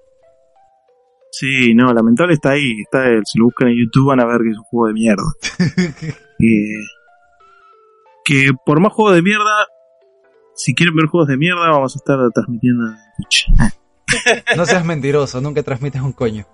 Sí, 1.32 1.74
no, 1.76 1.94
lamentable 1.94 2.34
está 2.34 2.52
ahí. 2.52 2.82
Está, 2.82 3.04
si 3.24 3.40
lo 3.40 3.46
buscan 3.46 3.70
en 3.70 3.78
YouTube 3.78 4.08
van 4.08 4.20
a 4.20 4.26
ver 4.26 4.42
que 4.42 4.50
es 4.50 4.58
un 4.58 4.64
juego 4.64 4.88
de 4.88 4.94
mierda. 4.94 5.24
Eh, 6.42 6.86
que 8.24 8.52
por 8.66 8.80
más 8.80 8.94
juegos 8.94 9.14
de 9.14 9.22
mierda, 9.22 9.68
si 10.56 10.74
quieren 10.74 10.96
ver 10.96 11.08
juegos 11.08 11.28
de 11.28 11.36
mierda, 11.36 11.70
vamos 11.70 11.94
a 11.94 12.00
estar 12.00 12.18
transmitiendo 12.34 12.88
en 12.88 12.96
Twitch. 13.18 13.48
No 14.56 14.66
seas 14.66 14.86
mentiroso, 14.86 15.42
nunca 15.42 15.62
transmites 15.64 16.02
un 16.02 16.14
coño. 16.14 16.46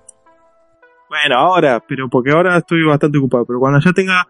Bueno, 1.08 1.38
ahora, 1.38 1.84
pero 1.88 2.10
porque 2.10 2.32
ahora 2.32 2.58
estoy 2.58 2.84
bastante 2.84 3.18
ocupado. 3.18 3.46
Pero 3.46 3.60
cuando 3.60 3.80
ya 3.80 3.94
tenga 3.94 4.28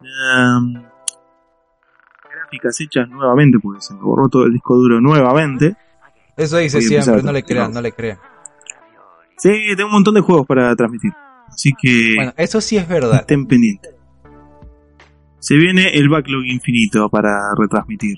em, 0.00 0.82
gráficas 2.50 2.80
hechas 2.80 3.08
nuevamente, 3.08 3.58
porque 3.60 3.80
se 3.80 3.94
me 3.94 4.00
borró 4.00 4.28
todo 4.28 4.44
el 4.44 4.52
disco 4.52 4.76
duro 4.76 5.00
nuevamente. 5.00 5.76
Eso 6.36 6.56
dice 6.58 6.80
siempre, 6.80 7.22
no 7.22 7.32
le 7.32 7.42
crean, 7.42 7.72
no 7.72 7.80
le 7.80 7.92
crean. 7.92 8.18
Sí, 9.36 9.50
tengo 9.76 9.86
un 9.86 9.92
montón 9.94 10.14
de 10.14 10.20
juegos 10.20 10.46
para 10.46 10.74
transmitir. 10.76 11.12
Así 11.48 11.72
que 11.80 12.14
Bueno, 12.16 12.32
eso 12.36 12.60
sí 12.60 12.76
es 12.76 12.88
verdad. 12.88 13.20
estén 13.20 13.46
pendientes. 13.46 13.94
Se 15.38 15.56
viene 15.56 15.88
el 15.94 16.08
backlog 16.08 16.44
infinito 16.44 17.08
para 17.08 17.54
retransmitir 17.56 18.16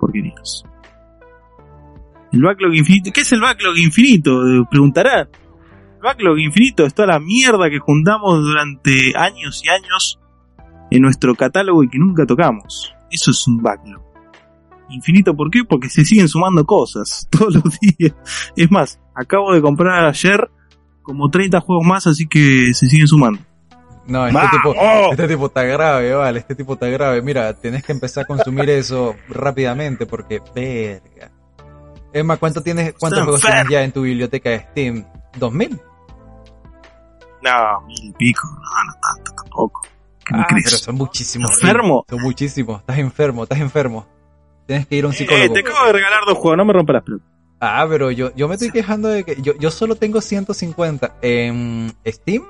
porquerías. 0.00 0.64
El 2.32 2.42
backlog 2.42 2.74
infinito. 2.74 3.10
¿Qué 3.14 3.20
es 3.20 3.32
el 3.32 3.40
backlog 3.40 3.76
infinito? 3.78 4.42
Preguntarán. 4.68 5.28
El 5.96 6.02
backlog 6.02 6.38
infinito 6.38 6.84
es 6.84 6.92
toda 6.92 7.08
la 7.08 7.20
mierda 7.20 7.70
que 7.70 7.78
juntamos 7.78 8.42
durante 8.42 9.12
años 9.16 9.62
y 9.64 9.68
años 9.68 10.18
en 10.90 11.02
nuestro 11.02 11.34
catálogo 11.36 11.84
y 11.84 11.88
que 11.88 11.98
nunca 11.98 12.26
tocamos. 12.26 12.92
Eso 13.14 13.30
es 13.30 13.46
un 13.46 13.62
backlog. 13.62 14.02
Infinito, 14.90 15.34
¿por 15.34 15.50
qué? 15.50 15.64
Porque 15.64 15.88
se 15.88 16.04
siguen 16.04 16.28
sumando 16.28 16.64
cosas 16.66 17.28
todos 17.30 17.54
los 17.54 17.78
días. 17.80 18.12
Es 18.56 18.70
más, 18.70 19.00
acabo 19.14 19.54
de 19.54 19.62
comprar 19.62 20.04
ayer 20.04 20.50
como 21.02 21.30
30 21.30 21.60
juegos 21.60 21.86
más, 21.86 22.06
así 22.06 22.26
que 22.26 22.74
se 22.74 22.88
siguen 22.88 23.06
sumando. 23.06 23.40
No, 24.06 24.26
este 24.26 24.40
tipo, 24.50 24.74
este 25.12 25.28
tipo 25.28 25.46
está 25.46 25.62
grave, 25.62 26.12
vale, 26.12 26.40
este 26.40 26.54
tipo 26.54 26.74
está 26.74 26.88
grave. 26.88 27.22
Mira, 27.22 27.54
tienes 27.54 27.84
que 27.84 27.92
empezar 27.92 28.24
a 28.24 28.26
consumir 28.26 28.68
eso 28.70 29.14
rápidamente 29.28 30.06
porque, 30.06 30.42
verga. 30.54 31.30
Más, 32.24 32.38
¿cuánto 32.38 32.62
tienes, 32.62 32.94
¿cuántos 32.98 33.22
juegos 33.22 33.40
tienes 33.40 33.68
ya 33.68 33.82
en 33.82 33.92
tu 33.92 34.02
biblioteca 34.02 34.50
de 34.50 34.60
Steam? 34.60 35.06
¿2000? 35.38 35.80
No, 37.42 37.80
mil 37.86 38.04
y 38.04 38.12
pico, 38.12 38.46
no, 38.46 38.84
no 38.84 38.92
tanto 39.00 39.32
tampoco. 39.34 39.82
¿Qué 40.24 40.34
me 40.34 40.40
Ah, 40.42 40.46
crees? 40.48 40.64
pero 40.64 40.76
son 40.78 40.94
muchísimos. 40.96 41.52
¿Enfermo? 41.62 42.04
Son 42.08 42.20
muchísimos. 42.22 42.80
Estás 42.80 42.98
enfermo, 42.98 43.42
estás 43.44 43.60
enfermo. 43.60 44.06
Tienes 44.66 44.86
que 44.86 44.96
ir 44.96 45.04
a 45.04 45.08
un 45.08 45.12
Eh, 45.12 45.16
psicólogo. 45.16 45.52
te 45.52 45.60
acabo 45.60 45.86
de 45.86 45.92
regalar 45.92 46.20
dos 46.26 46.38
juegos, 46.38 46.56
no 46.56 46.64
me 46.64 46.72
rompas 46.72 46.94
las 46.94 47.02
pelotas. 47.04 47.26
Ah, 47.60 47.86
pero 47.88 48.10
yo, 48.10 48.34
yo 48.34 48.48
me 48.48 48.54
estoy 48.54 48.70
quejando 48.70 49.08
de 49.08 49.24
que 49.24 49.40
yo, 49.40 49.54
yo 49.58 49.70
solo 49.70 49.94
tengo 49.96 50.20
150 50.20 51.16
en 51.22 51.92
Steam. 52.06 52.42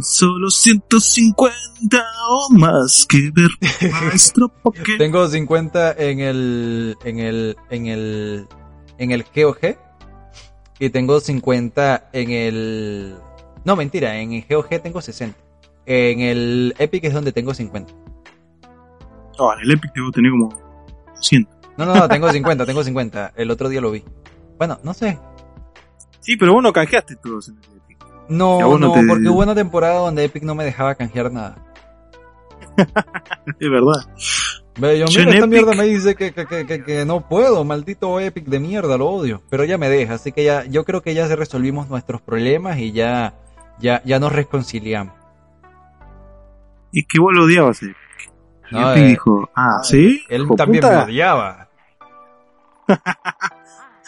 Solo 0.00 0.50
150 0.50 2.04
o 2.28 2.48
más 2.52 3.06
que 3.08 3.30
ver 3.34 3.50
nuestro 4.04 4.48
Pokémon. 4.48 4.98
Tengo 4.98 5.26
50 5.28 5.92
en 5.92 6.20
el, 6.20 6.96
en 7.04 7.18
el, 7.18 7.56
en 7.70 7.86
el, 7.86 8.46
en 8.98 9.10
el 9.12 9.24
GOG. 9.34 9.76
Y 10.78 10.90
tengo 10.90 11.20
50 11.20 12.10
en 12.12 12.30
el, 12.30 13.16
no 13.64 13.76
mentira, 13.76 14.18
en 14.20 14.32
el 14.34 14.44
GOG 14.48 14.82
tengo 14.82 15.00
60. 15.00 15.38
En 15.86 16.20
el 16.20 16.74
Epic 16.78 17.04
es 17.04 17.14
donde 17.14 17.32
tengo 17.32 17.54
50. 17.54 17.92
No, 19.38 19.52
en 19.54 19.60
el 19.60 19.70
Epic 19.72 19.92
debo 19.94 20.10
tener 20.10 20.30
como 20.32 20.48
100. 21.20 21.48
No, 21.78 21.84
no, 21.86 21.94
no, 21.94 22.08
tengo 22.08 22.30
50, 22.30 22.66
tengo 22.66 22.82
50. 22.82 23.32
El 23.36 23.50
otro 23.50 23.68
día 23.68 23.80
lo 23.80 23.90
vi. 23.90 24.02
Bueno, 24.58 24.78
no 24.82 24.94
sé. 24.94 25.18
Sí, 26.20 26.36
pero 26.36 26.54
vos 26.54 26.62
no 26.62 26.72
canjeaste 26.72 27.16
todos 27.16 27.48
en 27.48 27.58
el 27.58 27.76
Epic. 27.78 27.98
No, 28.28 28.58
no 28.60 28.78
no, 28.78 28.92
te- 28.92 29.06
porque 29.06 29.28
hubo 29.28 29.42
una 29.42 29.54
temporada 29.54 30.00
donde 30.00 30.24
Epic 30.24 30.42
no 30.42 30.54
me 30.54 30.64
dejaba 30.64 30.94
canjear 30.94 31.30
nada. 31.32 31.56
Es 33.60 33.70
verdad. 33.70 33.94
Ve, 34.78 34.98
yo, 34.98 35.06
mira, 35.08 35.30
esta 35.30 35.46
Epic- 35.46 35.48
mierda 35.48 35.74
me 35.74 35.84
dice 35.84 36.14
que, 36.14 36.32
que, 36.32 36.66
que, 36.66 36.82
que, 36.84 37.04
no 37.06 37.26
puedo, 37.28 37.64
maldito 37.64 38.20
Epic 38.20 38.44
de 38.46 38.58
mierda, 38.60 38.98
lo 38.98 39.08
odio. 39.08 39.42
Pero 39.48 39.64
ya 39.64 39.78
me 39.78 39.88
deja, 39.88 40.14
así 40.14 40.32
que 40.32 40.44
ya, 40.44 40.64
yo 40.64 40.84
creo 40.84 41.00
que 41.02 41.14
ya 41.14 41.26
resolvimos 41.34 41.88
nuestros 41.88 42.20
problemas 42.20 42.78
y 42.78 42.92
ya, 42.92 43.34
ya, 43.78 44.02
ya 44.04 44.18
nos 44.18 44.32
reconciliamos. 44.32 45.14
Es 46.92 47.04
que 47.08 47.18
vos 47.20 47.32
lo 47.34 47.44
odiabas, 47.44 47.82
Epic. 47.82 47.96
Y 48.70 48.74
No, 48.74 48.90
Epic 48.92 49.02
eh, 49.04 49.06
dijo, 49.08 49.50
ah, 49.54 49.80
¿sí? 49.82 50.24
Él 50.28 50.42
Hijo 50.42 50.54
también 50.56 50.82
puta. 50.82 50.98
me 50.98 51.04
odiaba. 51.04 51.68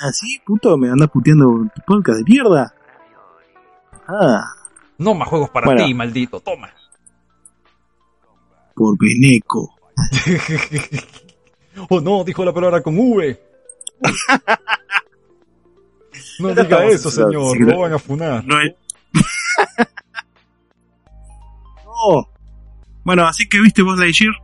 Ah, 0.00 0.12
sí, 0.12 0.40
puto, 0.46 0.78
me 0.78 0.88
andas 0.88 1.10
puteando 1.10 1.66
tu 1.74 1.82
podcast 1.84 2.18
de 2.18 2.24
mierda. 2.24 2.72
Ah, 4.06 4.44
No 4.96 5.12
más 5.12 5.26
juegos 5.28 5.50
para 5.50 5.66
Bueno. 5.66 5.84
ti, 5.84 5.92
maldito, 5.92 6.38
toma. 6.38 6.70
por 8.76 8.96
Beneco. 8.96 9.74
oh 11.90 12.00
no, 12.00 12.22
dijo 12.22 12.44
la 12.44 12.52
palabra 12.54 12.80
con 12.80 12.96
V. 12.96 13.42
No 16.38 16.54
diga 16.54 16.84
eso, 16.84 17.10
señor, 17.10 17.46
así 17.50 17.58
lo 17.58 17.80
van 17.80 17.92
a 17.94 17.98
funar. 17.98 18.44
No 18.46 18.60
es. 18.60 18.72
no. 21.84 22.28
Bueno, 23.08 23.26
así 23.26 23.48
que 23.48 23.58
viste 23.58 23.80
vos 23.80 23.98
Lightyear. 23.98 24.34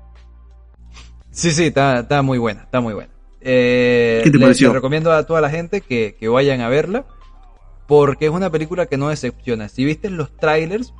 Sí, 1.30 1.50
sí, 1.50 1.64
está, 1.64 1.98
está 1.98 2.22
muy 2.22 2.38
buena, 2.38 2.62
está 2.62 2.80
muy 2.80 2.94
buena. 2.94 3.12
Eh, 3.42 4.22
¿Qué 4.24 4.30
te 4.30 4.38
pareció? 4.38 4.68
le 4.68 4.74
recomiendo 4.76 5.12
a 5.12 5.26
toda 5.26 5.42
la 5.42 5.50
gente 5.50 5.82
que, 5.82 6.16
que 6.18 6.28
vayan 6.28 6.62
a 6.62 6.70
verla, 6.70 7.04
porque 7.86 8.24
es 8.24 8.30
una 8.30 8.48
película 8.48 8.86
que 8.86 8.96
no 8.96 9.10
decepciona. 9.10 9.68
Si 9.68 9.84
viste 9.84 10.08
los 10.08 10.34
trailers, 10.38 10.94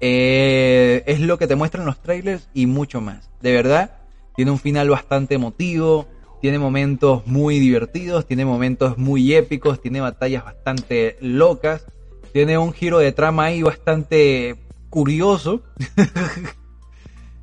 eh, 0.00 1.04
es 1.06 1.20
lo 1.20 1.36
que 1.36 1.46
te 1.46 1.56
muestran 1.56 1.84
los 1.84 2.00
trailers 2.00 2.48
y 2.54 2.64
mucho 2.64 3.02
más. 3.02 3.28
De 3.42 3.52
verdad, 3.52 3.98
tiene 4.34 4.50
un 4.50 4.58
final 4.58 4.88
bastante 4.88 5.34
emotivo, 5.34 6.08
tiene 6.40 6.58
momentos 6.58 7.26
muy 7.26 7.58
divertidos, 7.58 8.26
tiene 8.26 8.46
momentos 8.46 8.96
muy 8.96 9.34
épicos, 9.34 9.82
tiene 9.82 10.00
batallas 10.00 10.42
bastante 10.42 11.18
locas, 11.20 11.84
tiene 12.32 12.56
un 12.56 12.72
giro 12.72 12.98
de 12.98 13.12
trama 13.12 13.44
ahí 13.44 13.60
bastante 13.60 14.56
curioso. 14.88 15.62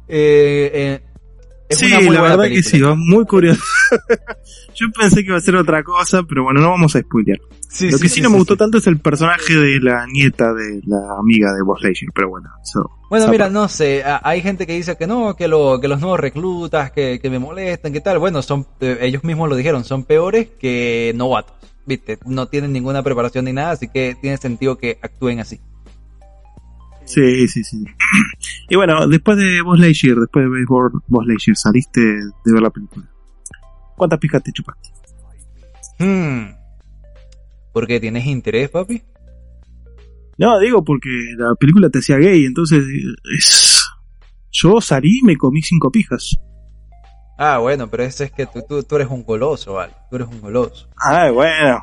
Eh, 0.10 0.72
eh, 0.74 1.02
es 1.70 1.78
sí, 1.78 1.86
una 1.86 1.98
muy 1.98 2.06
la 2.06 2.22
buena 2.22 2.36
verdad 2.36 2.56
que 2.56 2.64
sí, 2.64 2.82
va 2.82 2.96
muy 2.96 3.26
curioso. 3.26 3.62
Yo 4.76 4.88
pensé 4.92 5.18
que 5.18 5.28
iba 5.28 5.38
a 5.38 5.42
ser 5.42 5.56
otra 5.56 5.84
cosa, 5.84 6.24
pero 6.24 6.44
bueno, 6.44 6.62
no 6.62 6.70
vamos 6.72 6.96
a 6.96 7.00
spoilear. 7.00 7.40
Sí, 7.70 7.92
Lo 7.92 8.00
que 8.00 8.10
sí, 8.10 8.22
no 8.22 8.32
me 8.32 8.38
gustó 8.38 8.58
tanto 8.58 8.80
es 8.80 8.88
el 8.88 9.00
personaje 9.00 9.56
de 9.56 9.80
la 9.80 10.08
nieta 10.08 10.52
de 10.52 10.82
la 10.88 11.20
amiga 11.20 11.54
de 11.54 11.62
Boss 11.62 11.84
Lightyear, 11.84 12.12
pero 12.16 12.30
bueno, 12.30 12.50
eso. 12.64 12.90
Bueno, 13.12 13.28
mira, 13.28 13.46
parte. 13.46 13.54
no 13.54 13.70
sé, 13.70 14.04
hay 14.04 14.42
gente 14.42 14.66
que 14.66 14.74
dice 14.74 14.98
que 14.98 15.06
no, 15.06 15.36
que, 15.36 15.48
lo, 15.48 15.80
que 15.80 15.88
los 15.88 16.00
nuevos 16.00 16.20
reclutas, 16.20 16.92
que, 16.92 17.20
que 17.22 17.30
me 17.30 17.38
molestan, 17.38 17.94
que 17.94 18.02
tal. 18.02 18.18
Bueno, 18.18 18.42
son 18.42 18.66
eh, 18.80 18.98
ellos 19.02 19.24
mismos 19.24 19.48
lo 19.48 19.56
dijeron, 19.56 19.84
son 19.84 20.04
peores 20.06 20.48
que 20.60 21.14
novatos, 21.16 21.56
¿viste? 21.86 22.18
No 22.26 22.48
tienen 22.48 22.74
ninguna 22.74 23.04
preparación 23.04 23.46
ni 23.46 23.54
nada, 23.54 23.72
así 23.72 23.88
que 23.88 24.18
tiene 24.20 24.38
sentido 24.38 24.80
que 24.80 24.98
actúen 25.04 25.40
así. 25.40 25.60
Sí, 27.10 27.48
sí, 27.48 27.64
sí. 27.64 27.84
Y 28.70 28.76
bueno, 28.76 29.08
después 29.08 29.36
de 29.36 29.64
Boss 29.64 29.80
Lightyear, 29.80 30.18
después 30.18 30.46
de 30.46 30.66
Boss 31.08 31.26
Lightyear, 31.26 31.58
saliste 31.58 32.00
de 32.00 32.54
ver 32.54 32.62
la 32.62 32.70
película. 32.70 33.10
¿Cuántas 33.98 34.20
pijas 34.20 34.44
te 34.44 34.52
chupaste? 34.52 34.90
Hmm. 35.98 36.54
¿Por 37.74 37.88
qué 37.88 38.00
tienes 38.00 38.28
interés, 38.28 38.70
papi? 38.70 39.02
No, 40.38 40.60
digo 40.60 40.84
porque 40.84 41.10
la 41.36 41.56
película 41.56 41.90
te 41.90 41.98
hacía 41.98 42.18
gay, 42.18 42.46
entonces 42.46 42.86
es... 43.36 43.84
Yo 44.52 44.80
salí 44.80 45.20
y 45.20 45.24
me 45.24 45.36
comí 45.36 45.64
cinco 45.64 45.92
pijas. 45.92 46.38
Ah, 47.40 47.58
bueno, 47.58 47.90
pero 47.90 48.04
ese 48.04 48.26
es 48.26 48.32
que 48.32 48.46
tú, 48.46 48.64
tú, 48.70 48.84
tú 48.84 48.96
eres 48.98 49.08
un 49.08 49.24
goloso, 49.24 49.74
¿vale? 49.74 49.94
Tú 50.12 50.18
eres 50.18 50.28
un 50.28 50.42
goloso. 50.42 50.88
Ah, 50.96 51.32
bueno. 51.32 51.80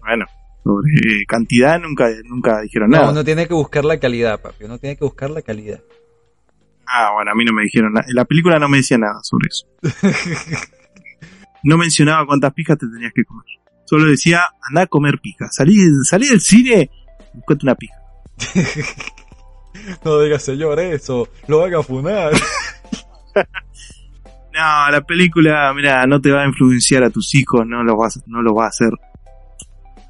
Bueno, 0.00 0.26
sobre 0.66 1.24
cantidad 1.26 1.78
nunca, 1.78 2.08
nunca 2.24 2.60
dijeron 2.60 2.90
No, 2.90 2.96
nada. 2.98 3.12
uno 3.12 3.22
tiene 3.24 3.46
que 3.46 3.54
buscar 3.54 3.84
la 3.84 4.00
calidad, 4.00 4.40
papi. 4.40 4.64
Uno 4.64 4.78
tiene 4.78 4.96
que 4.96 5.04
buscar 5.04 5.30
la 5.30 5.42
calidad. 5.42 5.80
Ah, 6.88 7.12
bueno, 7.14 7.30
a 7.30 7.34
mí 7.36 7.44
no 7.44 7.52
me 7.52 7.62
dijeron 7.62 7.92
nada. 7.92 8.06
La 8.08 8.24
película 8.24 8.58
no 8.58 8.68
me 8.68 8.78
decía 8.78 8.98
nada 8.98 9.20
sobre 9.22 9.48
eso. 9.48 9.66
No 11.62 11.76
mencionaba 11.76 12.24
cuántas 12.26 12.52
pijas 12.52 12.78
te 12.78 12.86
tenías 12.86 13.12
que 13.12 13.24
comer. 13.24 13.44
Solo 13.86 14.04
decía, 14.04 14.42
anda 14.68 14.82
a 14.82 14.86
comer 14.86 15.18
pija. 15.20 15.48
Salí, 15.50 15.76
salí 16.04 16.28
del 16.28 16.40
cine, 16.40 16.90
buscate 17.34 17.66
una 17.66 17.74
pija. 17.74 17.96
no 20.04 20.20
digas 20.20 20.44
señor 20.44 20.78
eso, 20.78 21.28
lo 21.48 21.60
van 21.60 21.74
a 21.74 21.82
funar. 21.82 22.32
no, 23.34 24.90
la 24.92 25.00
película, 25.04 25.72
mira, 25.74 26.06
no 26.06 26.20
te 26.20 26.30
va 26.30 26.42
a 26.42 26.46
influenciar 26.46 27.02
a 27.02 27.10
tus 27.10 27.34
hijos, 27.34 27.66
no 27.66 27.82
los 27.82 27.96
vas, 27.96 28.22
no 28.26 28.42
los 28.42 28.56
va 28.56 28.66
a 28.66 28.68
hacer 28.68 28.92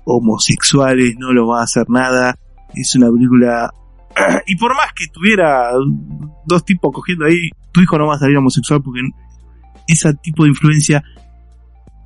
homosexuales, 0.06 1.16
no 1.18 1.32
los 1.32 1.48
va 1.48 1.60
a 1.60 1.64
hacer 1.64 1.84
nada. 1.88 2.38
Es 2.74 2.94
una 2.94 3.10
película 3.10 3.70
y 4.46 4.56
por 4.56 4.74
más 4.74 4.92
que 4.94 5.06
tuviera 5.12 5.70
dos 6.46 6.64
tipos 6.64 6.90
cogiendo 6.92 7.26
ahí, 7.26 7.50
tu 7.72 7.80
hijo 7.82 7.98
no 7.98 8.06
va 8.06 8.14
a 8.14 8.18
salir 8.18 8.36
homosexual 8.36 8.82
porque 8.82 9.00
ese 9.86 10.14
tipo 10.14 10.44
de 10.44 10.50
influencia 10.50 11.02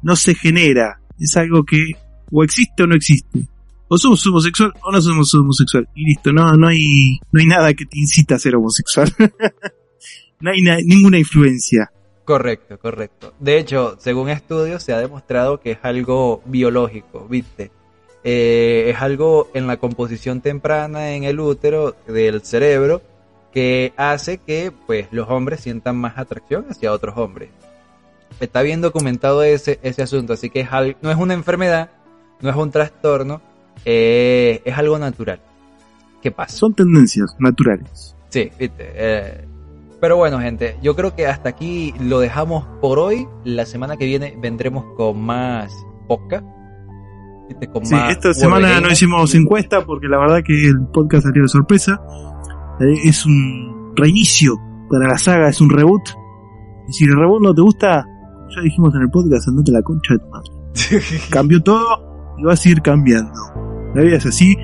no 0.02 0.16
se 0.16 0.34
genera. 0.34 1.00
Es 1.18 1.36
algo 1.36 1.64
que 1.64 1.92
o 2.32 2.42
existe 2.42 2.82
o 2.82 2.86
no 2.86 2.96
existe. 2.96 3.46
O 3.88 3.98
somos 3.98 4.24
homosexual 4.26 4.72
o 4.82 4.92
no 4.92 5.00
somos 5.00 5.34
homosexual. 5.34 5.88
Y 5.94 6.04
listo, 6.04 6.32
no, 6.32 6.52
no 6.54 6.68
hay, 6.68 7.18
no 7.32 7.40
hay 7.40 7.46
nada 7.46 7.74
que 7.74 7.84
te 7.84 7.98
incita 7.98 8.36
a 8.36 8.38
ser 8.38 8.56
homosexual. 8.56 9.12
no 10.40 10.50
hay 10.50 10.62
ninguna 10.84 11.18
influencia. 11.18 11.90
Correcto, 12.24 12.78
correcto. 12.78 13.34
De 13.40 13.58
hecho, 13.58 13.96
según 13.98 14.30
estudios 14.30 14.82
se 14.82 14.92
ha 14.92 14.98
demostrado 14.98 15.60
que 15.60 15.72
es 15.72 15.78
algo 15.82 16.42
biológico, 16.46 17.26
¿viste? 17.28 17.72
Eh, 18.22 18.90
es 18.90 19.00
algo 19.00 19.48
en 19.54 19.66
la 19.66 19.78
composición 19.78 20.40
temprana 20.40 21.12
en 21.12 21.24
el 21.24 21.40
útero 21.40 21.96
del 22.06 22.42
cerebro 22.42 23.00
que 23.52 23.92
hace 23.96 24.38
que 24.38 24.72
pues 24.86 25.08
los 25.10 25.28
hombres 25.28 25.60
sientan 25.60 25.96
más 25.96 26.18
atracción 26.18 26.66
hacia 26.68 26.92
otros 26.92 27.16
hombres. 27.16 27.50
Está 28.38 28.62
bien 28.62 28.80
documentado 28.80 29.42
ese, 29.42 29.80
ese 29.82 30.02
asunto, 30.02 30.34
así 30.34 30.50
que 30.50 30.60
es 30.60 30.68
no 31.02 31.10
es 31.10 31.16
una 31.16 31.34
enfermedad, 31.34 31.90
no 32.40 32.50
es 32.50 32.56
un 32.56 32.70
trastorno, 32.70 33.40
eh, 33.84 34.62
es 34.64 34.76
algo 34.78 34.98
natural. 34.98 35.40
¿Qué 36.22 36.30
pasa? 36.30 36.56
Son 36.56 36.74
tendencias 36.74 37.34
naturales. 37.38 38.14
Sí, 38.28 38.50
eh, 38.58 39.44
pero 40.00 40.16
bueno, 40.16 40.38
gente, 40.38 40.76
yo 40.82 40.94
creo 40.94 41.16
que 41.16 41.26
hasta 41.26 41.48
aquí 41.48 41.94
lo 42.00 42.20
dejamos 42.20 42.66
por 42.80 42.98
hoy. 42.98 43.26
La 43.44 43.66
semana 43.66 43.96
que 43.96 44.04
viene 44.04 44.36
vendremos 44.38 44.84
con 44.96 45.20
más 45.20 45.72
podcast 46.06 46.44
sí, 47.82 47.94
esta 48.08 48.34
semana 48.34 48.80
no 48.80 48.90
hicimos 48.90 49.34
encuesta 49.34 49.84
porque 49.84 50.08
la 50.08 50.18
verdad 50.18 50.42
que 50.44 50.68
el 50.68 50.86
podcast 50.92 51.24
salió 51.24 51.42
de 51.42 51.48
sorpresa. 51.48 52.00
Eh, 52.80 52.94
es 53.04 53.26
un 53.26 53.92
reinicio 53.96 54.56
para 54.90 55.08
la 55.08 55.18
saga, 55.18 55.48
es 55.48 55.60
un 55.60 55.70
reboot. 55.70 56.02
Y 56.88 56.92
si 56.92 57.04
el 57.04 57.16
reboot 57.16 57.42
no 57.42 57.54
te 57.54 57.62
gusta, 57.62 58.04
ya 58.54 58.62
dijimos 58.62 58.94
en 58.94 59.02
el 59.02 59.10
podcast, 59.10 59.48
andate 59.48 59.72
la 59.72 59.82
concha 59.82 60.14
de 60.14 60.20
tu 60.20 60.28
madre. 60.28 60.50
Cambió 61.30 61.62
todo 61.62 62.34
y 62.38 62.44
va 62.44 62.52
a 62.54 62.56
seguir 62.56 62.82
cambiando. 62.82 63.32
La 63.94 64.02
vida 64.02 64.16
es 64.16 64.26
así, 64.26 64.56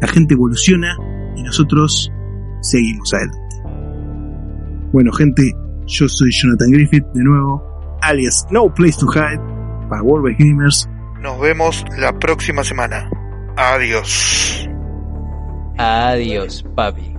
la 0.00 0.08
gente 0.08 0.34
evoluciona 0.34 0.96
y 1.36 1.42
nosotros 1.42 2.10
seguimos 2.60 3.12
adelante. 3.14 3.38
Bueno, 4.92 5.12
gente, 5.12 5.52
yo 5.86 6.08
soy 6.08 6.30
Jonathan 6.30 6.70
Griffith 6.70 7.04
de 7.14 7.22
nuevo, 7.22 7.62
alias 8.02 8.46
No 8.50 8.72
Place 8.74 8.98
to 8.98 9.06
Hide 9.06 9.40
para 9.88 10.02
World 10.02 10.36
Gamers 10.38 10.88
nos 11.20 11.40
vemos 11.40 11.84
la 11.96 12.12
próxima 12.18 12.64
semana. 12.64 13.10
Adiós. 13.56 14.68
Adiós, 15.78 16.64
papi. 16.74 17.16